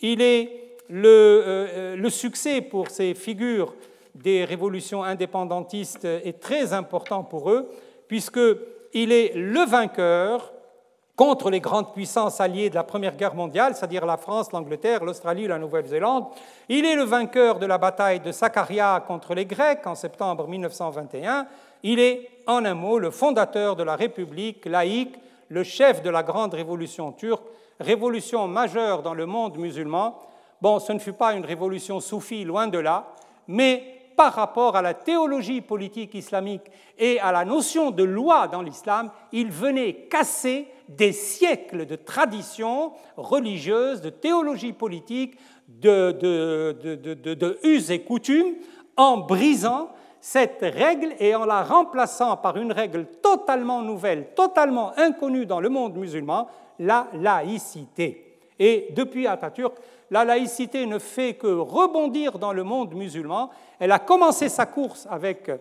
Il 0.00 0.20
est 0.20 0.50
le, 0.88 1.08
euh, 1.46 1.96
le 1.96 2.10
succès 2.10 2.60
pour 2.60 2.90
ces 2.90 3.14
figures 3.14 3.74
des 4.14 4.44
révolutions 4.44 5.02
indépendantistes 5.04 6.04
est 6.04 6.40
très 6.40 6.72
important 6.72 7.22
pour 7.22 7.50
eux, 7.50 7.68
puisqu'il 8.08 9.12
est 9.12 9.34
le 9.34 9.64
vainqueur 9.66 10.52
contre 11.16 11.50
les 11.50 11.60
grandes 11.60 11.94
puissances 11.94 12.40
alliées 12.40 12.68
de 12.68 12.74
la 12.74 12.84
Première 12.84 13.16
Guerre 13.16 13.34
mondiale, 13.34 13.74
c'est-à-dire 13.74 14.04
la 14.04 14.18
France, 14.18 14.52
l'Angleterre, 14.52 15.02
l'Australie, 15.02 15.46
la 15.46 15.58
Nouvelle-Zélande. 15.58 16.26
Il 16.68 16.84
est 16.84 16.94
le 16.94 17.04
vainqueur 17.04 17.58
de 17.58 17.66
la 17.66 17.78
bataille 17.78 18.20
de 18.20 18.32
Sakarya 18.32 19.02
contre 19.06 19.34
les 19.34 19.46
Grecs 19.46 19.86
en 19.86 19.94
septembre 19.94 20.46
1921. 20.46 21.46
Il 21.82 22.00
est, 22.00 22.28
en 22.46 22.64
un 22.64 22.74
mot, 22.74 22.98
le 22.98 23.10
fondateur 23.10 23.76
de 23.76 23.82
la 23.82 23.96
République 23.96 24.66
laïque, 24.66 25.16
le 25.48 25.64
chef 25.64 26.02
de 26.02 26.10
la 26.10 26.22
grande 26.22 26.52
révolution 26.52 27.12
turque 27.12 27.46
révolution 27.80 28.48
majeure 28.48 29.02
dans 29.02 29.14
le 29.14 29.26
monde 29.26 29.58
musulman. 29.58 30.18
Bon, 30.60 30.78
ce 30.78 30.92
ne 30.92 30.98
fut 30.98 31.12
pas 31.12 31.34
une 31.34 31.44
révolution 31.44 32.00
soufie, 32.00 32.44
loin 32.44 32.66
de 32.66 32.78
là, 32.78 33.14
mais 33.46 33.96
par 34.16 34.32
rapport 34.32 34.76
à 34.76 34.82
la 34.82 34.94
théologie 34.94 35.60
politique 35.60 36.14
islamique 36.14 36.62
et 36.98 37.20
à 37.20 37.32
la 37.32 37.44
notion 37.44 37.90
de 37.90 38.02
loi 38.02 38.48
dans 38.48 38.62
l'islam, 38.62 39.10
il 39.32 39.50
venait 39.50 40.06
casser 40.10 40.68
des 40.88 41.12
siècles 41.12 41.86
de 41.86 41.96
traditions 41.96 42.92
religieuses, 43.16 44.00
de 44.00 44.10
théologie 44.10 44.72
politique, 44.72 45.36
de, 45.68 46.12
de, 46.12 47.58
us 47.64 47.90
et 47.90 48.00
coutumes, 48.00 48.54
en 48.96 49.18
brisant 49.18 49.90
cette 50.20 50.62
règle 50.62 51.14
et 51.18 51.34
en 51.34 51.44
la 51.44 51.62
remplaçant 51.62 52.36
par 52.36 52.56
une 52.56 52.72
règle 52.72 53.06
totalement 53.22 53.82
nouvelle, 53.82 54.28
totalement 54.34 54.92
inconnue 54.96 55.44
dans 55.44 55.60
le 55.60 55.68
monde 55.68 55.96
musulman, 55.96 56.48
la 56.78 57.08
laïcité. 57.14 58.38
Et 58.58 58.88
depuis 58.94 59.26
Atatürk, 59.26 59.74
la 60.10 60.24
laïcité 60.24 60.86
ne 60.86 60.98
fait 60.98 61.34
que 61.34 61.46
rebondir 61.46 62.38
dans 62.38 62.52
le 62.52 62.62
monde 62.62 62.94
musulman. 62.94 63.50
Elle 63.78 63.92
a 63.92 63.98
commencé 63.98 64.48
sa 64.48 64.66
course 64.66 65.06
avec, 65.10 65.48
euh, 65.48 65.58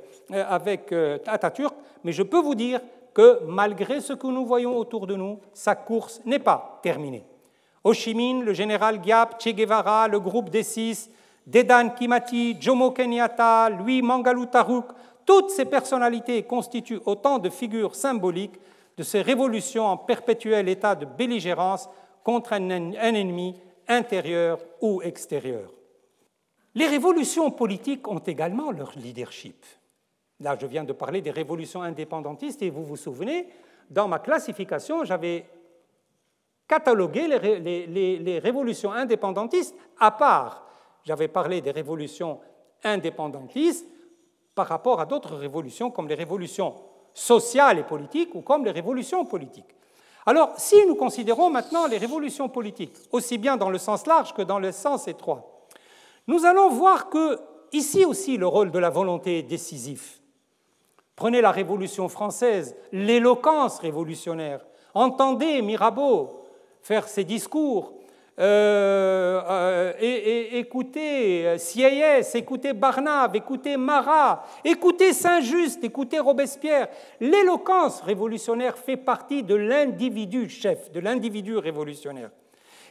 avec 0.48 0.92
euh, 0.92 1.18
Atatürk, 1.26 1.74
mais 2.04 2.12
je 2.12 2.24
peux 2.24 2.40
vous 2.40 2.56
dire 2.56 2.80
que 3.14 3.42
malgré 3.48 4.02
ce 4.02 4.14
que 4.14 4.28
nous 4.28 4.46
voyons 4.46 4.78
autour 4.78 5.08
de 5.08 5.16
nous, 5.16 5.40
sa 5.54 5.76
course 5.76 6.22
n'est 6.26 6.40
pas 6.40 6.80
terminée. 6.84 7.24
Ho 7.84 7.94
Chi 7.94 8.14
Minh, 8.14 8.44
le 8.44 8.54
général 8.54 9.00
Giap, 9.04 9.42
Che 9.42 9.50
Guevara, 9.50 10.08
le 10.08 10.20
groupe 10.20 10.50
des 10.50 10.64
six, 10.64 11.10
Dedan 11.46 11.90
Kimati, 11.90 12.58
Jomo 12.60 12.92
Kenyatta, 12.92 13.70
Louis 13.70 14.02
Mangalou 14.02 14.46
Taruk, 14.46 14.86
toutes 15.26 15.52
ces 15.52 15.66
personnalités 15.66 16.44
constituent 16.44 17.02
autant 17.06 17.40
de 17.40 17.50
figures 17.50 17.96
symboliques 17.96 18.60
de 18.98 19.04
ces 19.04 19.22
révolutions 19.22 19.86
en 19.86 19.98
perpétuel 19.98 20.70
état 20.70 20.96
de 20.96 21.06
belligérance 21.06 21.90
contre 22.24 22.54
un 22.54 22.70
ennemi 22.70 23.56
intérieur 23.88 24.60
ou 24.82 25.02
extérieur. 25.02 25.72
Les 26.74 26.88
révolutions 26.88 27.52
politiques 27.52 28.08
ont 28.08 28.20
également 28.20 28.72
leur 28.72 28.92
leadership. 28.98 29.66
Là, 30.42 30.58
je 30.60 30.66
viens 30.66 30.84
de 30.84 30.92
parler 30.92 31.22
des 31.22 31.32
révolutions 31.32 31.82
indépendantistes 31.82 32.62
et 32.62 32.70
vous 32.70 32.84
vous 32.84 32.98
souvenez, 32.98 33.48
dans 33.90 34.08
ma 34.08 34.20
classification, 34.20 35.06
j'avais 35.06 35.46
catalogué 36.68 37.28
les, 37.28 38.40
révolutions 38.40 38.92
indépendantistes 38.92 39.76
à 40.00 40.12
part. 40.12 40.68
J'avais 41.04 41.28
parlé 41.28 41.62
des 41.62 41.72
révolutions 41.72 42.40
indépendantistes 42.84 43.88
par 44.54 44.68
rapport 44.68 45.00
à 45.00 45.06
d'autres 45.06 45.36
révolutions 45.36 45.92
comme 45.92 46.08
les 46.08 46.16
révolutions 46.16 46.76
sociales 47.16 47.80
et 47.80 47.84
politiques 47.84 48.36
ou 48.36 48.42
comme 48.42 48.66
les 48.66 48.72
révolutions 48.72 49.26
politiques. 49.26 49.76
Alors, 50.28 50.54
si 50.58 50.76
nous 50.86 50.96
considérons 50.96 51.50
maintenant 51.50 51.88
les 51.88 51.98
révolutions 51.98 52.50
politiques, 52.50 52.96
aussi 53.12 53.40
bien 53.40 53.58
dans 53.58 53.70
le 53.70 53.78
sens 53.80 54.06
large 54.06 54.34
que 54.34 54.42
dans 54.42 54.60
le 54.60 54.72
sens 54.72 55.08
étroit, 55.08 55.68
nous 56.28 56.46
allons 56.46 56.70
voir 56.70 57.10
que 57.10 57.40
ici 57.72 58.06
aussi 58.06 58.38
le 58.38 58.48
rôle 58.48 58.72
de 58.72 58.80
la 58.80 58.90
volonté 58.90 59.40
est 59.40 59.44
décisif. 59.44 60.22
Prenez 61.16 61.42
la 61.42 61.52
Révolution 61.52 62.10
française, 62.10 62.76
l'éloquence 62.92 63.80
révolutionnaire. 63.80 64.66
Entendez 64.94 65.62
Mirabeau 65.62 66.44
faire 66.82 67.08
ses 67.08 67.24
discours, 67.24 67.94
euh, 68.38 69.42
euh, 69.50 69.94
et, 69.98 70.58
écoutez 70.60 71.48
euh, 71.48 71.58
Sieyès, 71.58 72.36
écoutez 72.36 72.74
Barnave, 72.74 73.34
écoutez 73.38 73.78
Marat, 73.78 74.46
écoutez 74.66 75.14
Saint-Just, 75.14 75.82
écoutez 75.86 76.20
Robespierre. 76.20 76.90
L'éloquence 77.22 78.02
révolutionnaire 78.02 78.78
fait 78.78 78.98
partie 78.98 79.42
de 79.42 79.56
l'individu 79.56 80.50
chef, 80.50 80.92
de 80.92 81.00
l'individu 81.00 81.56
révolutionnaire. 81.58 82.30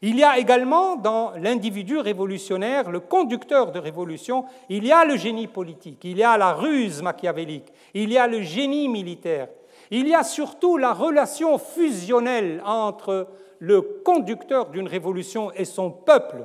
Il 0.01 0.19
y 0.19 0.25
a 0.25 0.39
également 0.39 0.97
dans 0.97 1.33
l'individu 1.33 1.99
révolutionnaire, 1.99 2.91
le 2.91 3.01
conducteur 3.01 3.71
de 3.71 3.79
révolution, 3.79 4.47
il 4.71 4.87
y 4.87 4.93
a 4.93 5.05
le 5.05 5.17
génie 5.17 5.47
politique, 5.47 6.01
il 6.05 6.17
y 6.17 6.23
a 6.23 6.39
la 6.39 6.55
ruse 6.55 7.03
machiavélique, 7.03 7.71
il 7.93 8.11
y 8.11 8.17
a 8.17 8.27
le 8.27 8.41
génie 8.41 8.89
militaire, 8.89 9.49
il 9.91 10.09
y 10.09 10.15
a 10.15 10.23
surtout 10.23 10.79
la 10.79 10.95
relation 10.95 11.59
fusionnelle 11.59 12.63
entre 12.65 13.29
le 13.65 13.81
conducteur 13.81 14.67
d'une 14.67 14.89
révolution 14.89 15.51
et 15.53 15.65
son 15.65 15.91
peuple. 15.91 16.45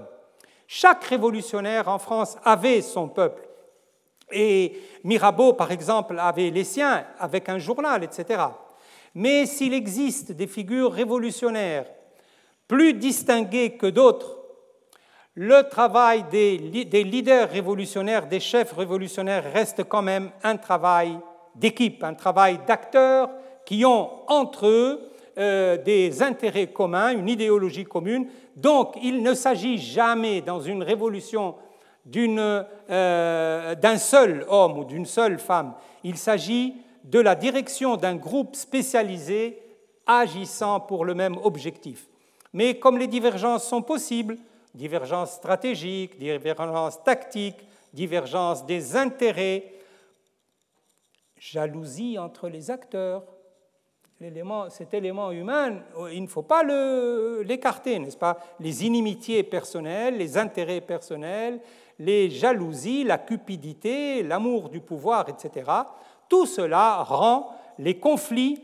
Chaque 0.67 1.03
révolutionnaire 1.03 1.89
en 1.89 1.99
France 1.99 2.37
avait 2.45 2.81
son 2.81 3.09
peuple. 3.09 3.47
Et 4.31 4.79
Mirabeau, 5.03 5.53
par 5.53 5.71
exemple, 5.71 6.17
avait 6.19 6.49
les 6.49 6.63
siens 6.63 7.05
avec 7.17 7.49
un 7.49 7.57
journal, 7.57 8.03
etc. 8.03 8.43
Mais 9.15 9.45
s'il 9.45 9.73
existe 9.73 10.31
des 10.31 10.47
figures 10.47 10.93
révolutionnaires 10.93 11.87
plus 12.67 12.93
distinguées 12.93 13.71
que 13.71 13.87
d'autres, 13.87 14.37
le 15.33 15.63
travail 15.67 16.23
des, 16.31 16.57
leaders 16.57 17.49
révolutionnaires, 17.49 18.27
des 18.27 18.39
chefs 18.39 18.73
révolutionnaires 18.73 19.51
reste 19.51 19.83
quand 19.85 20.01
même 20.01 20.31
un 20.43 20.57
travail 20.57 21.17
d'équipe, 21.55 22.03
un 22.03 22.13
travail 22.13 22.59
d'acteurs 22.67 23.29
qui 23.65 23.83
ont 23.83 24.09
entre 24.27 24.67
eux 24.67 25.09
euh, 25.39 25.77
des 25.77 26.21
intérêts 26.21 26.67
communs, 26.67 27.11
une 27.11 27.29
idéologie 27.29 27.85
commune. 27.85 28.27
Donc 28.57 28.95
il 29.01 29.23
ne 29.23 29.33
s'agit 29.33 29.77
jamais 29.77 30.41
dans 30.41 30.59
une 30.59 30.83
révolution 30.83 31.55
euh, 32.15 33.75
d'un 33.75 33.97
seul 33.97 34.45
homme 34.49 34.79
ou 34.79 34.83
d'une 34.83 35.05
seule 35.05 35.39
femme. 35.39 35.75
Il 36.03 36.17
s'agit 36.17 36.75
de 37.03 37.19
la 37.19 37.35
direction 37.35 37.95
d'un 37.95 38.15
groupe 38.15 38.55
spécialisé 38.55 39.61
agissant 40.05 40.79
pour 40.79 41.05
le 41.05 41.13
même 41.13 41.37
objectif. 41.43 42.07
Mais 42.51 42.79
comme 42.79 42.97
les 42.97 43.07
divergences 43.07 43.67
sont 43.67 43.81
possibles, 43.81 44.37
divergences 44.73 45.33
stratégiques, 45.33 46.17
divergences 46.17 47.03
tactiques, 47.03 47.63
divergences 47.93 48.65
des 48.65 48.95
intérêts, 48.95 49.71
jalousie 51.37 52.17
entre 52.17 52.49
les 52.49 52.71
acteurs, 52.71 53.23
cet 54.69 54.93
élément 54.93 55.31
humain, 55.31 55.79
il 56.11 56.21
ne 56.21 56.27
faut 56.27 56.41
pas 56.41 56.63
l'écarter, 57.43 57.99
n'est-ce 57.99 58.17
pas? 58.17 58.37
Les 58.59 58.85
inimitiés 58.85 59.43
personnelles, 59.43 60.17
les 60.17 60.37
intérêts 60.37 60.81
personnels, 60.81 61.61
les 61.99 62.29
jalousies, 62.29 63.05
la 63.05 63.17
cupidité, 63.17 64.21
l'amour 64.23 64.69
du 64.69 64.81
pouvoir, 64.81 65.29
etc. 65.29 65.71
Tout 66.27 66.45
cela 66.45 67.01
rend 67.03 67.51
les 67.77 67.97
conflits 67.97 68.61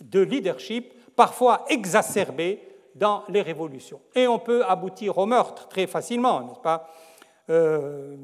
de 0.00 0.20
leadership 0.20 0.92
parfois 1.14 1.64
exacerbés 1.68 2.60
dans 2.96 3.22
les 3.28 3.42
révolutions. 3.42 4.00
Et 4.16 4.26
on 4.26 4.40
peut 4.40 4.64
aboutir 4.64 5.16
au 5.18 5.26
meurtre 5.26 5.68
très 5.68 5.86
facilement, 5.86 6.40
n'est-ce 6.40 6.60
pas? 6.60 6.90
Euh, 7.50 8.16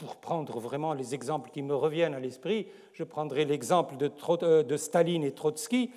pour 0.00 0.16
prendre 0.16 0.60
vraiment 0.60 0.94
les 0.94 1.14
exemples 1.14 1.50
qui 1.50 1.62
me 1.62 1.74
reviennent 1.74 2.14
à 2.14 2.20
l'esprit, 2.20 2.66
je 2.92 3.04
prendrai 3.04 3.44
l'exemple 3.44 3.96
de, 3.96 4.10
euh, 4.42 4.76
Staline 4.76 5.24
et 5.24 5.32
Trotsky, 5.32 5.90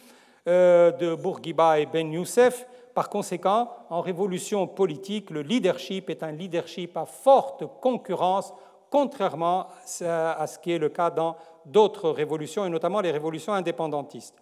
euh, 0.47 0.91
de 0.91 1.15
Bourguiba 1.15 1.79
et 1.79 1.85
Ben 1.85 2.11
Youssef. 2.11 2.67
Par 2.93 3.09
conséquent, 3.09 3.69
en 3.89 4.01
révolution 4.01 4.67
politique, 4.67 5.29
le 5.29 5.41
leadership 5.41 6.09
est 6.09 6.23
un 6.23 6.31
leadership 6.31 6.97
à 6.97 7.05
forte 7.05 7.63
concurrence, 7.79 8.53
contrairement 8.89 9.67
à 10.01 10.47
ce 10.47 10.59
qui 10.59 10.73
est 10.73 10.77
le 10.77 10.89
cas 10.89 11.09
dans 11.09 11.37
d'autres 11.65 12.09
révolutions, 12.09 12.65
et 12.65 12.69
notamment 12.69 12.99
les 12.99 13.11
révolutions 13.11 13.53
indépendantistes. 13.53 14.35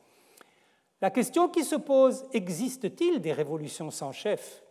La 1.01 1.11
question 1.11 1.47
qui 1.47 1.63
se 1.63 1.75
pose, 1.75 2.25
existe-t-il 2.33 3.21
des 3.21 3.33
révolutions 3.33 3.91
sans 3.91 4.11
chef? 4.11 4.63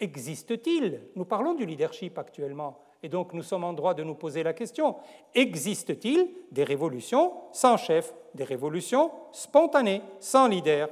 Existe-t-il? 0.00 1.02
Nous 1.14 1.24
parlons 1.24 1.54
du 1.54 1.64
leadership 1.64 2.18
actuellement. 2.18 2.80
Et 3.02 3.08
donc 3.08 3.32
nous 3.32 3.42
sommes 3.42 3.64
en 3.64 3.72
droit 3.72 3.94
de 3.94 4.02
nous 4.02 4.14
poser 4.14 4.42
la 4.42 4.52
question, 4.52 4.96
existe-t-il 5.34 6.28
des 6.52 6.64
révolutions 6.64 7.32
sans 7.52 7.76
chef, 7.76 8.12
des 8.34 8.44
révolutions 8.44 9.10
spontanées, 9.32 10.02
sans 10.18 10.46
leader? 10.48 10.88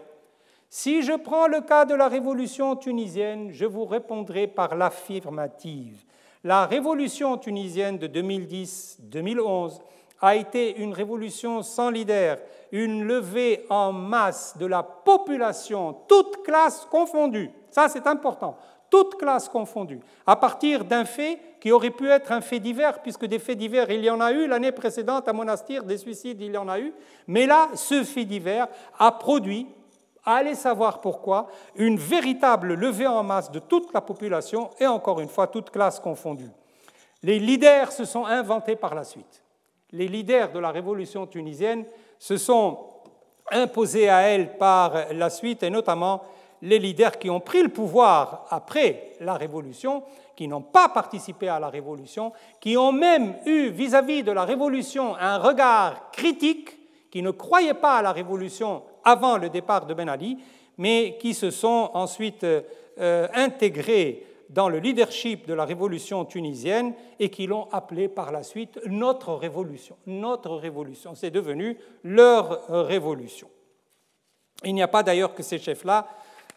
Si 0.71 1.03
je 1.03 1.13
prends 1.13 1.47
le 1.47 1.61
cas 1.61 1.85
de 1.85 1.95
la 1.95 2.09
révolution 2.09 2.77
tunisienne, 2.77 3.51
je 3.53 3.65
vous 3.65 3.85
répondrai 3.85 4.47
par 4.47 4.75
l'affirmative. 4.75 6.05
La 6.45 6.67
révolution 6.67 7.37
tunisienne 7.37 7.99
de 7.99 8.07
2010-2011 8.07 9.81
a 10.21 10.37
été 10.37 10.77
une 10.79 10.93
révolution 10.93 11.63
sans 11.63 11.91
leader, 11.91 12.39
une 12.73 13.05
levée 13.05 13.65
en 13.71 13.93
masse 13.93 14.57
de 14.59 14.67
la 14.67 14.83
population, 14.83 15.97
toutes 16.07 16.43
classes 16.43 16.87
confondues. 16.91 17.51
Ça, 17.71 17.89
c'est 17.89 18.07
important 18.07 18.57
toutes 18.91 19.17
classes 19.17 19.49
confondues, 19.49 20.01
à 20.27 20.37
partir 20.37 20.85
d'un 20.85 21.05
fait 21.05 21.39
qui 21.61 21.73
aurait 21.73 21.91
pu 21.91 22.09
être 22.09 22.33
un 22.33 22.41
fait 22.41 22.61
divers, 22.61 23.03
puisque 23.03 23.27
des 23.27 23.39
faits 23.39 23.59
divers, 23.59 23.91
il 23.91 24.05
y 24.05 24.11
en 24.11 24.21
a 24.21 24.33
eu 24.33 24.47
l'année 24.47 24.73
précédente 24.73 25.29
à 25.29 25.33
Monastir, 25.33 25.85
des 25.85 25.99
suicides, 25.99 26.41
il 26.41 26.53
y 26.53 26.57
en 26.57 26.69
a 26.69 26.79
eu, 26.79 26.93
mais 27.27 27.47
là, 27.47 27.69
ce 27.75 28.05
fait 28.05 28.25
divers 28.25 28.69
a 28.99 29.13
produit, 29.13 29.67
allez 30.25 30.55
savoir 30.55 31.01
pourquoi, 31.01 31.49
une 31.75 31.99
véritable 31.99 32.75
levée 32.75 33.07
en 33.07 33.23
masse 33.23 33.51
de 33.51 33.59
toute 33.59 33.93
la 33.93 34.01
population, 34.01 34.71
et 34.79 34.87
encore 34.87 35.21
une 35.21 35.29
fois, 35.29 35.47
toutes 35.47 35.71
classes 35.71 36.01
confondues. 36.01 36.51
Les 37.23 37.39
leaders 37.39 37.91
se 37.91 38.05
sont 38.05 38.27
inventés 38.27 38.77
par 38.77 38.95
la 38.95 39.05
suite. 39.05 39.43
Les 39.91 40.07
leaders 40.07 40.53
de 40.53 40.59
la 40.59 40.71
révolution 40.71 41.27
tunisienne 41.27 41.85
se 42.19 42.37
sont 42.37 42.79
imposés 43.51 44.09
à 44.09 44.21
elle 44.21 44.57
par 44.59 45.13
la 45.13 45.31
suite, 45.31 45.63
et 45.63 45.71
notamment 45.71 46.23
les 46.63 46.79
leaders 46.79 47.19
qui 47.19 47.31
ont 47.31 47.41
pris 47.41 47.63
le 47.63 47.69
pouvoir 47.69 48.47
après 48.51 49.13
la 49.21 49.35
Révolution, 49.35 50.03
qui 50.37 50.49
n'ont 50.49 50.63
pas 50.63 50.89
participé 50.89 51.49
à 51.49 51.59
la 51.59 51.69
Révolution, 51.69 52.33
qui 52.61 52.77
ont 52.77 52.93
même 52.93 53.37
eu 53.47 53.71
vis-à-vis 53.71 54.23
de 54.23 54.33
la 54.33 54.45
Révolution 54.45 55.17
un 55.17 55.39
regard 55.39 56.11
critique, 56.11 56.77
qui 57.11 57.23
ne 57.23 57.31
croyaient 57.31 57.75
pas 57.75 57.97
à 57.97 58.03
la 58.03 58.13
Révolution 58.13 58.83
avant 59.05 59.39
le 59.39 59.49
départ 59.49 59.87
de 59.87 59.95
Ben 59.95 60.09
Ali, 60.09 60.39
mais 60.77 61.17
qui 61.21 61.35
se 61.35 61.51
sont 61.51 61.91
ensuite 61.95 62.45
euh, 62.45 63.29
intégrés 63.35 64.25
dans 64.49 64.69
le 64.69 64.79
leadership 64.79 65.47
de 65.47 65.55
la 65.55 65.65
révolution 65.65 66.25
tunisienne 66.25 66.95
et 67.19 67.29
qui 67.29 67.47
l'ont 67.47 67.69
appelé 67.71 68.09
par 68.09 68.33
la 68.33 68.43
suite 68.43 68.81
notre 68.87 69.35
révolution. 69.35 69.97
Notre 70.07 70.55
révolution, 70.55 71.15
c'est 71.15 71.31
devenu 71.31 71.77
leur 72.03 72.67
révolution. 72.87 73.49
Il 74.65 74.75
n'y 74.75 74.83
a 74.83 74.89
pas 74.89 75.03
d'ailleurs 75.03 75.35
que 75.35 75.43
ces 75.43 75.59
chefs-là, 75.59 76.09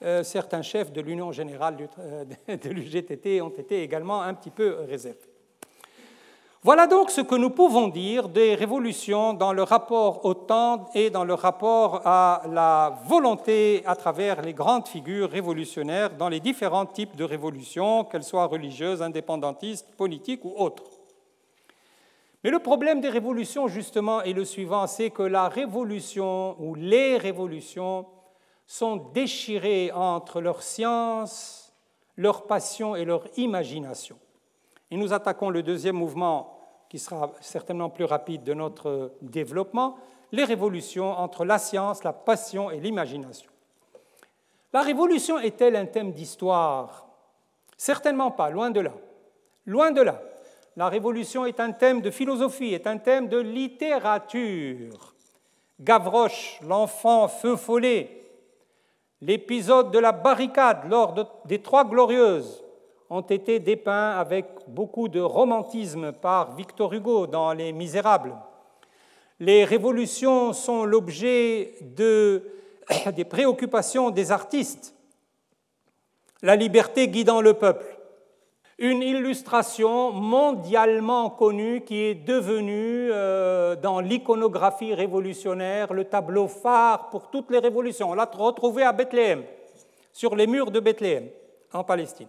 euh, 0.03 0.23
certains 0.23 0.61
chefs 0.61 0.91
de 0.91 1.01
l'Union 1.01 1.31
générale 1.31 1.77
de 2.47 2.69
l'UGTT 2.69 3.41
ont 3.41 3.49
été 3.49 3.83
également 3.83 4.21
un 4.21 4.33
petit 4.33 4.49
peu 4.49 4.77
réservés. 4.87 5.31
Voilà 6.63 6.85
donc 6.85 7.09
ce 7.09 7.21
que 7.21 7.33
nous 7.33 7.49
pouvons 7.49 7.87
dire 7.87 8.29
des 8.29 8.53
révolutions 8.53 9.33
dans 9.33 9.51
le 9.51 9.63
rapport 9.63 10.23
au 10.25 10.35
temps 10.35 10.91
et 10.93 11.09
dans 11.09 11.23
le 11.23 11.33
rapport 11.33 12.01
à 12.05 12.43
la 12.47 12.99
volonté 13.07 13.81
à 13.87 13.95
travers 13.95 14.43
les 14.43 14.53
grandes 14.53 14.87
figures 14.87 15.31
révolutionnaires 15.31 16.15
dans 16.15 16.29
les 16.29 16.39
différents 16.39 16.85
types 16.85 17.15
de 17.15 17.23
révolutions, 17.23 18.03
qu'elles 18.03 18.23
soient 18.23 18.45
religieuses, 18.45 19.01
indépendantistes, 19.01 19.87
politiques 19.97 20.45
ou 20.45 20.53
autres. 20.55 20.83
Mais 22.43 22.51
le 22.51 22.59
problème 22.59 23.01
des 23.01 23.09
révolutions, 23.09 23.67
justement, 23.67 24.21
est 24.21 24.33
le 24.33 24.45
suivant, 24.45 24.85
c'est 24.85 25.09
que 25.09 25.23
la 25.23 25.47
révolution 25.47 26.55
ou 26.59 26.75
les 26.75 27.17
révolutions 27.17 28.05
sont 28.71 28.95
déchirées 28.95 29.91
entre 29.93 30.39
leur 30.39 30.63
science, 30.63 31.73
leur 32.15 32.47
passion 32.47 32.95
et 32.95 33.03
leur 33.03 33.25
imagination. 33.35 34.17
Et 34.89 34.95
nous 34.95 35.11
attaquons 35.11 35.49
le 35.49 35.61
deuxième 35.61 35.97
mouvement, 35.97 36.57
qui 36.87 36.97
sera 36.97 37.33
certainement 37.41 37.89
plus 37.89 38.05
rapide 38.05 38.45
de 38.45 38.53
notre 38.53 39.11
développement, 39.21 39.97
les 40.31 40.45
révolutions 40.45 41.11
entre 41.11 41.43
la 41.43 41.59
science, 41.59 42.05
la 42.05 42.13
passion 42.13 42.71
et 42.71 42.79
l'imagination. 42.79 43.51
La 44.71 44.83
révolution 44.83 45.37
est-elle 45.37 45.75
un 45.75 45.85
thème 45.85 46.13
d'histoire? 46.13 47.09
Certainement 47.75 48.31
pas, 48.31 48.49
loin 48.49 48.69
de 48.69 48.79
là. 48.79 48.93
Loin 49.65 49.91
de 49.91 50.01
là. 50.01 50.21
La 50.77 50.87
révolution 50.87 51.45
est 51.45 51.59
un 51.59 51.73
thème 51.73 51.99
de 51.99 52.09
philosophie, 52.09 52.73
est 52.73 52.87
un 52.87 52.99
thème 52.99 53.27
de 53.27 53.37
littérature. 53.37 55.13
Gavroche, 55.77 56.61
l'enfant 56.65 57.27
feu 57.27 57.57
follet, 57.57 58.20
l'épisode 59.21 59.91
de 59.91 59.99
la 59.99 60.11
barricade 60.11 60.89
lors 60.89 61.41
des 61.45 61.59
Trois 61.59 61.85
Glorieuses, 61.85 62.63
ont 63.09 63.21
été 63.21 63.59
dépeints 63.59 64.11
avec 64.11 64.45
beaucoup 64.67 65.09
de 65.09 65.19
romantisme 65.19 66.13
par 66.13 66.55
Victor 66.55 66.93
Hugo 66.93 67.27
dans 67.27 67.51
Les 67.51 67.73
Misérables. 67.73 68.33
Les 69.41 69.65
révolutions 69.65 70.53
sont 70.53 70.85
l'objet 70.85 71.75
de, 71.81 72.41
des 73.15 73.25
préoccupations 73.25 74.11
des 74.11 74.31
artistes. 74.31 74.95
La 76.41 76.55
liberté 76.55 77.09
guidant 77.09 77.41
le 77.41 77.53
peuple. 77.53 77.90
Une 78.83 79.03
illustration 79.03 80.11
mondialement 80.11 81.29
connue 81.29 81.81
qui 81.81 82.01
est 82.01 82.15
devenue 82.15 83.11
euh, 83.11 83.75
dans 83.75 83.99
l'iconographie 83.99 84.95
révolutionnaire 84.95 85.93
le 85.93 86.05
tableau 86.05 86.47
phare 86.47 87.11
pour 87.11 87.29
toutes 87.29 87.51
les 87.51 87.59
révolutions. 87.59 88.09
On 88.09 88.15
l'a 88.15 88.25
retrouvé 88.25 88.81
à 88.81 88.91
Bethléem, 88.91 89.43
sur 90.11 90.35
les 90.35 90.47
murs 90.47 90.71
de 90.71 90.79
Bethléem, 90.79 91.27
en 91.71 91.83
Palestine. 91.83 92.27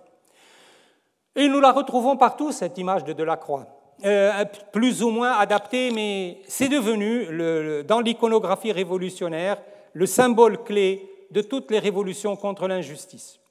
Et 1.35 1.49
nous 1.49 1.59
la 1.59 1.73
retrouvons 1.73 2.19
partout, 2.19 2.53
cette 2.53 2.77
image 2.77 3.05
de 3.05 3.15
Delacroix, 3.15 3.67
euh, 4.05 4.45
plus 4.73 5.03
ou 5.03 5.09
moins 5.09 5.33
adaptée, 5.33 5.91
mais 5.91 6.43
c'est 6.47 6.69
devenu, 6.69 7.85
dans 7.85 8.01
l'iconographie 8.01 8.73
révolutionnaire, 8.73 9.57
le 9.95 10.05
symbole 10.05 10.63
clé 10.65 11.09
de 11.31 11.41
toutes 11.41 11.71
les 11.71 11.79
révolutions 11.79 12.37
contre 12.37 12.69
l'injustice. 12.69 13.42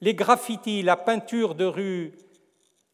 Les 0.00 0.14
graffitis, 0.14 0.82
la 0.82 0.96
peinture 0.96 1.54
de 1.54 1.64
rue, 1.64 2.12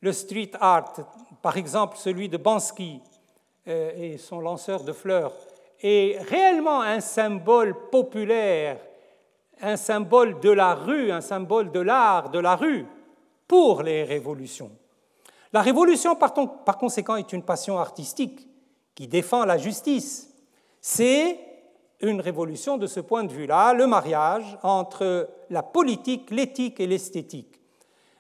le 0.00 0.12
street 0.12 0.50
art, 0.60 0.94
par 1.42 1.56
exemple 1.56 1.96
celui 1.96 2.28
de 2.28 2.36
Bansky 2.36 3.00
euh, 3.68 3.92
et 3.96 4.18
son 4.18 4.40
lanceur 4.40 4.84
de 4.84 4.92
fleurs, 4.92 5.32
est 5.80 6.18
réellement 6.22 6.80
un 6.80 7.00
symbole 7.00 7.74
populaire, 7.90 8.78
un 9.60 9.76
symbole 9.76 10.40
de 10.40 10.50
la 10.50 10.74
rue, 10.74 11.10
un 11.12 11.20
symbole 11.20 11.70
de 11.70 11.80
l'art 11.80 12.30
de 12.30 12.38
la 12.38 12.56
rue 12.56 12.86
pour 13.46 13.82
les 13.82 14.04
révolutions. 14.04 14.70
La 15.52 15.62
révolution, 15.62 16.16
par, 16.16 16.34
conséquent, 16.78 17.16
est 17.16 17.32
une 17.32 17.44
passion 17.44 17.78
artistique 17.78 18.48
qui 18.94 19.06
défend 19.06 19.44
la 19.44 19.56
justice. 19.56 20.34
C'est 20.80 21.38
une 22.00 22.20
révolution 22.20 22.76
de 22.76 22.86
ce 22.86 23.00
point 23.00 23.24
de 23.24 23.32
vue-là, 23.32 23.72
le 23.72 23.86
mariage 23.86 24.58
entre 24.62 25.28
la 25.50 25.62
politique, 25.62 26.30
l'éthique 26.30 26.80
et 26.80 26.86
l'esthétique. 26.86 27.60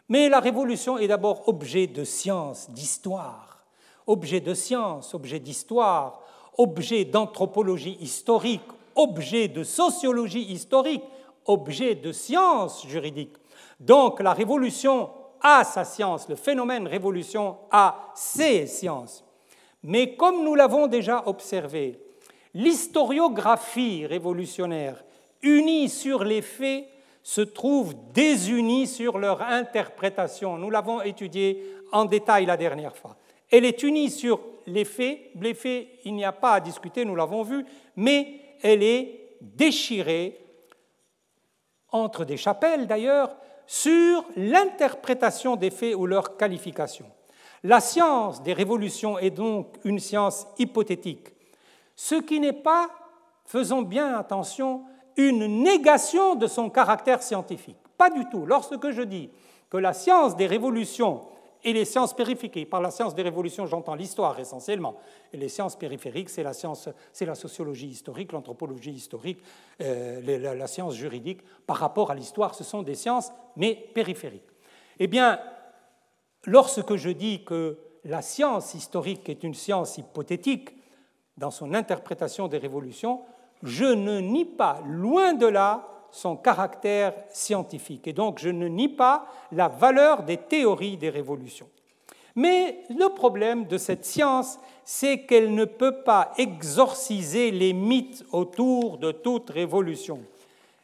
Mais 0.08 0.28
la 0.28 0.40
révolution 0.40 0.98
est 0.98 1.08
d'abord 1.08 1.48
objet 1.48 1.86
de 1.86 2.04
science, 2.04 2.70
d'histoire, 2.70 3.64
objet 4.06 4.40
de 4.40 4.54
science, 4.54 5.14
objet 5.14 5.40
d'histoire, 5.40 6.20
objet 6.58 7.04
d'anthropologie 7.04 7.96
historique, 8.00 8.62
objet 8.94 9.48
de 9.48 9.64
sociologie 9.64 10.52
historique, 10.52 11.02
objet 11.46 11.94
de 11.94 12.12
science 12.12 12.86
juridique. 12.86 13.36
Donc 13.80 14.20
la 14.20 14.32
révolution 14.32 15.10
a 15.40 15.64
sa 15.64 15.84
science, 15.84 16.28
le 16.28 16.36
phénomène 16.36 16.86
révolution 16.86 17.56
a 17.70 18.12
ses 18.14 18.66
sciences. 18.66 19.24
Mais 19.82 20.16
comme 20.16 20.42
nous 20.42 20.54
l'avons 20.54 20.86
déjà 20.86 21.22
observé, 21.26 22.00
l'historiographie 22.54 24.06
révolutionnaire, 24.06 25.04
unie 25.42 25.88
sur 25.88 26.24
les 26.24 26.42
faits, 26.42 26.86
se 27.22 27.40
trouve 27.40 27.94
désunie 28.12 28.86
sur 28.86 29.18
leur 29.18 29.42
interprétation. 29.42 30.58
Nous 30.58 30.70
l'avons 30.70 31.00
étudié 31.00 31.62
en 31.90 32.04
détail 32.04 32.44
la 32.44 32.56
dernière 32.56 32.94
fois. 32.94 33.16
Elle 33.50 33.64
est 33.64 33.82
unie 33.82 34.10
sur 34.10 34.40
les 34.66 34.84
faits. 34.84 35.30
Les 35.40 35.54
faits, 35.54 35.88
il 36.04 36.14
n'y 36.14 36.24
a 36.24 36.32
pas 36.32 36.52
à 36.52 36.60
discuter, 36.60 37.04
nous 37.04 37.16
l'avons 37.16 37.42
vu, 37.42 37.64
mais 37.96 38.40
elle 38.62 38.82
est 38.82 39.36
déchirée 39.40 40.38
entre 41.90 42.24
des 42.24 42.36
chapelles 42.36 42.86
d'ailleurs, 42.86 43.36
sur 43.66 44.24
l'interprétation 44.36 45.56
des 45.56 45.70
faits 45.70 45.94
ou 45.94 46.06
leur 46.06 46.36
qualification. 46.36 47.06
La 47.62 47.80
science 47.80 48.42
des 48.42 48.52
révolutions 48.52 49.18
est 49.18 49.30
donc 49.30 49.76
une 49.84 50.00
science 50.00 50.46
hypothétique, 50.58 51.28
ce 51.96 52.16
qui 52.16 52.40
n'est 52.40 52.52
pas, 52.52 52.90
faisons 53.44 53.82
bien 53.82 54.16
attention, 54.16 54.84
une 55.16 55.62
négation 55.62 56.34
de 56.34 56.46
son 56.46 56.70
caractère 56.70 57.22
scientifique. 57.22 57.78
Pas 57.96 58.10
du 58.10 58.28
tout. 58.28 58.46
Lorsque 58.46 58.90
je 58.90 59.02
dis 59.02 59.30
que 59.70 59.76
la 59.76 59.92
science 59.92 60.36
des 60.36 60.46
révolutions 60.46 61.22
et 61.64 61.72
les 61.72 61.84
sciences 61.84 62.14
périphériques. 62.14 62.68
Par 62.68 62.80
la 62.80 62.90
science 62.90 63.14
des 63.14 63.22
révolutions, 63.22 63.66
j'entends 63.66 63.94
l'histoire 63.94 64.38
essentiellement. 64.38 64.96
Et 65.32 65.36
les 65.38 65.48
sciences 65.48 65.76
périphériques, 65.76 66.28
c'est 66.28 66.42
la, 66.42 66.52
science, 66.52 66.90
c'est 67.12 67.24
la 67.24 67.34
sociologie 67.34 67.88
historique, 67.88 68.32
l'anthropologie 68.32 68.92
historique, 68.92 69.42
euh, 69.80 70.54
la, 70.54 70.66
science 70.66 70.94
juridique. 70.94 71.40
Par 71.66 71.78
rapport 71.78 72.10
à 72.10 72.14
l'histoire, 72.14 72.54
ce 72.54 72.64
sont 72.64 72.82
des 72.82 72.94
sciences, 72.94 73.32
mais 73.56 73.74
périphériques. 73.94 74.42
Eh 74.98 75.06
bien, 75.06 75.40
lorsque 76.44 76.96
je 76.96 77.10
dis 77.10 77.44
que 77.44 77.78
la 78.04 78.20
science 78.20 78.74
historique 78.74 79.28
est 79.30 79.42
une 79.42 79.54
science 79.54 79.96
hypothétique 79.96 80.70
dans 81.36 81.50
son 81.50 81.74
interprétation 81.74 82.48
des 82.48 82.58
révolutions, 82.58 83.20
je 83.62 83.84
ne 83.84 84.20
nie 84.20 84.44
pas, 84.44 84.80
loin 84.86 85.32
de 85.32 85.46
là, 85.46 85.88
son 86.10 86.36
caractère 86.36 87.14
scientifique. 87.30 88.06
Et 88.06 88.12
donc, 88.12 88.38
je 88.38 88.48
ne 88.48 88.68
nie 88.68 88.88
pas 88.88 89.26
la 89.50 89.68
valeur 89.68 90.22
des 90.22 90.36
théories 90.36 90.96
des 90.96 91.10
révolutions. 91.10 91.68
Mais 92.36 92.82
le 92.90 93.08
problème 93.14 93.66
de 93.66 93.78
cette 93.78 94.04
science, 94.04 94.58
c'est 94.84 95.22
qu'elle 95.22 95.54
ne 95.54 95.64
peut 95.64 96.02
pas 96.02 96.32
exorciser 96.36 97.50
les 97.50 97.72
mythes 97.72 98.24
autour 98.32 98.98
de 98.98 99.12
toute 99.12 99.50
révolution. 99.50 100.20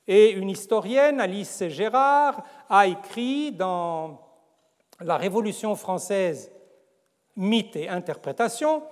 Et 0.07 0.31
une 0.31 0.51
historienne, 0.51 1.21
Alice 1.21 1.65
Gérard, 1.69 2.43
a 2.69 2.87
écrit 2.87 3.53
dans 3.53 4.21
La 5.01 5.17
Révolution 5.17 5.77
française, 5.77 6.51
mythe 7.37 7.77
et 7.77 7.89
interprétation, 7.89 8.83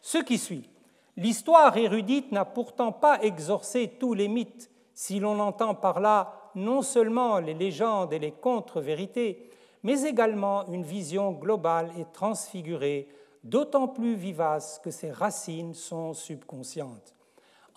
ce 0.00 0.18
qui 0.18 0.38
suit. 0.38 0.68
L'histoire 1.16 1.76
érudite 1.76 2.32
n'a 2.32 2.44
pourtant 2.44 2.92
pas 2.92 3.22
exorcé 3.22 3.92
tous 3.98 4.12
les 4.12 4.28
mythes 4.28 4.70
si 4.92 5.18
l'on 5.18 5.38
entend 5.40 5.74
par 5.74 6.00
là 6.00 6.50
non 6.54 6.82
seulement 6.82 7.38
les 7.38 7.54
légendes 7.54 8.12
et 8.12 8.18
les 8.18 8.32
contre-vérités, 8.32 9.50
mais 9.82 10.02
également 10.02 10.66
une 10.68 10.82
vision 10.82 11.32
globale 11.32 11.90
et 11.98 12.06
transfigurée, 12.12 13.08
d'autant 13.44 13.88
plus 13.88 14.14
vivace 14.14 14.80
que 14.82 14.90
ses 14.90 15.10
racines 15.10 15.74
sont 15.74 16.12
subconscientes. 16.12 17.14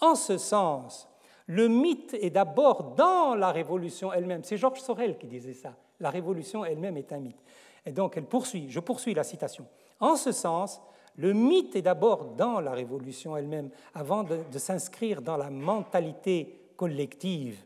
En 0.01 0.15
ce 0.15 0.37
sens, 0.37 1.07
le 1.45 1.67
mythe 1.67 2.15
est 2.21 2.29
d'abord 2.29 2.95
dans 2.95 3.35
la 3.35 3.51
révolution 3.51 4.13
elle-même. 4.13 4.43
C'est 4.43 4.57
Georges 4.57 4.81
Sorel 4.81 5.17
qui 5.17 5.27
disait 5.27 5.53
ça. 5.53 5.73
La 5.99 6.09
révolution 6.09 6.63
elle-même 6.63 6.97
est 6.97 7.11
un 7.11 7.19
mythe. 7.19 7.43
Et 7.85 7.91
donc 7.91 8.17
elle 8.17 8.25
poursuit, 8.25 8.67
je 8.69 8.79
poursuis 8.79 9.13
la 9.13 9.23
citation. 9.23 9.65
En 9.99 10.15
ce 10.15 10.31
sens, 10.31 10.81
le 11.19 11.33
mythe 11.33 11.75
est 11.75 11.81
d'abord 11.81 12.33
dans 12.37 12.61
la 12.61 12.71
révolution 12.71 13.35
elle-même, 13.35 13.69
avant 13.93 14.23
de, 14.23 14.57
s'inscrire 14.57 15.21
dans 15.21 15.35
la 15.35 15.49
mentalité 15.49 16.61
collective 16.77 17.61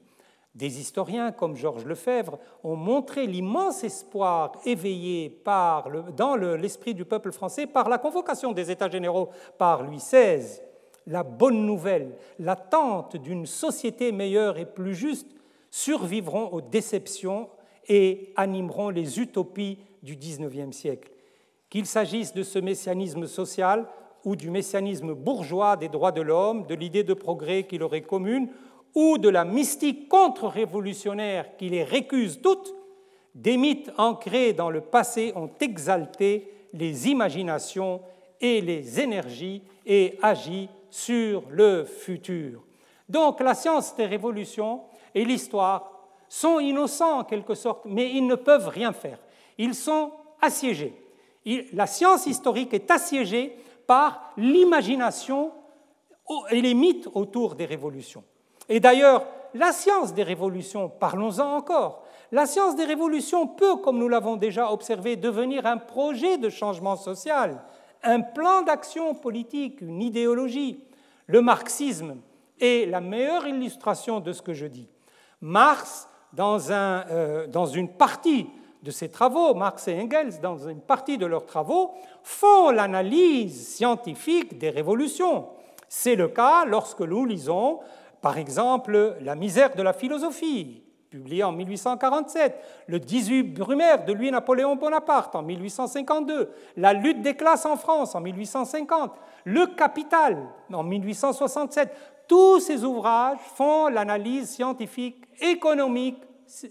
Des 0.55 0.79
historiens 0.79 1.31
comme 1.31 1.55
Georges 1.55 1.85
Lefebvre 1.85 2.39
ont 2.63 2.75
montré 2.75 3.27
l'immense 3.27 3.83
espoir 3.83 4.53
éveillé 4.65 5.39
dans 6.17 6.35
l'esprit 6.35 6.95
du 6.95 7.05
peuple 7.05 7.31
français 7.31 7.67
par 7.67 7.89
la 7.89 7.99
convocation 7.99 8.53
des 8.53 8.71
États 8.71 8.89
généraux 8.89 9.29
par 9.59 9.83
Louis 9.83 9.97
XVI. 9.97 10.61
La 11.05 11.21
bonne 11.21 11.63
nouvelle, 11.63 12.15
l'attente 12.39 13.17
d'une 13.17 13.45
société 13.45 14.11
meilleure 14.11 14.57
et 14.57 14.65
plus 14.65 14.95
juste 14.95 15.29
survivront 15.69 16.47
aux 16.47 16.61
déceptions 16.61 17.49
et 17.87 18.33
animeront 18.35 18.89
les 18.89 19.19
utopies 19.19 19.77
du 20.01 20.15
XIXe 20.15 20.75
siècle. 20.75 21.12
Qu'il 21.73 21.87
s'agisse 21.87 22.35
de 22.35 22.43
ce 22.43 22.59
messianisme 22.59 23.25
social 23.25 23.87
ou 24.23 24.35
du 24.35 24.51
messianisme 24.51 25.15
bourgeois 25.15 25.75
des 25.75 25.89
droits 25.89 26.11
de 26.11 26.21
l'homme, 26.21 26.67
de 26.67 26.75
l'idée 26.75 27.03
de 27.03 27.15
progrès 27.15 27.63
qui 27.63 27.79
leur 27.79 27.95
est 27.95 28.03
commune, 28.03 28.49
ou 28.93 29.17
de 29.17 29.27
la 29.27 29.43
mystique 29.43 30.07
contre-révolutionnaire 30.07 31.57
qui 31.57 31.69
les 31.69 31.83
récuse 31.83 32.41
toutes, 32.43 32.75
des 33.33 33.57
mythes 33.57 33.91
ancrés 33.97 34.53
dans 34.53 34.69
le 34.69 34.81
passé 34.81 35.33
ont 35.35 35.49
exalté 35.61 36.47
les 36.73 37.09
imaginations 37.09 38.01
et 38.39 38.61
les 38.61 38.99
énergies 38.99 39.63
et 39.83 40.19
agi 40.21 40.69
sur 40.91 41.41
le 41.49 41.85
futur. 41.85 42.61
Donc 43.09 43.39
la 43.39 43.55
science 43.55 43.95
des 43.95 44.05
révolutions 44.05 44.81
et 45.15 45.25
l'histoire 45.25 45.91
sont 46.29 46.59
innocents 46.59 47.21
en 47.21 47.23
quelque 47.23 47.55
sorte, 47.55 47.85
mais 47.85 48.11
ils 48.11 48.27
ne 48.27 48.35
peuvent 48.35 48.67
rien 48.67 48.93
faire. 48.93 49.17
Ils 49.57 49.73
sont 49.73 50.11
assiégés. 50.39 51.02
La 51.45 51.87
science 51.87 52.25
historique 52.25 52.73
est 52.73 52.89
assiégée 52.89 53.57
par 53.85 54.33
l'imagination 54.37 55.51
et 56.49 56.61
les 56.61 56.73
mythes 56.73 57.09
autour 57.13 57.55
des 57.55 57.65
révolutions. 57.65 58.23
Et 58.69 58.79
d'ailleurs, 58.79 59.25
la 59.53 59.71
science 59.71 60.13
des 60.13 60.23
révolutions, 60.23 60.89
parlons-en 60.89 61.55
encore, 61.55 62.03
la 62.31 62.45
science 62.45 62.75
des 62.75 62.85
révolutions 62.85 63.45
peut, 63.45 63.75
comme 63.75 63.99
nous 63.99 64.09
l'avons 64.09 64.37
déjà 64.37 64.71
observé, 64.71 65.15
devenir 65.15 65.65
un 65.65 65.77
projet 65.77 66.37
de 66.37 66.49
changement 66.49 66.95
social, 66.95 67.61
un 68.01 68.21
plan 68.21 68.63
d'action 68.63 69.13
politique, 69.13 69.81
une 69.81 70.01
idéologie. 70.01 70.83
Le 71.27 71.41
marxisme 71.41 72.17
est 72.59 72.89
la 72.89 73.01
meilleure 73.01 73.47
illustration 73.47 74.19
de 74.19 74.33
ce 74.33 74.41
que 74.41 74.53
je 74.53 74.65
dis. 74.65 74.89
Marx, 75.41 76.07
dans, 76.31 76.71
un, 76.71 77.05
euh, 77.11 77.47
dans 77.47 77.65
une 77.65 77.89
partie 77.89 78.47
de 78.83 78.91
ses 78.91 79.09
travaux, 79.09 79.55
Marx 79.55 79.87
et 79.87 79.99
Engels, 79.99 80.39
dans 80.41 80.67
une 80.67 80.81
partie 80.81 81.17
de 81.17 81.25
leurs 81.25 81.45
travaux, 81.45 81.91
font 82.21 82.69
l'analyse 82.69 83.75
scientifique 83.75 84.57
des 84.59 84.69
révolutions. 84.69 85.47
C'est 85.87 86.15
le 86.15 86.27
cas 86.27 86.65
lorsque 86.65 87.01
nous 87.01 87.25
lisons 87.25 87.79
par 88.23 88.37
exemple, 88.37 89.17
La 89.19 89.35
misère 89.35 89.75
de 89.75 89.83
la 89.83 89.91
philosophie, 89.91 90.81
publié 91.09 91.43
en 91.43 91.51
1847, 91.51 92.55
Le 92.87 92.97
18 92.97 93.43
Brumaire 93.53 94.05
de 94.05 94.13
Louis-Napoléon 94.13 94.77
Bonaparte 94.77 95.35
en 95.35 95.41
1852, 95.43 96.49
La 96.77 96.93
lutte 96.93 97.21
des 97.21 97.35
classes 97.35 97.65
en 97.65 97.75
France 97.75 98.15
en 98.15 98.21
1850, 98.21 99.11
Le 99.43 99.67
Capital 99.75 100.37
en 100.71 100.83
1867. 100.83 101.91
Tous 102.29 102.61
ces 102.61 102.85
ouvrages 102.85 103.39
font 103.55 103.89
l'analyse 103.89 104.51
scientifique, 104.51 105.25
économique 105.41 106.23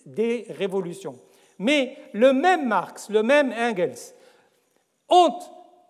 des 0.06 0.46
révolutions. 0.56 1.16
Mais 1.62 1.96
le 2.12 2.32
même 2.32 2.66
Marx, 2.66 3.08
le 3.08 3.22
même 3.22 3.52
Engels 3.52 4.14
ont 5.08 5.38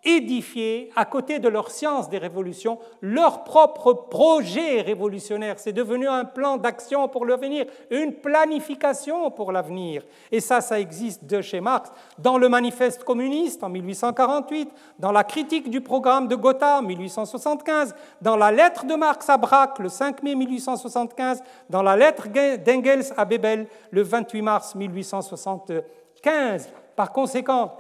édifier, 0.05 0.91
à 0.97 1.05
côté 1.05 1.39
de 1.39 1.49
leur 1.49 1.71
science 1.71 2.09
des 2.09 2.19
révolutions, 2.19 2.79
leur 3.01 3.45
propre 3.45 3.93
projet 3.93 4.81
révolutionnaire. 4.81 5.59
C'est 5.59 5.73
devenu 5.73 6.09
un 6.09 6.25
plan 6.25 6.57
d'action 6.57 7.09
pour 7.09 7.25
l'avenir, 7.25 7.67
une 7.91 8.15
planification 8.15 9.31
pour 9.31 9.53
l'avenir. 9.53 10.03
Et 10.33 10.41
ça, 10.41 10.61
ça 10.61 10.81
existe 10.81 11.25
de 11.25 11.41
chez 11.41 11.61
Marx 11.61 11.91
dans 12.19 12.37
le 12.37 12.49
manifeste 12.49 13.05
communiste 13.05 13.63
en 13.63 13.69
1848, 13.69 14.71
dans 14.99 15.13
la 15.13 15.23
critique 15.23 15.71
du 15.71 15.81
programme 15.81 16.27
de 16.27 16.35
Gotha 16.35 16.79
en 16.79 16.83
1875, 16.83 17.95
dans 18.21 18.37
la 18.37 18.51
lettre 18.51 18.85
de 18.85 18.95
Marx 18.95 19.29
à 19.29 19.37
Braque 19.37 19.79
le 19.79 19.89
5 19.89 20.23
mai 20.23 20.35
1875, 20.35 21.43
dans 21.71 21.83
la 21.83 21.97
lettre 21.97 22.27
d'Engels 22.29 23.13
à 23.17 23.25
Bebel 23.25 23.67
le 23.91 24.03
28 24.03 24.43
mars 24.43 24.75
1875. 24.75 26.69
Par 26.97 27.13
conséquent, 27.13 27.77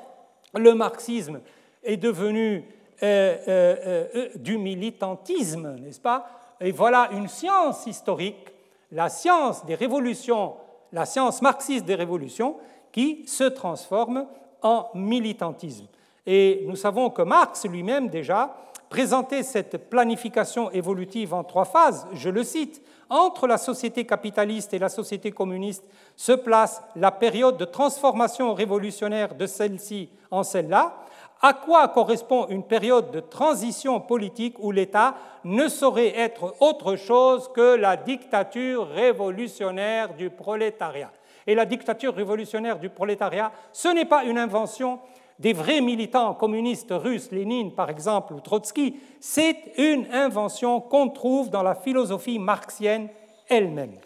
le 0.54 0.74
marxisme 0.74 1.40
est 1.83 1.97
devenu 1.97 2.64
euh, 3.03 3.37
euh, 3.49 4.07
euh, 4.14 4.28
du 4.37 4.59
militantisme, 4.59 5.76
n'est-ce 5.80 6.01
pas? 6.01 6.26
Et 6.61 6.70
voilà 6.70 7.09
une 7.12 7.28
science 7.28 7.87
historique, 7.87 8.47
la 8.93 9.09
science 9.09 9.64
des 9.66 9.74
révolutions, 9.74 10.55
la 10.93 11.05
science 11.05 11.43
marxiste 11.43 11.85
des 11.85 11.97
révolutions, 11.97 12.57
qui 12.93 13.26
se 13.26 13.45
transforme 13.45 14.26
en 14.62 14.89
militantisme. 14.95 15.87
Et 16.26 16.64
nous 16.68 16.76
savons 16.76 17.11
que 17.11 17.22
Marx 17.22 17.66
lui-même 17.66 18.09
déjà 18.09 18.55
présentait 18.89 19.43
cette 19.43 19.89
planification 19.91 20.70
évolutive 20.70 21.35
en 21.35 21.43
trois 21.43 21.64
phases. 21.64 22.07
Je 22.12 22.28
le 22.28 22.45
cite, 22.45 22.83
entre 23.09 23.47
la 23.47 23.59
société 23.59 24.05
capitaliste 24.05 24.74
et 24.74 24.78
la 24.78 24.89
société 24.89 25.33
communiste 25.33 25.85
se 26.14 26.33
place 26.33 26.83
la 26.95 27.11
période 27.11 27.57
de 27.57 27.64
transformation 27.64 28.55
révolutionnaire 28.55 29.35
de 29.35 29.47
celle-ci 29.47 30.09
en 30.30 30.43
celle-là, 30.43 30.95
à 31.43 31.55
quoi 31.55 31.88
correspond 31.88 32.47
une 32.49 32.62
période 32.62 33.11
de 33.11 33.18
transition 33.18 34.01
politique 34.01 34.57
où 34.61 34.70
l'État 34.70 35.16
ne 35.43 35.66
saurait 35.66 36.16
être 36.16 36.55
autre 36.61 36.95
chose 36.95 37.51
que 37.53 37.74
la 37.74 37.97
dictature 37.97 38.88
révolutionnaire 38.88 40.14
du 40.14 40.30
prolétariat? 40.30 41.11
Et 41.47 41.57
la 41.57 41.66
dictature 41.66 42.14
révolutionnaire 42.14 42.78
du 42.78 42.88
prolétariat, 42.88 43.51
ce 43.72 43.88
n'est 43.88 44.05
pas 44.05 44.22
une 44.22 44.38
invention 44.38 45.01
des 45.40 45.53
vrais 45.53 45.80
militants 45.80 46.34
communistes 46.34 46.93
russes, 46.93 47.32
Lénine 47.32 47.74
par 47.74 47.90
exemple, 47.90 48.34
ou 48.34 48.40
Trotsky, 48.40 49.01
c'est 49.18 49.72
une 49.76 50.07
invention 50.12 50.80
qu'on 50.80 51.09
trouve 51.09 51.51
dans 51.51 51.64
la 51.64 51.74
philosophie 51.74 52.38
marxienne 52.38 53.09
elle-même. 53.49 53.99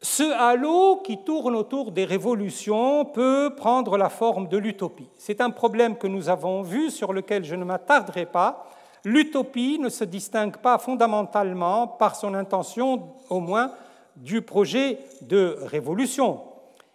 Ce 0.00 0.22
halo 0.22 1.00
qui 1.02 1.18
tourne 1.24 1.56
autour 1.56 1.90
des 1.90 2.04
révolutions 2.04 3.04
peut 3.04 3.52
prendre 3.56 3.98
la 3.98 4.08
forme 4.08 4.46
de 4.46 4.56
l'utopie. 4.56 5.08
C'est 5.16 5.40
un 5.40 5.50
problème 5.50 5.96
que 5.96 6.06
nous 6.06 6.28
avons 6.28 6.62
vu, 6.62 6.92
sur 6.92 7.12
lequel 7.12 7.44
je 7.44 7.56
ne 7.56 7.64
m'attarderai 7.64 8.26
pas. 8.26 8.68
L'utopie 9.04 9.80
ne 9.80 9.88
se 9.88 10.04
distingue 10.04 10.58
pas 10.58 10.78
fondamentalement 10.78 11.88
par 11.88 12.14
son 12.14 12.34
intention, 12.34 13.08
au 13.28 13.40
moins, 13.40 13.72
du 14.14 14.40
projet 14.40 15.00
de 15.22 15.56
révolution. 15.62 16.42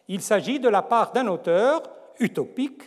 Il 0.07 0.21
s'agit 0.21 0.61
de 0.61 0.69
la 0.69 0.81
part 0.81 1.11
d'un 1.11 1.27
auteur 1.27 1.83
utopique, 2.19 2.83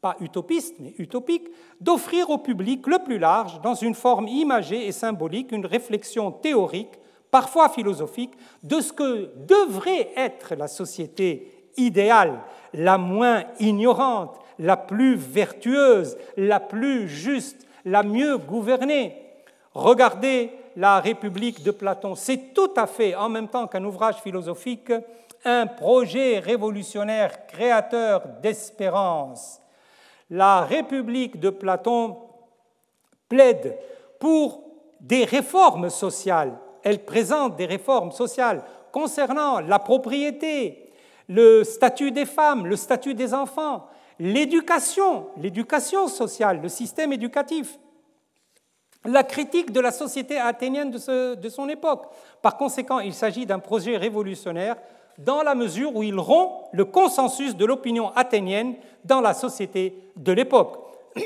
pas 0.00 0.16
utopiste, 0.20 0.76
mais 0.78 0.94
utopique, 0.96 1.48
d'offrir 1.82 2.30
au 2.30 2.38
public 2.38 2.86
le 2.86 2.98
plus 3.00 3.18
large, 3.18 3.60
dans 3.60 3.74
une 3.74 3.94
forme 3.94 4.26
imagée 4.26 4.86
et 4.86 4.92
symbolique, 4.92 5.52
une 5.52 5.66
réflexion 5.66 6.30
théorique 6.32 6.99
parfois 7.30 7.68
philosophique, 7.68 8.32
de 8.62 8.80
ce 8.80 8.92
que 8.92 9.30
devrait 9.36 10.10
être 10.16 10.54
la 10.54 10.68
société 10.68 11.70
idéale, 11.76 12.40
la 12.74 12.98
moins 12.98 13.44
ignorante, 13.58 14.38
la 14.58 14.76
plus 14.76 15.14
vertueuse, 15.14 16.16
la 16.36 16.60
plus 16.60 17.08
juste, 17.08 17.66
la 17.84 18.02
mieux 18.02 18.36
gouvernée. 18.36 19.16
Regardez 19.72 20.50
la 20.76 21.00
République 21.00 21.62
de 21.62 21.70
Platon, 21.70 22.14
c'est 22.14 22.54
tout 22.54 22.72
à 22.76 22.86
fait, 22.86 23.14
en 23.14 23.28
même 23.28 23.48
temps 23.48 23.66
qu'un 23.66 23.84
ouvrage 23.84 24.16
philosophique, 24.16 24.92
un 25.44 25.66
projet 25.66 26.38
révolutionnaire 26.38 27.46
créateur 27.46 28.22
d'espérance. 28.42 29.60
La 30.28 30.60
République 30.60 31.40
de 31.40 31.50
Platon 31.50 32.18
plaide 33.28 33.78
pour 34.18 34.62
des 35.00 35.24
réformes 35.24 35.88
sociales 35.88 36.58
elle 36.82 37.04
présente 37.04 37.56
des 37.56 37.66
réformes 37.66 38.12
sociales 38.12 38.64
concernant 38.92 39.60
la 39.60 39.78
propriété, 39.78 40.90
le 41.28 41.64
statut 41.64 42.10
des 42.10 42.26
femmes, 42.26 42.66
le 42.66 42.76
statut 42.76 43.14
des 43.14 43.34
enfants, 43.34 43.86
l'éducation, 44.18 45.28
l'éducation 45.36 46.08
sociale, 46.08 46.60
le 46.62 46.68
système 46.68 47.12
éducatif, 47.12 47.78
la 49.04 49.22
critique 49.22 49.72
de 49.72 49.80
la 49.80 49.92
société 49.92 50.38
athénienne 50.38 50.90
de, 50.90 51.34
de 51.34 51.48
son 51.48 51.68
époque. 51.68 52.06
Par 52.42 52.56
conséquent, 52.56 52.98
il 52.98 53.14
s'agit 53.14 53.46
d'un 53.46 53.58
projet 53.58 53.96
révolutionnaire 53.96 54.76
dans 55.18 55.42
la 55.42 55.54
mesure 55.54 55.94
où 55.94 56.02
il 56.02 56.18
rompt 56.18 56.68
le 56.72 56.84
consensus 56.84 57.56
de 57.56 57.64
l'opinion 57.64 58.10
athénienne 58.14 58.74
dans 59.04 59.20
la 59.20 59.34
société 59.34 59.94
de 60.16 60.32
l'époque. 60.32 60.78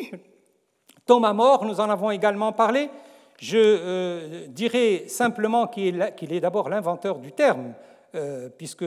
Thomas 1.07 1.33
More, 1.33 1.65
nous 1.65 1.81
en 1.81 1.91
avons 1.91 2.11
également 2.11 2.53
parlé, 2.53 2.91
je 3.39 3.59
euh, 3.59 4.47
dirais 4.49 5.05
simplement 5.09 5.67
qu'il 5.67 6.01
est, 6.03 6.41
d'abord 6.41 6.69
l'inventeur 6.69 7.19
du 7.19 7.33
terme, 7.33 7.75
euh, 8.15 8.49
puisque 8.57 8.85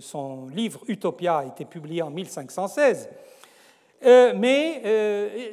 son 0.00 0.46
livre 0.48 0.80
Utopia 0.88 1.38
a 1.38 1.44
été 1.44 1.64
publié 1.64 2.02
en 2.02 2.10
1516. 2.10 3.08
Euh, 4.04 4.32
mais 4.36 5.52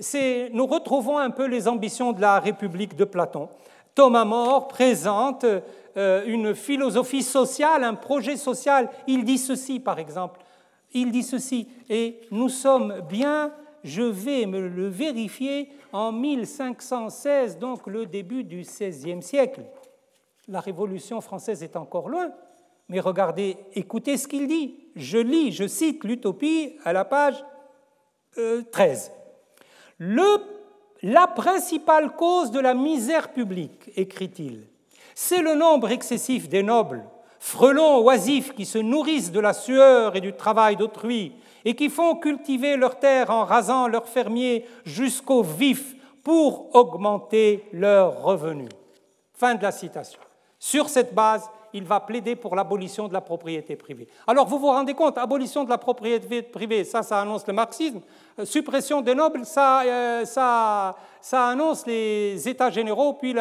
nous 0.53 0.67
retrouvons 0.67 1.17
un 1.17 1.31
peu 1.31 1.45
les 1.47 1.67
ambitions 1.67 2.11
de 2.11 2.21
la 2.21 2.39
République 2.39 2.95
de 2.95 3.05
Platon. 3.05 3.49
Thomas 3.95 4.25
More 4.25 4.67
présente 4.67 5.45
euh, 5.97 6.23
une 6.27 6.53
philosophie 6.53 7.23
sociale, 7.23 7.85
un 7.85 7.93
projet 7.93 8.35
social. 8.35 8.89
Il 9.07 9.23
dit 9.23 9.37
ceci, 9.37 9.79
par 9.79 9.97
exemple. 9.97 10.41
Il 10.93 11.11
dit 11.11 11.23
ceci, 11.23 11.69
et 11.89 12.19
nous 12.31 12.49
sommes 12.49 13.01
bien, 13.09 13.51
je 13.85 14.01
vais 14.01 14.47
me 14.47 14.67
le 14.67 14.87
vérifier, 14.87 15.69
en 15.93 16.11
1516, 16.11 17.59
donc 17.59 17.85
le 17.85 18.07
début 18.07 18.43
du 18.43 18.61
XVIe 18.61 19.21
siècle. 19.21 19.61
La 20.47 20.59
Révolution 20.59 21.21
française 21.21 21.63
est 21.63 21.75
encore 21.75 22.09
loin, 22.09 22.31
mais 22.89 22.99
regardez, 22.99 23.57
écoutez 23.73 24.17
ce 24.17 24.27
qu'il 24.27 24.47
dit. 24.47 24.75
Je 24.95 25.19
lis, 25.19 25.51
je 25.51 25.67
cite 25.67 26.03
l'Utopie 26.03 26.77
à 26.83 26.93
la 26.93 27.05
page 27.05 27.45
13. 28.71 29.11
Euh, 30.01 30.37
la 31.03 31.27
principale 31.27 32.15
cause 32.15 32.49
de 32.49 32.59
la 32.59 32.73
misère 32.73 33.33
publique, 33.33 33.91
écrit-il, 33.95 34.63
c'est 35.13 35.43
le 35.43 35.53
nombre 35.53 35.91
excessif 35.91 36.49
des 36.49 36.63
nobles, 36.63 37.03
frelons 37.39 37.99
oisifs 37.99 38.55
qui 38.55 38.65
se 38.65 38.79
nourrissent 38.79 39.31
de 39.31 39.39
la 39.39 39.53
sueur 39.53 40.15
et 40.15 40.21
du 40.21 40.33
travail 40.33 40.75
d'autrui 40.75 41.33
et 41.65 41.75
qui 41.75 41.89
font 41.89 42.15
cultiver 42.15 42.77
leurs 42.77 42.99
terres 42.99 43.31
en 43.31 43.43
rasant 43.43 43.87
leurs 43.87 44.07
fermiers 44.07 44.65
jusqu'au 44.85 45.41
vif 45.41 45.95
pour 46.23 46.75
augmenter 46.75 47.63
leurs 47.73 48.21
revenus. 48.21 48.69
Fin 49.33 49.55
de 49.55 49.63
la 49.63 49.71
citation. 49.71 50.21
Sur 50.59 50.89
cette 50.89 51.13
base, 51.13 51.49
il 51.73 51.83
va 51.83 51.99
plaider 51.99 52.37
pour 52.37 52.55
l'abolition 52.55 53.07
de 53.09 53.13
la 53.13 53.19
propriété 53.19 53.75
privée. 53.75 54.07
Alors 54.25 54.47
vous 54.47 54.57
vous 54.57 54.67
rendez 54.67 54.93
compte, 54.93 55.17
abolition 55.17 55.65
de 55.65 55.69
la 55.69 55.77
propriété 55.77 56.41
privée, 56.41 56.85
ça, 56.85 57.03
ça 57.03 57.19
annonce 57.19 57.45
le 57.45 57.53
marxisme. 57.53 57.99
Euh, 58.39 58.45
suppression 58.45 59.01
des 59.01 59.13
nobles, 59.13 59.45
ça, 59.45 59.81
euh, 59.81 60.23
ça, 60.23 60.95
ça 61.19 61.47
annonce 61.47 61.85
les 61.85 62.47
États 62.47 62.69
généraux, 62.69 63.13
puis 63.13 63.35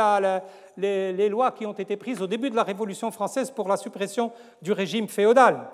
les, 0.76 1.12
les 1.12 1.28
lois 1.28 1.52
qui 1.52 1.64
ont 1.64 1.72
été 1.72 1.96
prises 1.96 2.20
au 2.20 2.26
début 2.26 2.50
de 2.50 2.56
la 2.56 2.64
Révolution 2.64 3.10
française 3.12 3.50
pour 3.52 3.68
la 3.68 3.76
suppression 3.76 4.32
du 4.60 4.72
régime 4.72 5.06
féodal. 5.06 5.68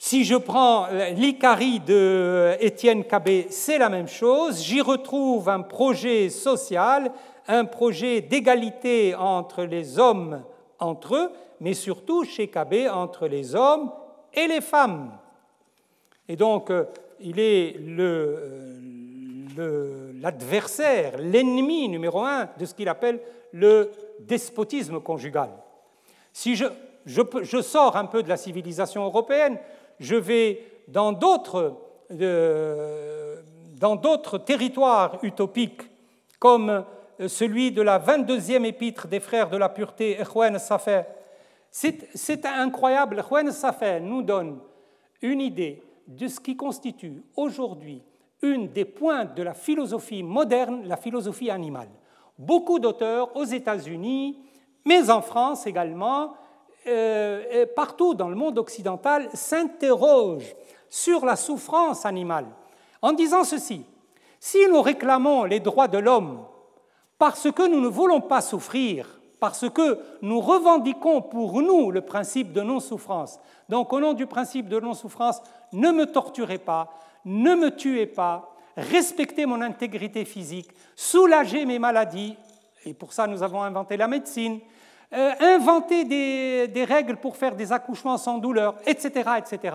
Si 0.00 0.24
je 0.24 0.36
prends 0.36 0.86
l'Icarie 1.16 1.80
de 1.80 2.56
Étienne 2.60 3.02
Cabet, 3.02 3.48
c'est 3.50 3.78
la 3.78 3.88
même 3.88 4.06
chose. 4.06 4.62
J'y 4.62 4.80
retrouve 4.80 5.48
un 5.48 5.62
projet 5.62 6.28
social, 6.28 7.10
un 7.48 7.64
projet 7.64 8.20
d'égalité 8.20 9.16
entre 9.16 9.64
les 9.64 9.98
hommes 9.98 10.44
entre 10.78 11.16
eux, 11.16 11.32
mais 11.58 11.74
surtout 11.74 12.22
chez 12.24 12.46
Cabé 12.46 12.88
entre 12.88 13.26
les 13.26 13.56
hommes 13.56 13.90
et 14.32 14.46
les 14.46 14.60
femmes. 14.60 15.10
Et 16.28 16.36
donc, 16.36 16.70
euh, 16.70 16.84
il 17.18 17.40
est 17.40 17.74
euh, 17.80 18.78
l'adversaire, 20.20 21.18
l'ennemi 21.18 21.88
numéro 21.88 22.22
un 22.22 22.48
de 22.56 22.66
ce 22.66 22.74
qu'il 22.74 22.88
appelle 22.88 23.18
le 23.52 23.90
despotisme 24.20 25.00
conjugal. 25.00 25.50
Si 26.32 26.54
je, 26.54 26.66
sors 27.62 27.96
un 27.96 28.04
peu 28.04 28.22
de 28.22 28.28
la 28.28 28.36
civilisation 28.36 29.04
européenne, 29.04 29.58
je 30.00 30.16
vais 30.16 30.62
dans 30.88 31.12
d'autres 31.12 31.76
euh, 32.10 33.36
territoires 34.44 35.18
utopiques, 35.22 35.82
comme 36.38 36.84
celui 37.26 37.72
de 37.72 37.82
la 37.82 37.98
22e 37.98 38.64
épître 38.64 39.08
des 39.08 39.20
frères 39.20 39.50
de 39.50 39.56
la 39.56 39.68
pureté, 39.68 40.20
Echwen 40.20 40.58
Safer, 40.58 41.04
c'est 41.70 42.46
incroyable. 42.46 43.22
Juan 43.28 43.50
Safer 43.52 44.00
nous 44.00 44.22
donne 44.22 44.58
une 45.22 45.40
idée 45.40 45.82
de 46.06 46.26
ce 46.26 46.40
qui 46.40 46.56
constitue 46.56 47.22
aujourd'hui 47.36 48.02
une 48.42 48.68
des 48.68 48.84
pointes 48.84 49.36
de 49.36 49.42
la 49.42 49.54
philosophie 49.54 50.22
moderne, 50.22 50.82
la 50.86 50.96
philosophie 50.96 51.50
animale. 51.50 51.88
Beaucoup 52.38 52.78
d'auteurs 52.78 53.36
aux 53.36 53.44
États-Unis, 53.44 54.38
mais 54.84 55.10
en 55.10 55.20
France 55.20 55.66
également, 55.66 56.34
euh, 56.88 57.66
partout 57.76 58.14
dans 58.14 58.28
le 58.28 58.34
monde 58.34 58.58
occidental, 58.58 59.28
s'interrogent 59.34 60.54
sur 60.88 61.24
la 61.24 61.36
souffrance 61.36 62.06
animale 62.06 62.46
en 63.02 63.12
disant 63.12 63.44
ceci. 63.44 63.84
Si 64.40 64.58
nous 64.68 64.82
réclamons 64.82 65.44
les 65.44 65.60
droits 65.60 65.88
de 65.88 65.98
l'homme 65.98 66.44
parce 67.18 67.50
que 67.50 67.68
nous 67.68 67.80
ne 67.80 67.88
voulons 67.88 68.20
pas 68.20 68.40
souffrir, 68.40 69.18
parce 69.40 69.68
que 69.68 69.98
nous 70.22 70.40
revendiquons 70.40 71.22
pour 71.22 71.60
nous 71.62 71.90
le 71.90 72.00
principe 72.00 72.52
de 72.52 72.60
non-souffrance. 72.60 73.40
Donc 73.68 73.92
au 73.92 74.00
nom 74.00 74.12
du 74.12 74.26
principe 74.26 74.68
de 74.68 74.80
non-souffrance, 74.80 75.42
ne 75.72 75.90
me 75.90 76.06
torturez 76.06 76.58
pas, 76.58 76.92
ne 77.24 77.54
me 77.54 77.70
tuez 77.70 78.06
pas, 78.06 78.54
respectez 78.76 79.46
mon 79.46 79.60
intégrité 79.60 80.24
physique, 80.24 80.70
soulagez 80.96 81.66
mes 81.66 81.78
maladies, 81.78 82.36
et 82.84 82.94
pour 82.94 83.12
ça 83.12 83.26
nous 83.26 83.42
avons 83.42 83.62
inventé 83.62 83.96
la 83.96 84.08
médecine, 84.08 84.60
euh, 85.14 85.32
inventer 85.40 86.04
des, 86.04 86.84
règles 86.84 87.16
pour 87.16 87.36
faire 87.36 87.56
des 87.56 87.72
accouchements 87.72 88.18
sans 88.18 88.36
douleur, 88.36 88.74
etc., 88.86 89.30
etc. 89.38 89.74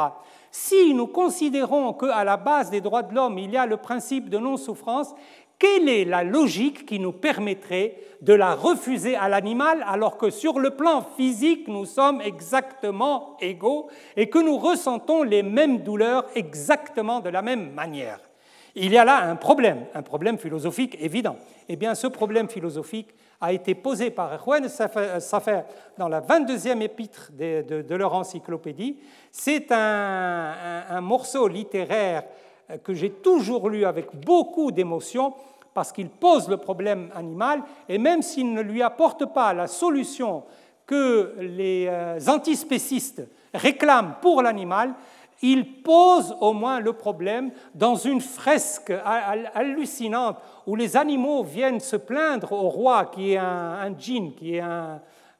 Si 0.52 0.94
nous 0.94 1.08
considérons 1.08 1.94
qu'à 1.94 2.24
la 2.24 2.38
base 2.38 2.70
des 2.70 2.82
droits 2.82 3.02
de 3.02 3.16
l'homme, 3.16 3.40
il 3.40 3.50
y 3.50 3.58
a 3.58 3.66
le 3.66 3.78
principe 3.78 4.30
de 4.30 4.38
non-souffrance, 4.38 5.16
quelle 5.58 5.90
est 5.90 6.06
la 6.06 6.24
logique 6.24 6.86
qui 6.86 7.00
nous 7.00 7.14
permettrait 7.14 7.96
de 8.22 8.34
la 8.34 8.54
refuser 8.54 9.16
à 9.16 9.28
l'animal 9.28 9.84
alors 9.88 10.18
que 10.18 10.30
sur 10.30 10.60
le 10.60 10.72
plan 10.72 11.02
physique, 11.02 11.68
nous 11.68 11.86
sommes 11.86 12.22
exactement 12.22 13.36
égaux 13.40 13.88
et 14.16 14.30
que 14.30 14.38
nous 14.38 14.58
ressentons 14.58 15.24
les 15.24 15.42
mêmes 15.42 15.80
douleurs 15.80 16.26
exactement 16.36 17.22
de 17.22 17.30
la 17.30 17.42
même 17.42 17.72
manière? 17.72 18.20
Il 18.76 18.92
y 18.92 18.98
a 18.98 19.06
là 19.06 19.18
un 19.18 19.36
problème, 19.36 19.86
un 19.96 20.04
problème 20.04 20.38
philosophique 20.38 20.96
évident. 21.00 21.38
Eh 21.70 21.76
bien, 21.76 21.96
ce 21.96 22.08
problème 22.08 22.50
philosophique 22.50 23.10
a 23.44 23.52
été 23.52 23.76
posé 23.76 24.10
par 24.10 24.41
Juan 24.41 24.70
Safer 24.70 25.64
dans 25.98 26.08
la 26.08 26.22
22e 26.22 26.82
épître 26.82 27.32
de, 27.34 27.96
leur 27.96 28.14
encyclopédie. 28.14 28.98
C'est 29.32 29.72
un 29.72 31.02
morceau 31.02 31.50
littéraire 31.50 32.24
que 32.84 32.94
j'ai 32.94 33.10
toujours 33.10 33.70
lu 33.70 33.84
avec 33.84 34.16
beaucoup 34.16 34.72
d'émotion 34.72 35.34
parce 35.74 35.91
qu'il 35.91 36.10
pose 36.10 36.48
le 36.48 36.58
problème 36.58 37.10
animal, 37.16 37.64
et 37.89 37.98
même 37.98 38.22
s'il 38.22 38.54
ne 38.54 38.62
lui 38.62 38.82
apporte 38.82 39.26
pas 39.34 39.54
la 39.54 39.68
solution 39.68 40.44
que 40.86 41.36
les 41.39 41.88
euh, 41.89 42.20
antispécistes 42.28 43.24
réclament 43.54 44.16
pour 44.22 44.41
l'animal, 44.41 44.94
il 45.44 45.84
pose 45.84 46.36
au 46.39 46.54
moins 46.54 46.80
le 46.80 46.94
problème 46.94 47.52
dans 47.76 47.96
une 47.96 48.22
fresque 48.22 48.91
hallucinante 49.54 50.38
où 50.66 50.76
les 50.76 50.98
animaux 50.98 51.44
viennent 51.44 51.82
se 51.82 51.98
plaindre 51.98 52.54
au 52.54 52.70
roi 52.70 53.06
qui 53.06 53.34
est 53.34 53.38
un, 53.38 53.74
un 53.82 53.96
djinn, 53.96 54.34
qui 54.34 54.56
est 54.56 54.62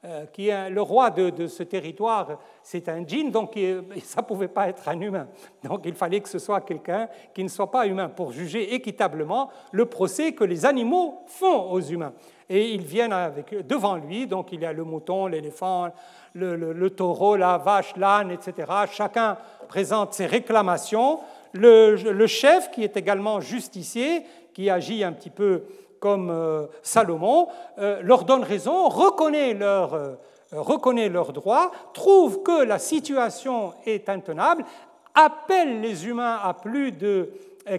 euh, 0.04 0.68
le 0.68 0.82
roi 0.82 1.10
de, 1.10 1.46
ce 1.46 1.62
territoire, 1.62 2.38
c'est 2.62 2.90
un 2.90 3.06
djinn, 3.06 3.30
donc 3.30 3.54
ça 4.02 4.20
ne 4.20 4.26
pouvait 4.26 4.48
pas 4.48 4.68
être 4.68 4.86
un 4.88 5.00
humain. 5.00 5.26
Donc 5.62 5.80
il 5.86 5.94
fallait 5.94 6.20
que 6.20 6.28
ce 6.28 6.38
soit 6.38 6.60
quelqu'un 6.60 7.08
qui 7.32 7.42
ne 7.42 7.48
soit 7.48 7.70
pas 7.70 7.86
humain 7.86 8.10
pour 8.10 8.30
juger 8.30 8.74
équitablement 8.74 9.48
le 9.72 9.86
procès 9.86 10.32
que 10.32 10.44
les 10.44 10.66
animaux 10.66 11.22
font 11.26 11.70
aux 11.70 11.80
humains. 11.80 12.12
Et 12.50 12.72
ils 12.72 12.82
viennent 12.82 13.14
avec, 13.14 13.66
devant 13.66 13.96
lui, 13.96 14.26
donc 14.26 14.52
il 14.52 14.60
y 14.60 14.66
a 14.66 14.74
le 14.74 14.84
mouton, 14.84 15.26
l'éléphant, 15.26 15.88
le, 16.34 16.88
taureau, 16.90 17.36
la 17.36 17.58
vache, 17.58 17.96
l'âne, 17.96 18.30
etc. 18.30 18.70
Chacun 18.90 19.38
présente 19.68 20.14
ses 20.14 20.26
réclamations. 20.26 21.20
le 21.52 22.26
chef, 22.26 22.70
qui 22.70 22.82
est 22.82 22.96
également 22.96 23.40
justicier, 23.40 24.24
qui 24.52 24.70
agit 24.70 25.04
un 25.04 25.12
petit 25.12 25.30
peu 25.30 25.64
comme 26.04 26.28
euh, 26.28 26.66
Salomon, 26.82 27.48
euh, 27.78 28.02
leur 28.02 28.24
donne 28.24 28.42
raison, 28.42 28.90
reconnaît 28.90 29.54
leurs 29.54 29.94
euh, 29.94 30.14
reconnaît 30.52 31.08
leurs 31.08 31.32
droits, 31.32 31.72
trouve 31.94 32.42
que 32.42 32.62
la 32.62 32.78
situation 32.78 33.72
est 33.86 34.10
intenable, 34.10 34.66
appelle 35.14 35.80
les 35.80 36.06
humains 36.06 36.38
à 36.42 36.52
plus 36.52 36.92
de 36.92 37.30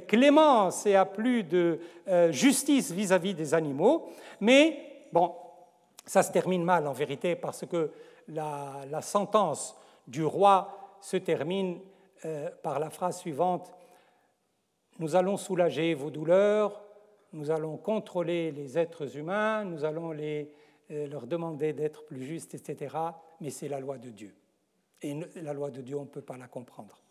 clémence 0.08 0.88
et 0.88 0.96
à 0.96 1.06
plus 1.06 1.44
de 1.44 1.80
justice 2.32 2.92
vis-à-vis 2.92 3.34
des 3.36 3.54
animaux, 3.54 4.10
mais 4.42 5.06
bon, 5.14 5.32
ça 6.06 6.24
se 6.24 6.32
termine 6.32 6.64
mal 6.64 6.86
en 6.88 6.92
vérité 6.92 7.36
parce 7.36 7.66
que 7.66 7.92
la, 8.28 9.02
sentence 9.02 9.76
du 10.08 10.24
roi 10.24 10.98
se 11.02 11.18
termine 11.18 11.80
par 12.64 12.80
la 12.80 12.90
phrase 12.90 13.20
suivante 13.20 13.72
Nous 15.00 15.16
allons 15.16 15.38
soulager 15.38 15.94
vos 15.94 16.10
douleurs, 16.10 16.82
nous 17.34 17.52
allons 17.52 17.78
contrôler 17.78 18.52
les 18.52 18.78
êtres 18.78 19.18
humains, 19.18 19.64
nous 19.66 19.84
allons 19.84 20.12
les, 20.12 20.52
euh, 20.92 21.08
leur 21.08 21.26
demander 21.26 21.74
d'être 21.74 22.06
plus 22.06 22.24
justes, 22.24 22.54
etc. 22.54 22.96
Mais 23.42 23.50
c'est 23.50 23.68
la 23.68 23.80
loi 23.80 23.98
de 23.98 24.10
Dieu. 24.10 24.36
Et 25.02 25.20
la 25.42 25.54
loi 25.54 25.72
de 25.72 25.82
Dieu, 25.82 25.98
on 25.98 26.04
ne 26.04 26.10
peut 26.10 26.22
pas 26.22 26.38
la 26.38 26.48
comprendre. 26.48 27.02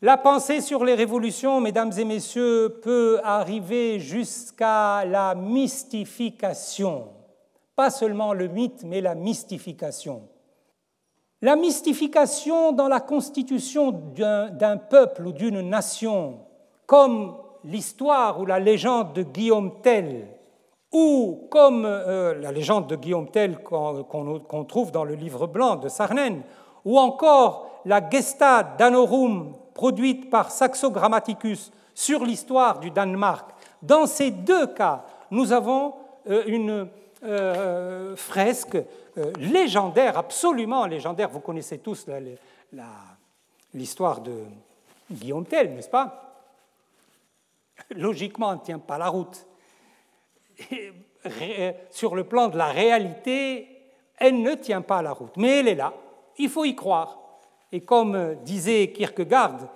La 0.00 0.16
pensée 0.16 0.60
sur 0.60 0.84
les 0.84 0.94
révolutions, 0.94 1.60
mesdames 1.60 1.90
et 1.98 2.04
messieurs, 2.04 2.78
peut 2.80 3.20
arriver 3.24 3.98
jusqu'à 3.98 5.04
la 5.04 5.34
mystification. 5.34 7.08
Pas 7.74 7.90
seulement 7.90 8.34
le 8.34 8.46
mythe, 8.46 8.84
mais 8.84 9.00
la 9.00 9.16
mystification. 9.16 10.28
La 11.44 11.56
mystification 11.56 12.72
dans 12.72 12.88
la 12.88 13.00
constitution 13.00 13.90
d'un 14.16 14.78
peuple 14.78 15.26
ou 15.26 15.32
d'une 15.32 15.60
nation, 15.60 16.38
comme 16.86 17.36
l'histoire 17.64 18.40
ou 18.40 18.46
la 18.46 18.58
légende 18.58 19.12
de 19.12 19.24
Guillaume 19.24 19.82
Tell 19.82 20.26
ou 20.90 21.46
comme 21.50 21.84
euh, 21.84 22.32
la 22.40 22.50
légende 22.50 22.86
de 22.86 22.96
Guillaume 22.96 23.28
Tell 23.28 23.58
qu'on 23.58 24.64
trouve 24.66 24.90
dans 24.90 25.04
le 25.04 25.16
livre 25.16 25.46
blanc 25.46 25.76
de 25.76 25.90
Sarnen, 25.90 26.40
ou 26.82 26.98
encore 26.98 27.68
la 27.84 28.00
Gesta 28.08 28.62
Danorum 28.78 29.52
produite 29.74 30.30
par 30.30 30.50
Saxo 30.50 30.90
Grammaticus 30.90 31.72
sur 31.92 32.24
l'histoire 32.24 32.78
du 32.78 32.90
Danemark. 32.90 33.50
Dans 33.82 34.06
ces 34.06 34.30
deux 34.30 34.68
cas, 34.68 35.04
nous 35.30 35.52
avons 35.52 35.92
euh, 36.26 36.42
une 36.46 36.88
euh, 37.24 38.16
fresque 38.16 38.78
légendaire, 39.38 40.18
absolument 40.18 40.86
légendaire. 40.86 41.28
Vous 41.28 41.40
connaissez 41.40 41.78
tous 41.78 42.06
l'histoire 43.72 44.20
de 44.20 44.44
Guillaume 45.10 45.46
Tell, 45.46 45.74
n'est-ce 45.74 45.88
pas? 45.88 46.44
Logiquement, 47.90 48.52
elle 48.52 48.58
ne 48.58 48.64
tient 48.64 48.78
pas 48.78 48.98
la 48.98 49.08
route 49.08 49.46
sur 51.90 52.14
le 52.14 52.24
plan 52.24 52.48
de 52.48 52.58
la 52.58 52.66
réalité, 52.66 53.68
elle 54.18 54.42
ne 54.42 54.54
tient 54.54 54.82
pas 54.82 55.02
la 55.02 55.12
route. 55.12 55.36
Mais 55.36 55.60
elle 55.60 55.68
est 55.68 55.74
là, 55.74 55.94
il 56.38 56.48
faut 56.48 56.64
y 56.64 56.74
croire. 56.74 57.18
Et 57.72 57.80
comme 57.80 58.36
disait 58.44 58.92
Kierkegaard 58.92 59.68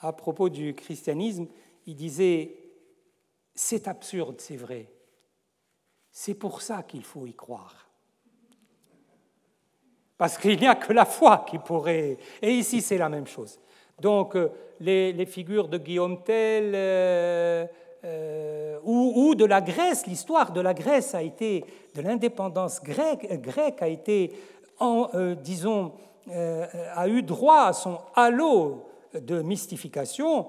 à 0.00 0.12
propos 0.12 0.48
du 0.48 0.74
christianisme, 0.74 1.46
il 1.86 1.94
disait, 1.94 2.56
c'est 3.54 3.88
absurde, 3.88 4.36
c'est 4.38 4.56
vrai. 4.56 4.88
C'est 6.18 6.32
pour 6.32 6.62
ça 6.62 6.82
qu'il 6.82 7.04
faut 7.04 7.26
y 7.26 7.34
croire. 7.34 7.74
Parce 10.16 10.38
qu'il 10.38 10.58
n'y 10.58 10.66
a 10.66 10.74
que 10.74 10.94
la 10.94 11.04
foi 11.04 11.44
qui 11.46 11.58
pourrait... 11.58 12.16
Et 12.40 12.52
ici, 12.52 12.80
c'est 12.80 12.96
la 12.96 13.10
même 13.10 13.26
chose. 13.26 13.60
Donc, 14.00 14.34
euh, 14.34 14.48
les, 14.80 15.26
figures 15.26 15.68
de 15.68 15.76
Guillaume 15.76 16.22
Tell... 16.24 16.72
Euh, 16.74 17.66
euh, 18.04 18.78
ou, 18.82 19.34
de 19.34 19.44
la 19.44 19.60
Grèce. 19.60 20.06
L'histoire 20.06 20.52
de 20.52 20.62
la 20.62 20.72
Grèce 20.72 21.14
a 21.14 21.20
été, 21.20 21.62
de 21.94 22.00
l'indépendance 22.00 22.82
grecque, 22.82 23.38
grecque, 23.42 23.82
a 23.82 23.88
été, 23.88 24.32
en, 24.80 25.10
disons, 25.42 25.92
a 26.32 27.08
eu 27.08 27.22
droit 27.22 27.64
à 27.64 27.72
son 27.74 27.98
halo 28.14 28.88
de 29.12 29.42
mystification, 29.42 30.46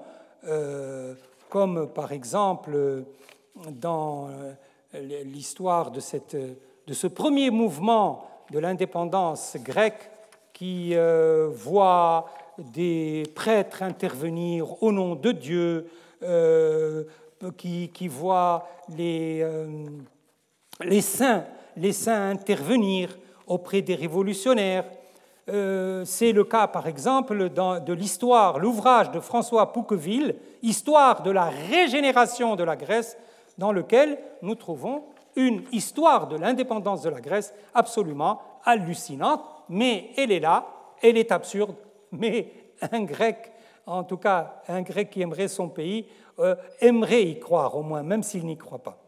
comme 1.50 1.88
par 1.92 2.12
exemple 2.12 3.04
dans 3.70 4.28
l'histoire 4.94 5.90
de, 5.90 6.00
cette, 6.00 6.36
ce 6.90 7.06
premier 7.06 7.50
mouvement 7.50 8.28
de 8.50 8.58
l'indépendance 8.58 9.56
grecque 9.60 10.10
qui 10.52 10.94
voit 11.50 12.26
des 12.58 13.24
prêtres 13.34 13.82
intervenir 13.82 14.82
au 14.82 14.90
nom 14.90 15.14
de 15.14 15.32
Dieu, 15.32 15.86
qui, 17.56 17.90
qui 17.90 18.08
voit 18.08 18.68
les, 18.96 19.40
euh, 19.42 19.66
saints, 21.00 21.44
les 21.76 21.92
saints 21.92 22.30
intervenir 22.30 23.16
auprès 23.46 23.82
des 23.82 23.94
révolutionnaires. 23.94 24.84
Euh, 25.48 26.04
c'est 26.04 26.32
le 26.32 26.44
cas, 26.44 26.66
par 26.66 26.86
exemple, 26.86 27.48
de 27.48 27.92
l'histoire, 27.92 28.58
l'ouvrage 28.58 29.10
de 29.10 29.20
François 29.20 29.72
Pouqueville, 29.72 30.36
Histoire 30.60 31.22
de 31.22 31.30
la 31.30 31.50
régénération 31.70 32.56
de 32.56 32.64
la 32.64 32.76
Grèce, 32.76 33.16
dans 33.58 33.72
lequel 33.72 34.18
nous 34.42 34.54
trouvons 34.54 35.04
une 35.36 35.64
histoire 35.72 36.28
de 36.28 36.36
l'indépendance 36.36 37.02
de 37.02 37.10
la 37.10 37.20
Grèce 37.20 37.52
absolument 37.74 38.40
hallucinante, 38.64 39.42
mais 39.68 40.10
elle 40.16 40.32
est 40.32 40.40
là, 40.40 40.66
elle 41.02 41.16
est 41.16 41.32
absurde, 41.32 41.74
mais 42.12 42.52
un 42.92 43.02
grec, 43.02 43.52
en 43.86 44.04
tout 44.04 44.16
cas 44.16 44.62
un 44.68 44.82
grec 44.82 45.10
qui 45.10 45.20
aimerait 45.20 45.48
son 45.48 45.68
pays, 45.68 46.06
euh, 46.38 46.54
aimerait 46.80 47.24
y 47.24 47.40
croire 47.40 47.76
au 47.76 47.82
moins, 47.82 48.02
même 48.02 48.22
s'il 48.22 48.46
n'y 48.46 48.56
croit 48.56 48.78
pas. 48.78 48.98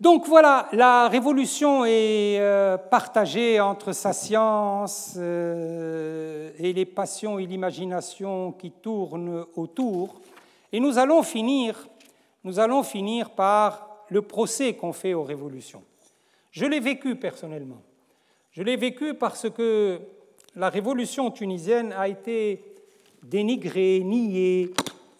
Donc 0.00 0.26
voilà, 0.26 0.68
la 0.72 1.08
révolution 1.08 1.84
est 1.84 2.38
euh, 2.40 2.76
partagée 2.76 3.60
entre 3.60 3.92
sa 3.92 4.12
science 4.12 5.14
euh, 5.16 6.50
et 6.58 6.72
les 6.72 6.84
passions 6.84 7.38
et 7.38 7.46
l'imagination 7.46 8.52
qui 8.52 8.72
tournent 8.72 9.46
autour. 9.54 10.20
Et 10.72 10.80
nous 10.80 10.98
allons 10.98 11.22
finir, 11.22 11.86
nous 12.44 12.58
allons 12.58 12.82
finir 12.82 13.30
par 13.30 14.04
le 14.08 14.22
procès 14.22 14.74
qu'on 14.74 14.92
fait 14.92 15.14
aux 15.14 15.24
révolutions. 15.24 15.82
Je 16.50 16.66
l'ai 16.66 16.80
vécu 16.80 17.16
personnellement. 17.16 17.82
Je 18.52 18.62
l'ai 18.62 18.76
vécu 18.76 19.14
parce 19.14 19.50
que 19.50 19.98
la 20.54 20.68
révolution 20.68 21.30
tunisienne 21.30 21.92
a 21.92 22.06
été 22.06 22.62
dénigrée, 23.22 24.00
niée, 24.04 24.72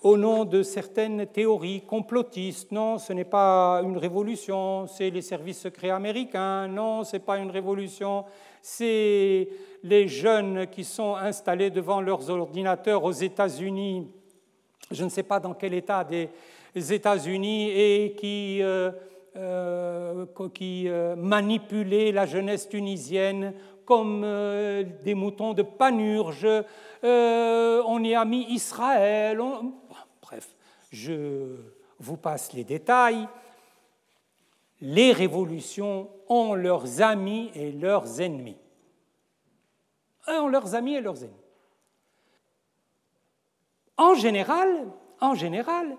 au 0.02 0.18
nom 0.18 0.44
de 0.44 0.62
certaines 0.62 1.26
théories 1.26 1.80
complotistes. 1.80 2.70
Non, 2.70 2.98
ce 2.98 3.14
n'est 3.14 3.24
pas 3.24 3.80
une 3.82 3.96
révolution, 3.96 4.86
c'est 4.86 5.08
les 5.08 5.22
services 5.22 5.62
secrets 5.62 5.90
américains. 5.90 6.68
Non, 6.68 7.04
ce 7.04 7.16
n'est 7.16 7.22
pas 7.22 7.38
une 7.38 7.50
révolution, 7.50 8.26
c'est 8.60 9.48
les 9.82 10.06
jeunes 10.06 10.66
qui 10.66 10.84
sont 10.84 11.16
installés 11.16 11.70
devant 11.70 12.02
leurs 12.02 12.28
ordinateurs 12.28 13.02
aux 13.02 13.12
États-Unis. 13.12 14.06
Je 14.90 15.04
ne 15.04 15.08
sais 15.08 15.22
pas 15.22 15.40
dans 15.40 15.54
quel 15.54 15.72
état 15.72 16.04
des 16.04 16.28
États-Unis 16.74 17.70
et 17.70 18.14
qui, 18.18 18.62
euh, 18.62 18.90
euh, 19.36 20.26
qui 20.52 20.88
euh, 20.88 21.14
manipulaient 21.16 22.12
la 22.12 22.26
jeunesse 22.26 22.68
tunisienne 22.68 23.54
comme 23.84 24.22
des 25.02 25.14
moutons 25.14 25.52
de 25.52 25.62
panurge. 25.62 26.48
on 27.02 28.02
y 28.02 28.14
a 28.14 28.24
mis 28.24 28.46
Israël. 28.48 29.38
Bref, 30.22 30.48
je 30.90 31.56
vous 31.98 32.16
passe 32.16 32.54
les 32.54 32.64
détails. 32.64 33.28
Les 34.80 35.12
révolutions 35.12 36.08
ont 36.28 36.54
leurs 36.54 37.02
amis 37.02 37.50
et 37.54 37.72
leurs 37.72 38.22
ennemis. 38.22 38.56
Ont 40.28 40.48
leurs 40.48 40.74
amis 40.74 40.94
et 40.94 41.00
leurs 41.02 41.22
ennemis. 41.22 41.44
En 43.98 44.14
général, 44.14 44.86
en 45.20 45.34
général, 45.34 45.94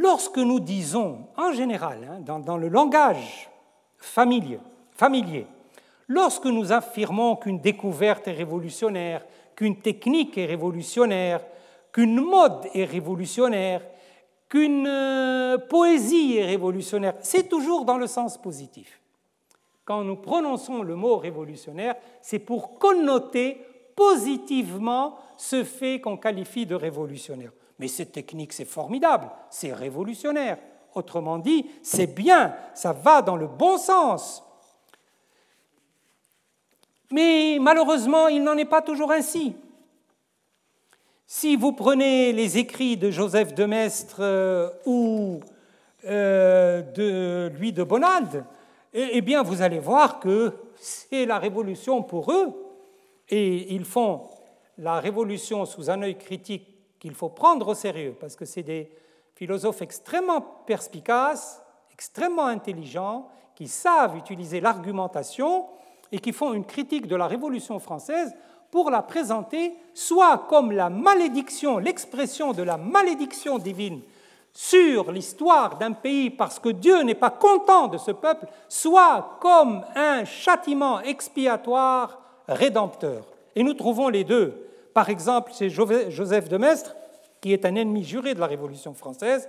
lorsque 0.00 0.38
nous 0.38 0.60
disons, 0.60 1.26
en 1.36 1.52
général, 1.52 1.98
hein, 2.08 2.38
dans, 2.38 2.56
le 2.56 2.68
langage 2.68 3.50
familier, 3.96 4.60
familier, 4.92 5.46
lorsque 6.06 6.46
nous 6.46 6.72
affirmons 6.72 7.36
qu'une 7.36 7.60
découverte 7.60 8.28
est 8.28 8.32
révolutionnaire, 8.32 9.24
qu'une 9.56 9.80
technique 9.80 10.38
est 10.38 10.46
révolutionnaire, 10.46 11.44
qu'une 11.92 12.20
mode 12.20 12.66
est 12.74 12.84
révolutionnaire, 12.84 13.82
qu'une 14.48 14.86
euh, 14.86 15.58
poésie 15.58 16.36
est 16.38 16.46
révolutionnaire. 16.46 17.14
C'est 17.20 17.48
toujours 17.48 17.84
dans 17.84 17.98
le 17.98 18.06
sens 18.06 18.38
positif. 18.38 19.00
Quand 19.84 20.04
nous 20.04 20.16
prononçons 20.16 20.82
le 20.82 20.94
mot 20.94 21.16
révolutionnaire, 21.16 21.96
c'est 22.22 22.38
pour 22.38 22.78
connoter 22.78 23.60
positivement 23.96 25.16
ce 25.36 25.64
fait 25.64 26.00
qu'on 26.00 26.16
qualifie 26.16 26.66
de 26.66 26.74
révolutionnaire. 26.74 27.50
Mais 27.78 27.88
cette 27.88 28.12
technique, 28.12 28.52
c'est 28.52 28.64
formidable, 28.64 29.30
c'est 29.50 29.72
révolutionnaire. 29.72 30.58
Autrement 30.94 31.38
dit, 31.38 31.66
c'est 31.82 32.12
bien, 32.14 32.54
ça 32.74 32.92
va 32.92 33.22
dans 33.22 33.36
le 33.36 33.46
bon 33.46 33.78
sens. 33.78 34.42
Mais 37.10 37.58
malheureusement, 37.60 38.28
il 38.28 38.42
n'en 38.42 38.56
est 38.56 38.64
pas 38.64 38.82
toujours 38.82 39.12
ainsi. 39.12 39.54
Si 41.26 41.56
vous 41.56 41.72
prenez 41.72 42.32
les 42.32 42.58
écrits 42.58 42.96
de 42.96 43.10
Joseph 43.10 43.54
de 43.54 43.64
Maistre 43.64 44.16
euh, 44.20 44.70
ou 44.86 45.40
euh, 46.06 46.82
de 46.82 47.52
Louis 47.54 47.72
de 47.72 47.82
Bonald, 47.82 48.44
eh, 48.94 49.10
eh, 49.12 49.20
bien 49.20 49.42
vous 49.42 49.60
allez 49.60 49.78
voir 49.78 50.20
que 50.20 50.54
c'est 50.76 51.26
la 51.26 51.38
révolution 51.38 52.02
pour 52.02 52.32
eux, 52.32 52.54
et 53.28 53.74
ils 53.74 53.84
font 53.84 54.22
la 54.78 55.00
révolution 55.00 55.66
sous 55.66 55.90
un 55.90 56.00
œil 56.02 56.16
critique 56.16 56.77
qu'il 56.98 57.14
faut 57.14 57.28
prendre 57.28 57.68
au 57.68 57.74
sérieux, 57.74 58.16
parce 58.18 58.36
que 58.36 58.44
c'est 58.44 58.62
des 58.62 58.90
philosophes 59.34 59.82
extrêmement 59.82 60.40
perspicaces, 60.40 61.62
extrêmement 61.92 62.46
intelligents, 62.46 63.28
qui 63.54 63.68
savent 63.68 64.16
utiliser 64.16 64.60
l'argumentation 64.60 65.66
et 66.12 66.18
qui 66.18 66.32
font 66.32 66.52
une 66.52 66.64
critique 66.64 67.06
de 67.06 67.16
la 67.16 67.26
Révolution 67.26 67.78
française 67.78 68.34
pour 68.70 68.90
la 68.90 69.02
présenter 69.02 69.74
soit 69.94 70.46
comme 70.48 70.72
la 70.72 70.90
malédiction, 70.90 71.78
l'expression 71.78 72.52
de 72.52 72.62
la 72.62 72.76
malédiction 72.76 73.58
divine 73.58 74.02
sur 74.52 75.12
l'histoire 75.12 75.78
d'un 75.78 75.92
pays 75.92 76.30
parce 76.30 76.58
que 76.58 76.68
Dieu 76.68 77.02
n'est 77.02 77.14
pas 77.14 77.30
content 77.30 77.86
de 77.88 77.98
ce 77.98 78.10
peuple, 78.10 78.46
soit 78.68 79.38
comme 79.40 79.84
un 79.94 80.24
châtiment 80.24 81.00
expiatoire 81.00 82.20
rédempteur. 82.48 83.24
Et 83.54 83.62
nous 83.62 83.74
trouvons 83.74 84.08
les 84.08 84.24
deux. 84.24 84.67
Par 84.98 85.10
exemple, 85.10 85.52
c'est 85.54 85.70
Joseph 85.70 86.48
de 86.48 86.56
Maistre, 86.56 86.96
qui 87.40 87.52
est 87.52 87.64
un 87.64 87.76
ennemi 87.76 88.02
juré 88.02 88.34
de 88.34 88.40
la 88.40 88.48
Révolution 88.48 88.94
française, 88.94 89.48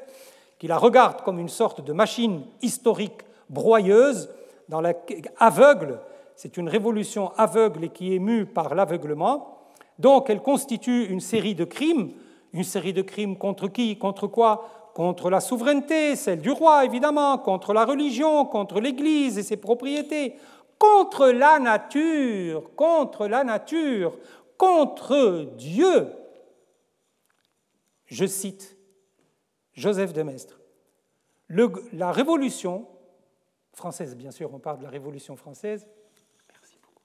qui 0.60 0.68
la 0.68 0.78
regarde 0.78 1.24
comme 1.24 1.40
une 1.40 1.50
sorte 1.50 1.84
de 1.84 1.92
machine 1.92 2.44
historique 2.62 3.24
broyeuse, 3.50 4.30
dans 4.68 4.80
la, 4.80 4.94
aveugle, 5.40 6.02
c'est 6.36 6.58
une 6.58 6.70
révolution 6.70 7.32
aveugle 7.36 7.86
et 7.86 7.90
qui 7.90 8.16
est 8.16 8.20
mue 8.20 8.46
par 8.46 8.76
l'aveuglement. 8.76 9.58
Donc 9.98 10.30
elle 10.30 10.44
constitue 10.44 11.06
une 11.06 11.20
série 11.20 11.56
de 11.56 11.66
crimes. 11.66 12.12
Une 12.54 12.64
série 12.64 12.94
de 12.94 13.02
crimes 13.02 13.36
contre 13.36 13.70
qui? 13.70 13.98
Contre 13.98 14.28
quoi? 14.28 14.92
Contre 14.94 15.32
la 15.32 15.40
souveraineté, 15.40 16.16
celle 16.16 16.42
du 16.42 16.52
roi 16.52 16.86
évidemment, 16.86 17.40
contre 17.40 17.74
la 17.74 17.86
religion, 17.86 18.46
contre 18.46 18.80
l'Église 18.80 19.40
et 19.40 19.44
ses 19.44 19.58
propriétés, 19.58 20.36
contre 20.80 21.28
la 21.28 21.60
nature, 21.60 22.64
contre 22.76 23.28
la 23.28 23.44
nature, 23.44 24.14
contre 24.60 25.48
Dieu. 25.56 26.08
Je 28.06 28.26
cite 28.26 28.78
Joseph 29.74 30.14
de 30.14 30.22
Maistre. 30.22 30.60
la 31.94 32.12
Révolution 32.12 32.88
française, 33.74 34.16
bien 34.16 34.32
sûr, 34.32 34.54
on 34.54 34.60
parle 34.60 34.80
de 34.80 34.84
la 34.84 34.90
Révolution 34.90 35.36
française. 35.38 35.88
Merci 36.52 36.78
beaucoup. 36.84 37.02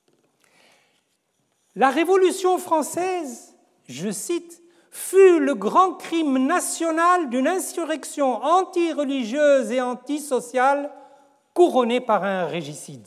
La 1.77 1.91
Révolution 1.91 2.59
française, 2.59 3.57
je 3.89 4.11
cite, 4.11 4.61
fut 4.91 5.39
le 5.39 5.55
grand 5.55 5.95
crime 5.95 6.47
national 6.47 7.31
d'une 7.31 7.47
insurrection 7.47 8.43
anti-religieuse 8.43 9.71
et 9.71 9.81
antisociale 9.81 10.93
couronnée 11.55 12.01
par 12.01 12.25
un 12.25 12.47
régicide. 12.47 13.07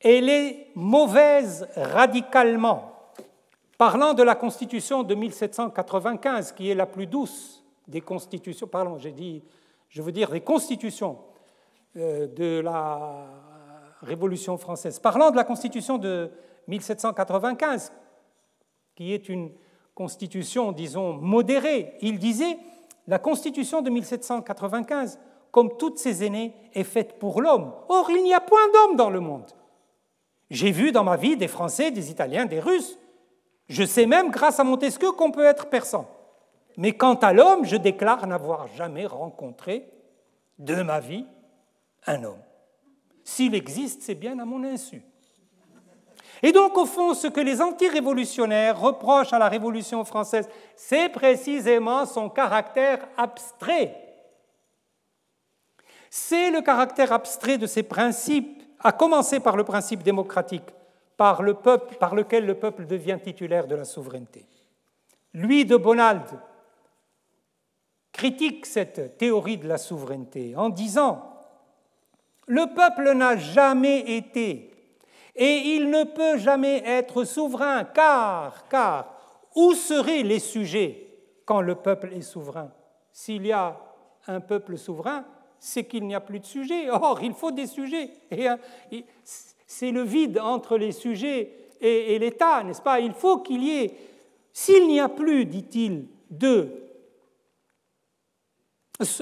Elle 0.00 0.28
est 0.28 0.72
mauvaise 0.74 1.68
radicalement. 1.76 2.93
Parlant 3.84 4.14
de 4.14 4.22
la 4.22 4.34
Constitution 4.34 5.02
de 5.02 5.14
1795, 5.14 6.52
qui 6.52 6.70
est 6.70 6.74
la 6.74 6.86
plus 6.86 7.06
douce 7.06 7.62
des 7.86 8.00
constitutions, 8.00 8.66
pardon, 8.66 8.96
j'ai 8.96 9.12
dit, 9.12 9.42
je 9.90 10.00
veux 10.00 10.10
dire 10.10 10.30
des 10.30 10.40
constitutions 10.40 11.18
euh, 11.98 12.26
de 12.26 12.60
la 12.60 13.26
Révolution 14.00 14.56
française. 14.56 14.98
Parlant 14.98 15.30
de 15.30 15.36
la 15.36 15.44
Constitution 15.44 15.98
de 15.98 16.30
1795, 16.66 17.92
qui 18.94 19.12
est 19.12 19.28
une 19.28 19.52
constitution, 19.94 20.72
disons, 20.72 21.12
modérée. 21.12 21.98
Il 22.00 22.18
disait, 22.18 22.56
la 23.06 23.18
constitution 23.18 23.82
de 23.82 23.90
1795, 23.90 25.18
comme 25.50 25.76
toutes 25.76 25.98
ses 25.98 26.24
aînées, 26.24 26.54
est 26.72 26.84
faite 26.84 27.18
pour 27.18 27.42
l'homme. 27.42 27.70
Or, 27.90 28.08
il 28.08 28.22
n'y 28.22 28.32
a 28.32 28.40
point 28.40 28.66
d'homme 28.72 28.96
dans 28.96 29.10
le 29.10 29.20
monde. 29.20 29.50
J'ai 30.48 30.70
vu 30.70 30.90
dans 30.90 31.04
ma 31.04 31.18
vie 31.18 31.36
des 31.36 31.48
Français, 31.48 31.90
des 31.90 32.10
Italiens, 32.10 32.46
des 32.46 32.60
Russes. 32.60 32.98
Je 33.68 33.84
sais 33.84 34.06
même, 34.06 34.30
grâce 34.30 34.60
à 34.60 34.64
Montesquieu, 34.64 35.12
qu'on 35.12 35.30
peut 35.30 35.44
être 35.44 35.66
persan. 35.66 36.06
Mais 36.76 36.92
quant 36.92 37.14
à 37.14 37.32
l'homme, 37.32 37.64
je 37.64 37.76
déclare 37.76 38.26
n'avoir 38.26 38.66
jamais 38.68 39.06
rencontré 39.06 39.88
de 40.58 40.82
ma 40.82 41.00
vie 41.00 41.26
un 42.06 42.24
homme. 42.24 42.42
S'il 43.22 43.54
existe, 43.54 44.02
c'est 44.02 44.14
bien 44.14 44.38
à 44.38 44.44
mon 44.44 44.64
insu. 44.64 45.02
Et 46.42 46.52
donc, 46.52 46.76
au 46.76 46.84
fond, 46.84 47.14
ce 47.14 47.26
que 47.26 47.40
les 47.40 47.62
antirévolutionnaires 47.62 48.78
reprochent 48.78 49.32
à 49.32 49.38
la 49.38 49.48
Révolution 49.48 50.04
française, 50.04 50.48
c'est 50.76 51.08
précisément 51.08 52.04
son 52.04 52.28
caractère 52.28 53.08
abstrait. 53.16 53.96
C'est 56.10 56.50
le 56.50 56.60
caractère 56.60 57.12
abstrait 57.12 57.56
de 57.56 57.66
ces 57.66 57.82
principes, 57.82 58.62
à 58.80 58.92
commencer 58.92 59.40
par 59.40 59.56
le 59.56 59.64
principe 59.64 60.02
démocratique, 60.02 60.68
par, 61.16 61.42
lequel 61.42 62.46
le 62.46 62.54
peuple 62.54 62.86
devient 62.86 63.18
titulaire 63.22 63.66
de 63.66 63.74
la 63.74 63.84
souveraineté. 63.84 64.46
Lui 65.32 65.64
de 65.64 65.76
Bonald 65.76 66.22
critique 68.12 68.66
cette 68.66 69.18
théorie 69.18 69.58
de 69.58 69.66
la 69.66 69.78
souveraineté 69.78 70.54
en 70.56 70.68
disant 70.68 71.22
Le 72.46 72.74
peuple 72.74 73.12
n'a 73.12 73.36
jamais 73.36 74.16
été 74.16 74.70
et 75.36 75.56
il 75.74 75.90
ne 75.90 76.04
peut 76.04 76.38
jamais 76.38 76.82
être 76.86 77.24
souverain, 77.24 77.84
car, 77.84 78.68
car, 78.68 79.14
où 79.56 79.74
seraient 79.74 80.22
les 80.22 80.38
sujets 80.38 81.08
quand 81.44 81.60
le 81.60 81.74
peuple 81.74 82.12
est 82.12 82.22
souverain? 82.22 82.70
S'il 83.12 83.46
y 83.46 83.52
a 83.52 83.80
un 84.26 84.40
peuple 84.40 84.78
souverain, 84.78 85.24
c'est 85.58 85.84
qu'il 85.84 86.06
n'y 86.06 86.14
a 86.14 86.20
plus 86.20 86.40
de 86.40 86.46
sujets. 86.46 86.90
Or, 86.90 87.20
il 87.22 87.32
faut 87.32 87.50
des 87.50 87.66
sujets. 87.66 88.10
Et 88.30 89.04
c'est 89.66 89.90
le 89.90 90.02
vide 90.02 90.38
entre 90.38 90.76
les 90.76 90.92
sujets 90.92 91.50
et, 91.80 92.18
l'État, 92.18 92.62
n'est-ce 92.62 92.80
pas? 92.80 93.00
Il 93.00 93.12
faut 93.12 93.38
qu'il 93.38 93.62
y 93.62 93.84
ait, 93.84 93.94
s'il 94.52 94.86
n'y 94.86 95.00
a 95.00 95.08
plus, 95.08 95.44
dit-il, 95.44 96.06
de... 96.30 96.70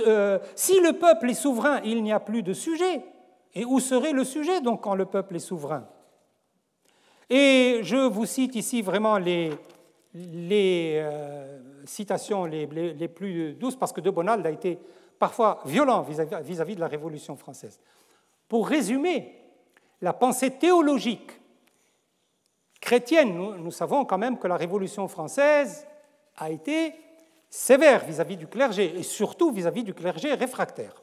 Euh, 0.06 0.38
si 0.54 0.78
le 0.80 0.92
peuple 0.92 1.30
est 1.30 1.34
souverain, 1.34 1.80
il 1.82 2.02
n'y 2.02 2.12
a 2.12 2.20
plus 2.20 2.42
de 2.42 2.52
sujet. 2.52 3.02
Et 3.54 3.64
où 3.64 3.80
serait 3.80 4.12
le 4.12 4.22
sujet 4.22 4.60
donc 4.60 4.82
quand 4.82 4.94
le 4.94 5.06
peuple 5.06 5.36
est 5.36 5.40
souverain? 5.40 5.88
Et 7.28 7.80
je 7.82 7.96
vous 7.96 8.26
cite 8.26 8.54
ici 8.54 8.82
vraiment 8.82 9.18
les, 9.18 9.50
euh, 10.14 11.58
citations 11.84 12.44
les, 12.44 13.08
plus 13.08 13.54
douces, 13.54 13.76
parce 13.76 13.92
que 13.92 14.00
de 14.00 14.10
Bonald 14.10 14.46
a 14.46 14.50
été 14.50 14.78
parfois 15.18 15.60
violent 15.64 16.02
vis-à-vis 16.02 16.76
de 16.76 16.80
la 16.80 16.88
Révolution 16.88 17.34
française. 17.36 17.80
Pour 18.48 18.68
résumer, 18.68 19.41
la 20.02 20.12
pensée 20.12 20.50
théologique 20.50 21.40
chrétienne, 22.80 23.34
nous, 23.34 23.70
savons 23.70 24.04
quand 24.04 24.18
même 24.18 24.36
que 24.36 24.48
la 24.48 24.56
Révolution 24.56 25.06
française 25.06 25.86
a 26.36 26.50
été 26.50 26.92
sévère 27.48 28.04
vis-à-vis 28.04 28.36
du 28.36 28.48
clergé, 28.48 28.98
et 28.98 29.04
surtout 29.04 29.52
vis-à-vis 29.52 29.84
du 29.84 29.94
clergé 29.94 30.34
réfractaire, 30.34 31.00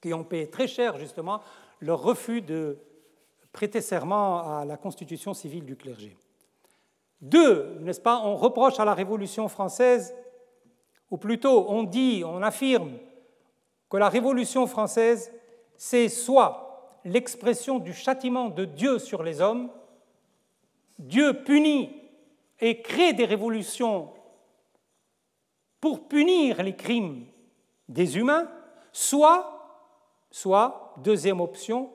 qui 0.00 0.14
ont 0.14 0.22
payé 0.22 0.48
très 0.48 0.68
cher 0.68 0.98
justement 0.98 1.40
leur 1.80 2.00
refus 2.00 2.40
de 2.42 2.78
prêter 3.52 3.80
serment 3.80 4.58
à 4.58 4.64
la 4.64 4.76
constitution 4.76 5.34
civile 5.34 5.64
du 5.64 5.76
clergé. 5.76 6.16
Deux, 7.20 7.76
n'est-ce 7.80 8.00
pas, 8.00 8.20
on 8.24 8.36
reproche 8.36 8.78
à 8.78 8.84
la 8.84 8.94
Révolution 8.94 9.48
française, 9.48 10.14
ou 11.10 11.16
plutôt 11.16 11.66
on 11.68 11.82
dit, 11.82 12.22
on 12.24 12.40
affirme 12.42 12.92
que 13.88 13.96
la 13.96 14.08
Révolution 14.08 14.68
française, 14.68 15.32
c'est 15.76 16.08
soit 16.08 16.69
l'expression 17.04 17.78
du 17.78 17.92
châtiment 17.92 18.48
de 18.48 18.64
Dieu 18.64 18.98
sur 18.98 19.22
les 19.22 19.40
hommes, 19.40 19.70
Dieu 20.98 21.42
punit 21.44 21.90
et 22.60 22.82
crée 22.82 23.12
des 23.12 23.24
révolutions 23.24 24.12
pour 25.80 26.08
punir 26.08 26.62
les 26.62 26.76
crimes 26.76 27.26
des 27.88 28.18
humains, 28.18 28.50
soit, 28.92 29.88
soit, 30.30 30.94
deuxième 30.98 31.40
option, 31.40 31.90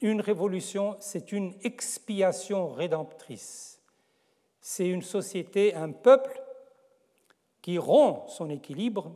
une 0.00 0.20
révolution, 0.20 0.96
c'est 1.00 1.32
une 1.32 1.54
expiation 1.62 2.68
rédemptrice. 2.68 3.80
C'est 4.60 4.86
une 4.86 5.02
société, 5.02 5.74
un 5.74 5.92
peuple 5.92 6.42
qui 7.62 7.78
rompt 7.78 8.28
son 8.28 8.50
équilibre, 8.50 9.12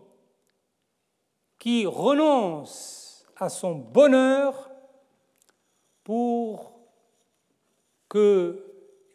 qui 1.59 1.87
renonce 1.87 3.27
à 3.37 3.49
son 3.49 3.75
bonheur 3.75 4.70
pour 6.05 6.73
que 8.09 8.65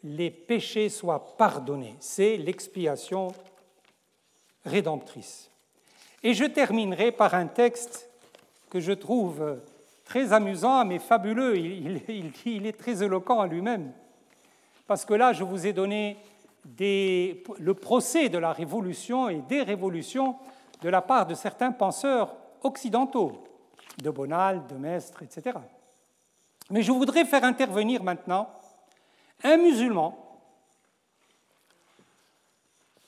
les 0.02 0.30
péchés 0.30 0.88
soient 0.88 1.36
pardonnés. 1.36 1.96
C'est 2.00 2.36
l'expiation 2.36 3.28
rédemptrice. 4.64 5.50
Et 6.22 6.34
je 6.34 6.44
terminerai 6.44 7.12
par 7.12 7.34
un 7.34 7.46
texte 7.46 8.10
que 8.70 8.80
je 8.80 8.92
trouve 8.92 9.60
très 10.04 10.32
amusant, 10.32 10.84
mais 10.84 10.98
fabuleux. 10.98 11.58
Il, 11.58 12.66
est 12.66 12.78
très 12.78 13.02
éloquent 13.02 13.40
à 13.40 13.46
lui-même. 13.46 13.92
Parce 14.86 15.04
que 15.04 15.14
là, 15.14 15.32
je 15.32 15.44
vous 15.44 15.66
ai 15.66 15.72
donné 15.72 16.16
le 16.78 17.72
procès 17.74 18.28
de 18.28 18.38
la 18.38 18.52
révolution 18.52 19.28
et 19.28 19.42
des 19.42 19.62
révolutions 19.62 20.36
de 20.82 20.88
la 20.88 21.02
part 21.02 21.26
de 21.26 21.34
certains 21.34 21.72
penseurs 21.72 22.34
occidentaux, 22.62 23.44
de 24.02 24.10
Bonald, 24.10 24.66
de 24.66 24.74
Mestre, 24.74 25.22
etc. 25.22 25.58
Mais 26.70 26.82
je 26.82 26.92
voudrais 26.92 27.24
faire 27.24 27.44
intervenir 27.44 28.02
maintenant 28.02 28.48
un 29.44 29.56
musulman, 29.56 30.16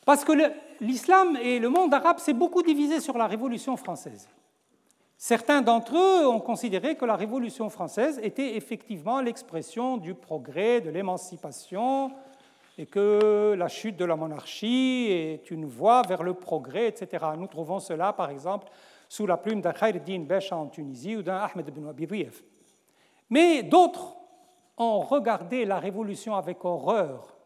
parce 0.04 0.24
que 0.24 0.32
l'islam 0.80 1.36
et 1.36 1.58
le 1.58 1.68
monde 1.68 1.92
arabe 1.92 2.18
s'est 2.18 2.32
beaucoup 2.32 2.62
divisé 2.62 3.00
sur 3.00 3.18
la 3.18 3.26
Révolution 3.26 3.76
française. 3.76 4.28
Certains 5.16 5.62
d'entre 5.62 5.96
eux 5.96 6.28
ont 6.28 6.40
considéré 6.40 6.94
que 6.94 7.04
la 7.04 7.16
Révolution 7.16 7.68
française 7.70 8.20
était 8.22 8.56
effectivement 8.56 9.20
l'expression 9.20 9.96
du 9.96 10.14
progrès, 10.14 10.80
de 10.80 10.90
l'émancipation, 10.90 12.12
et 12.78 12.86
que 12.86 13.56
la 13.58 13.66
chute 13.66 13.96
de 13.96 14.04
la 14.04 14.14
monarchie 14.14 15.08
est 15.10 15.50
une 15.50 15.66
voie 15.66 16.02
vers 16.02 16.22
le 16.22 16.34
progrès, 16.34 16.86
etc. 16.86 17.26
Nous 17.36 17.48
trouvons 17.48 17.80
cela, 17.80 18.12
par 18.12 18.30
exemple, 18.30 18.68
sous 19.08 19.26
la 19.26 19.36
plume 19.36 19.60
d'un 19.60 19.72
Khaireddin 19.72 20.20
Besha 20.20 20.56
en 20.56 20.68
Tunisie 20.68 21.16
ou 21.16 21.22
d'un 21.22 21.38
Ahmed 21.38 21.68
Abidouyev. 21.88 22.40
Mais 23.30 23.62
d'autres 23.62 24.16
ont 24.76 25.00
regardé 25.00 25.64
la 25.64 25.78
Révolution 25.78 26.34
avec 26.36 26.64
horreur 26.64 27.36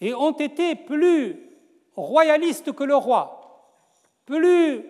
et 0.00 0.14
ont 0.14 0.36
été 0.36 0.74
plus 0.74 1.40
royalistes 1.96 2.72
que 2.72 2.84
le 2.84 2.96
roi, 2.96 3.68
plus 4.26 4.84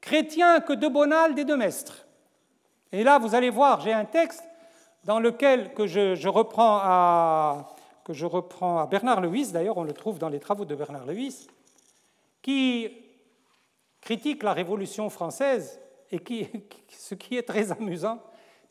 chrétien 0.00 0.60
que 0.60 0.72
de 0.72 0.88
Bonald 0.88 1.38
et 1.38 1.44
de 1.44 1.54
Mestre. 1.54 2.06
Et 2.92 3.04
là, 3.04 3.18
vous 3.18 3.34
allez 3.34 3.50
voir, 3.50 3.80
j'ai 3.80 3.92
un 3.92 4.04
texte 4.04 4.42
dans 5.04 5.20
lequel 5.20 5.72
que 5.74 5.86
je, 5.86 6.28
reprends 6.28 6.78
à, 6.82 7.74
que 8.04 8.12
je 8.12 8.26
reprends 8.26 8.78
à 8.78 8.86
Bernard 8.86 9.20
Lewis, 9.20 9.52
d'ailleurs 9.52 9.78
on 9.78 9.84
le 9.84 9.92
trouve 9.92 10.18
dans 10.18 10.28
les 10.28 10.40
travaux 10.40 10.64
de 10.64 10.74
Bernard 10.74 11.06
Lewis, 11.06 11.46
qui 12.42 12.90
critique 14.00 14.42
la 14.42 14.52
Révolution 14.52 15.08
française 15.10 15.80
et 16.10 16.18
qui, 16.18 16.48
ce 16.88 17.14
qui 17.14 17.36
est 17.36 17.42
très 17.42 17.70
amusant, 17.72 18.18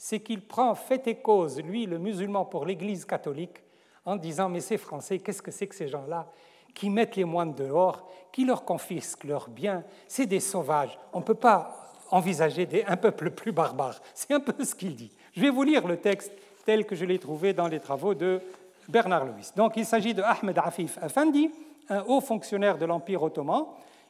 c'est 0.02 0.22
qu'il 0.22 0.42
prend 0.42 0.74
fait 0.76 1.06
et 1.08 1.16
cause, 1.16 1.62
lui, 1.62 1.86
le 1.86 2.00
musulman, 2.00 2.46
pour 2.46 2.66
l'Église 2.66 3.04
catholique, 3.04 3.62
en 4.06 4.16
disant 4.16 4.48
Mais 4.48 4.62
ces 4.62 4.78
Français, 4.78 5.20
qu'est-ce 5.20 5.42
que 5.42 5.52
c'est 5.52 5.68
que 5.68 5.76
ces 5.76 5.90
gens-là 5.90 6.32
qui 6.74 6.90
mettent 6.90 7.18
les 7.18 7.26
moines 7.26 7.54
dehors, 7.54 8.10
qui 8.32 8.46
leur 8.46 8.64
confisquent 8.64 9.26
leurs 9.26 9.50
biens? 9.50 9.84
C'est 10.08 10.26
des 10.26 10.40
sauvages. 10.40 10.98
On 11.12 11.20
ne 11.20 11.26
peut 11.26 11.36
pas 11.36 11.92
envisager 12.12 12.66
des, 12.66 12.86
un 12.86 12.96
peuple 12.96 13.32
plus 13.32 13.52
barbare. 13.52 14.00
C'est 14.14 14.34
un 14.34 14.40
peu 14.40 14.64
ce 14.64 14.74
qu'il 14.74 14.96
dit. 14.96 15.12
Je 15.36 15.42
vais 15.42 15.50
vous 15.50 15.64
lire 15.64 15.86
le 15.86 15.98
texte 15.98 16.32
tel 16.66 16.86
que 16.86 16.96
je 16.96 17.04
l'ai 17.04 17.20
trouvé 17.20 17.52
dans 17.52 17.68
les 17.68 17.82
travaux 17.82 18.16
de 18.16 18.42
Bernard 18.88 19.26
Lewis. 19.26 19.52
Donc 19.58 19.76
il 19.76 19.86
s'agit 19.86 20.14
de 20.14 20.24
Ahmed 20.24 20.58
Afif 20.60 20.98
Afandi, 21.02 21.52
un 21.90 22.04
haut 22.08 22.22
fonctionnaire 22.22 22.78
de 22.78 22.86
l'Empire 22.86 23.22
ottoman, 23.22 23.66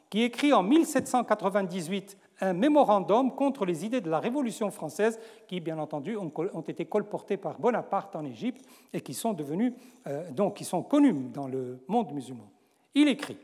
qui 0.08 0.22
écrit 0.22 0.52
en 0.52 0.62
1798 0.62 2.16
un 2.40 2.52
mémorandum 2.52 3.34
contre 3.34 3.64
les 3.64 3.84
idées 3.84 4.00
de 4.00 4.10
la 4.10 4.18
Révolution 4.18 4.70
française, 4.70 5.18
qui, 5.46 5.60
bien 5.60 5.78
entendu, 5.78 6.16
ont, 6.16 6.30
été 6.66 6.86
colportées 6.86 7.36
par 7.36 7.58
Bonaparte 7.58 8.16
en 8.16 8.24
Égypte 8.24 8.64
et 8.92 9.00
qui 9.00 9.14
sont 9.14 9.32
devenus, 9.32 9.72
euh, 10.06 10.30
donc, 10.30 10.56
qui 10.56 10.64
sont 10.64 10.82
connus 10.82 11.14
dans 11.32 11.48
le 11.48 11.80
monde 11.86 12.12
musulman. 12.12 12.50
Il 12.94 13.08
écrit, 13.08 13.38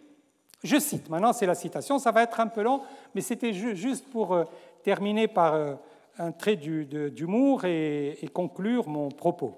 je 0.63 0.79
cite, 0.79 1.09
maintenant 1.11 1.33
c'est 1.33 1.47
la 1.47 1.55
citation, 1.55 1.99
ça 1.99 2.11
va 2.11 2.23
être 2.23 2.41
un 2.41 2.47
peu 2.47 2.63
long, 2.63 2.81
mais 3.15 3.21
c'était 3.21 3.53
juste 3.53 4.09
pour 4.11 4.33
euh, 4.33 4.45
terminer 4.83 5.29
par 5.29 5.55
euh, 5.55 5.75
un 6.19 6.33
trait 6.33 6.57
d'humour 6.57 7.65
et, 7.65 8.19
et 8.23 8.29
conclure 8.29 8.89
mon 8.89 9.11
propos. 9.11 9.55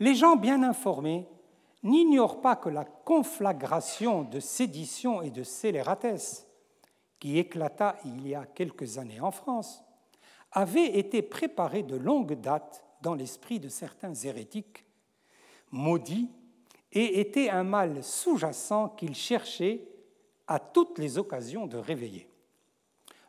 Les 0.00 0.14
gens 0.14 0.36
bien 0.36 0.62
informés 0.62 1.26
n'ignorent 1.82 2.40
pas 2.40 2.56
que 2.56 2.68
la 2.68 2.84
conflagration 2.84 4.22
de 4.22 4.40
sédition 4.40 5.22
et 5.22 5.30
de 5.30 5.42
scélératesse 5.42 6.47
qui 7.18 7.38
éclata 7.38 7.96
il 8.04 8.26
y 8.26 8.34
a 8.34 8.46
quelques 8.46 8.98
années 8.98 9.20
en 9.20 9.30
France, 9.30 9.82
avait 10.52 10.98
été 10.98 11.22
préparé 11.22 11.82
de 11.82 11.96
longue 11.96 12.40
date 12.40 12.84
dans 13.02 13.14
l'esprit 13.14 13.60
de 13.60 13.68
certains 13.68 14.14
hérétiques, 14.14 14.84
maudits, 15.70 16.30
et 16.92 17.20
était 17.20 17.50
un 17.50 17.64
mal 17.64 18.02
sous-jacent 18.02 18.88
qu'ils 18.96 19.14
cherchaient 19.14 19.86
à 20.46 20.58
toutes 20.58 20.98
les 20.98 21.18
occasions 21.18 21.66
de 21.66 21.76
réveiller. 21.76 22.28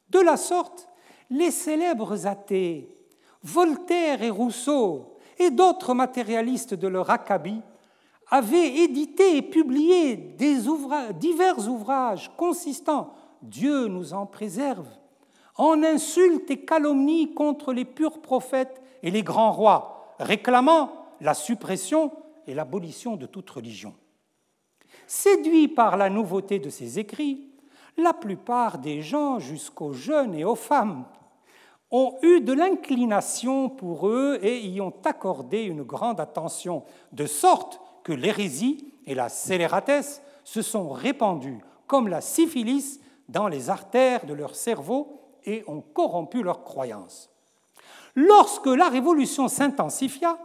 De 0.09 0.19
la 0.19 0.37
sorte, 0.37 0.87
les 1.29 1.51
célèbres 1.51 2.25
athées, 2.25 2.95
Voltaire 3.43 4.21
et 4.23 4.29
Rousseau, 4.29 5.17
et 5.37 5.51
d'autres 5.51 5.93
matérialistes 5.93 6.73
de 6.73 6.87
leur 6.87 7.09
acabit, 7.09 7.61
avaient 8.27 8.83
édité 8.83 9.37
et 9.37 9.41
publié 9.41 10.15
divers 10.15 11.67
ouvrages 11.67 12.31
consistant 12.37 13.13
Dieu 13.41 13.87
nous 13.87 14.13
en 14.13 14.25
préserve, 14.25 14.87
en 15.55 15.83
insultes 15.83 16.49
et 16.51 16.61
calomnies 16.61 17.33
contre 17.33 17.73
les 17.73 17.85
purs 17.85 18.21
prophètes 18.21 18.81
et 19.03 19.11
les 19.11 19.23
grands 19.23 19.51
rois, 19.51 20.15
réclamant 20.19 20.91
la 21.21 21.33
suppression 21.33 22.11
et 22.47 22.53
l'abolition 22.53 23.15
de 23.15 23.25
toute 23.25 23.49
religion. 23.49 23.93
Séduits 25.07 25.67
par 25.67 25.97
la 25.97 26.09
nouveauté 26.09 26.59
de 26.59 26.69
ces 26.69 26.99
écrits, 26.99 27.49
la 27.97 28.13
plupart 28.13 28.77
des 28.77 29.01
gens, 29.01 29.39
jusqu'aux 29.39 29.93
jeunes 29.93 30.33
et 30.33 30.45
aux 30.45 30.55
femmes, 30.55 31.05
ont 31.91 32.15
eu 32.21 32.41
de 32.41 32.53
l'inclination 32.53 33.69
pour 33.69 34.07
eux 34.07 34.39
et 34.41 34.59
y 34.59 34.79
ont 34.79 34.93
accordé 35.03 35.63
une 35.63 35.83
grande 35.83 36.19
attention, 36.19 36.83
de 37.11 37.25
sorte 37.25 37.81
que 38.03 38.13
l'hérésie 38.13 38.93
et 39.05 39.15
la 39.15 39.29
scélératesse 39.29 40.21
se 40.43 40.61
sont 40.61 40.89
répandues 40.89 41.59
comme 41.87 42.07
la 42.07 42.21
syphilis 42.21 42.99
dans 43.29 43.47
les 43.47 43.69
artères 43.69 44.25
de 44.25 44.33
leur 44.33 44.55
cerveau 44.55 45.21
et 45.45 45.63
ont 45.67 45.81
corrompu 45.81 46.43
leurs 46.43 46.63
croyances. 46.63 47.29
Lorsque 48.15 48.65
la 48.65 48.89
révolution 48.89 49.47
s'intensifia, 49.47 50.37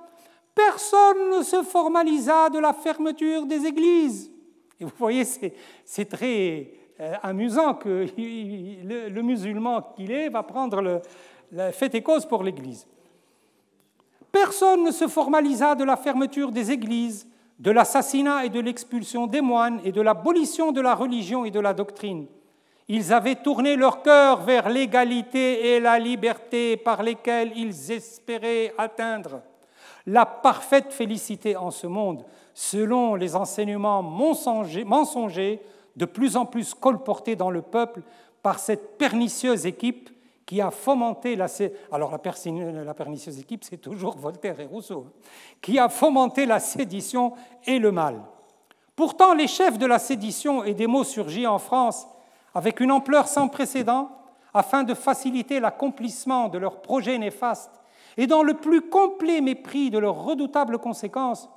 personne 0.55 1.39
ne 1.39 1.43
se 1.43 1.62
formalisa 1.62 2.51
de 2.51 2.59
la 2.59 2.73
fermeture 2.73 3.47
des 3.47 3.66
églises. 3.66 4.31
Et 4.78 4.85
vous 4.85 4.93
voyez, 4.98 5.24
c'est 5.85 6.05
très 6.05 6.70
euh, 7.01 7.15
amusant 7.23 7.74
que 7.74 8.06
le, 8.16 9.23
musulman 9.23 9.82
qu'il 9.97 10.12
est 10.12 10.28
va 10.28 10.43
prendre 10.43 10.81
le, 10.82 11.01
fait 11.73 11.94
et 11.94 12.02
cause 12.02 12.27
pour 12.27 12.43
l'Église. 12.43 12.86
Personne 14.31 14.85
ne 14.85 14.90
se 14.90 15.09
formalisa 15.09 15.74
de 15.74 15.85
la 15.85 15.97
fermeture 15.97 16.51
des 16.51 16.70
églises, 16.70 17.27
de 17.59 17.70
l'assassinat 17.70 18.44
et 18.44 18.48
de 18.48 18.61
l'expulsion 18.61 19.27
des 19.27 19.40
moines 19.40 19.81
et 19.85 19.93
de 19.93 20.01
l'abolition 20.01 20.73
de 20.73 20.81
la 20.81 20.94
religion 20.94 21.44
et 21.44 21.51
de 21.51 21.61
la 21.61 21.73
doctrine. 21.73 22.27
Ils 22.89 23.12
avaient 23.12 23.36
tourné 23.36 23.77
leur 23.77 24.02
cœur 24.02 24.43
vers 24.43 24.69
l'égalité 24.69 25.74
et 25.74 25.81
la 25.81 25.98
liberté 25.98 26.77
par 26.77 27.02
lesquelles 27.02 27.52
ils 27.56 27.90
espéraient 27.90 28.74
atteindre 28.77 29.40
la 30.06 30.27
parfaite 30.27 30.93
félicité 30.93 31.56
en 31.56 31.70
ce 31.70 31.86
monde, 31.86 32.24
selon 32.52 33.15
les 33.15 33.36
enseignements 33.36 34.02
mensongers 34.02 35.62
de 35.97 36.05
plus 36.05 36.36
en 36.36 36.44
plus 36.44 36.74
colportés 36.74 37.36
dans 37.36 37.51
le 37.51 37.62
peuple 37.62 38.02
par 38.43 38.59
cette 38.59 38.98
pernicieuse 38.98 39.65
équipe 39.65 40.11
qui 40.44 40.61
a 40.61 40.70
fomenté 40.70 41.36
la 41.36 41.47
alors 41.90 42.11
la, 42.11 42.94
pernicieuse 42.94 43.39
équipe 43.39 43.65
Voltaire 44.19 44.61
et 44.61 44.66
Rousseau 44.66 45.06
hein, 45.09 45.12
qui 45.62 45.78
a 45.78 45.89
fomenté 45.89 46.44
la 46.44 46.61
sédition 46.61 47.32
et 47.65 47.78
le 47.78 47.90
mal. 47.90 48.20
Pourtant 48.94 49.32
les 49.32 49.48
chefs 49.48 49.78
de 49.78 49.86
la 49.86 49.98
sédition 49.98 50.62
et 50.65 50.74
des 50.74 50.86
mots 50.86 51.05
surgis 51.05 51.47
en 51.47 51.59
France 51.59 52.06
avec 52.55 52.81
une 52.81 52.93
ampleur 52.93 53.29
sans 53.29 53.49
précédent, 53.49 54.11
afin 54.53 54.85
de 54.85 54.95
faciliter 54.95 55.59
l'accomplissement 55.59 56.49
de 56.49 56.59
leurs 56.59 56.81
projets 56.81 57.19
néfastes 57.19 57.81
et 58.17 58.27
dans 58.29 58.45
le 58.45 58.55
plus 58.55 58.83
complet 58.83 59.41
mépris 59.41 59.91
de 59.91 59.99
leurs 59.99 60.23
redoutables 60.23 60.79
conséquences, 60.79 61.51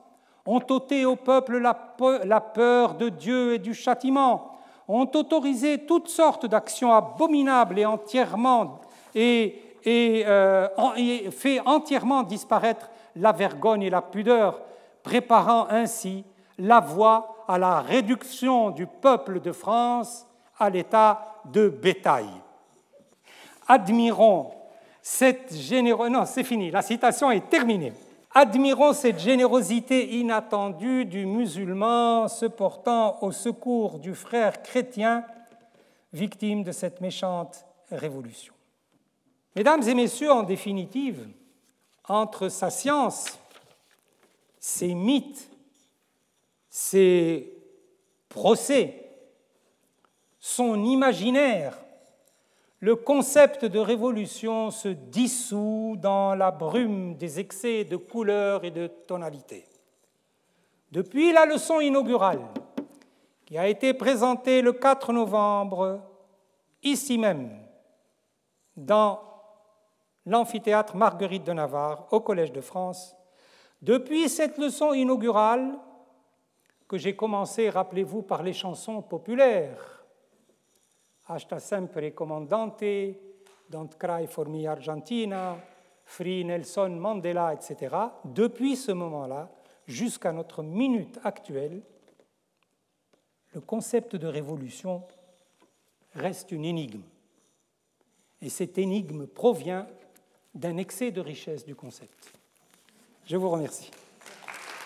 ont 0.45 0.61
ôté 0.69 1.05
au 1.05 1.15
peuple 1.15 1.57
la 1.57 2.41
peur 2.41 2.95
de 2.95 3.09
Dieu 3.09 3.53
et 3.53 3.59
du 3.59 3.73
châtiment, 3.73 4.57
ont 4.87 5.09
autorisé 5.13 5.85
toutes 5.85 6.07
sortes 6.07 6.45
d'actions 6.45 6.93
abominables 6.93 7.77
et 7.77 7.85
entièrement 7.85 8.79
euh, 9.85 10.67
fait 11.31 11.59
entièrement 11.65 12.23
disparaître 12.23 12.89
la 13.15 13.31
vergogne 13.31 13.83
et 13.83 13.89
la 13.89 14.01
pudeur, 14.01 14.61
préparant 15.03 15.67
ainsi 15.69 16.23
la 16.57 16.79
voie 16.79 17.43
à 17.47 17.57
la 17.57 17.81
réduction 17.81 18.71
du 18.71 18.87
peuple 18.87 19.39
de 19.39 19.51
France 19.51 20.25
à 20.59 20.69
l'état 20.69 21.41
de 21.45 21.69
bétail. 21.69 22.27
Admirons 23.67 24.51
cette 25.01 25.55
générosité. 25.55 26.17
Non, 26.17 26.25
c'est 26.25 26.43
fini, 26.43 26.71
la 26.71 26.81
citation 26.81 27.31
est 27.31 27.49
terminée. 27.49 27.93
Admirons 28.33 28.93
cette 28.93 29.19
générosité 29.19 30.17
inattendue 30.17 31.05
du 31.05 31.25
musulman 31.25 32.27
se 32.27 32.45
portant 32.45 33.17
au 33.21 33.31
secours 33.31 33.99
du 33.99 34.13
frère 34.13 34.61
chrétien 34.61 35.23
victime 36.13 36.63
de 36.63 36.71
cette 36.71 37.01
méchante 37.01 37.65
révolution. 37.89 38.53
Mesdames 39.55 39.81
et 39.87 39.93
messieurs, 39.93 40.31
en 40.31 40.43
définitive, 40.43 41.27
entre 42.07 42.49
sa 42.49 42.69
science, 42.69 43.39
ses 44.59 44.93
mythes, 44.93 45.49
ses 46.69 47.53
procès, 48.29 49.06
son 50.47 50.85
imaginaire, 50.85 51.77
le 52.79 52.95
concept 52.95 53.65
de 53.65 53.79
révolution 53.79 54.71
se 54.71 54.87
dissout 54.87 55.97
dans 55.97 56.35
la 56.35 56.51
brume 56.51 57.15
des 57.15 57.41
excès 57.41 57.83
de 57.83 57.97
couleurs 57.97 58.63
et 58.63 58.71
de 58.71 58.87
tonalités. 58.87 59.65
Depuis 60.93 61.33
la 61.33 61.45
leçon 61.45 61.81
inaugurale, 61.81 62.39
qui 63.45 63.57
a 63.57 63.67
été 63.67 63.93
présentée 63.93 64.61
le 64.61 64.71
4 64.71 65.11
novembre, 65.11 65.99
ici 66.81 67.17
même, 67.17 67.51
dans 68.77 69.19
l'amphithéâtre 70.25 70.95
Marguerite 70.95 71.43
de 71.43 71.51
Navarre, 71.51 72.07
au 72.11 72.21
Collège 72.21 72.53
de 72.53 72.61
France, 72.61 73.17
depuis 73.81 74.29
cette 74.29 74.57
leçon 74.57 74.93
inaugurale, 74.93 75.77
que 76.87 76.97
j'ai 76.97 77.17
commencé, 77.17 77.69
rappelez-vous, 77.69 78.21
par 78.21 78.43
les 78.43 78.53
chansons 78.53 79.01
populaires, 79.01 79.96
hasta 81.27 81.59
sempre 81.59 82.13
comandante, 82.13 83.15
Don't 83.69 83.97
Cry 83.97 84.27
for 84.27 84.47
Me 84.47 84.67
Argentina, 84.67 85.61
Free 86.03 86.43
Nelson 86.43 86.89
Mandela, 86.89 87.53
etc. 87.53 87.95
Depuis 88.23 88.77
ce 88.77 88.93
moment-là 88.93 89.51
jusqu'à 89.85 90.31
notre 90.31 90.63
minute 90.63 91.19
actuelle, 91.23 91.83
le 93.53 93.61
concept 93.61 94.15
de 94.15 94.25
révolution 94.27 95.03
reste 96.13 96.51
une 96.51 96.65
énigme. 96.65 97.03
Et 98.41 98.49
cette 98.49 98.77
énigme 98.77 99.25
provient 99.27 99.87
d'un 100.53 100.77
excès 100.77 101.11
de 101.11 101.21
richesse 101.21 101.65
du 101.65 101.73
concept. 101.75 102.31
Je 103.25 103.35
vous 103.35 103.49
remercie. 103.49 103.89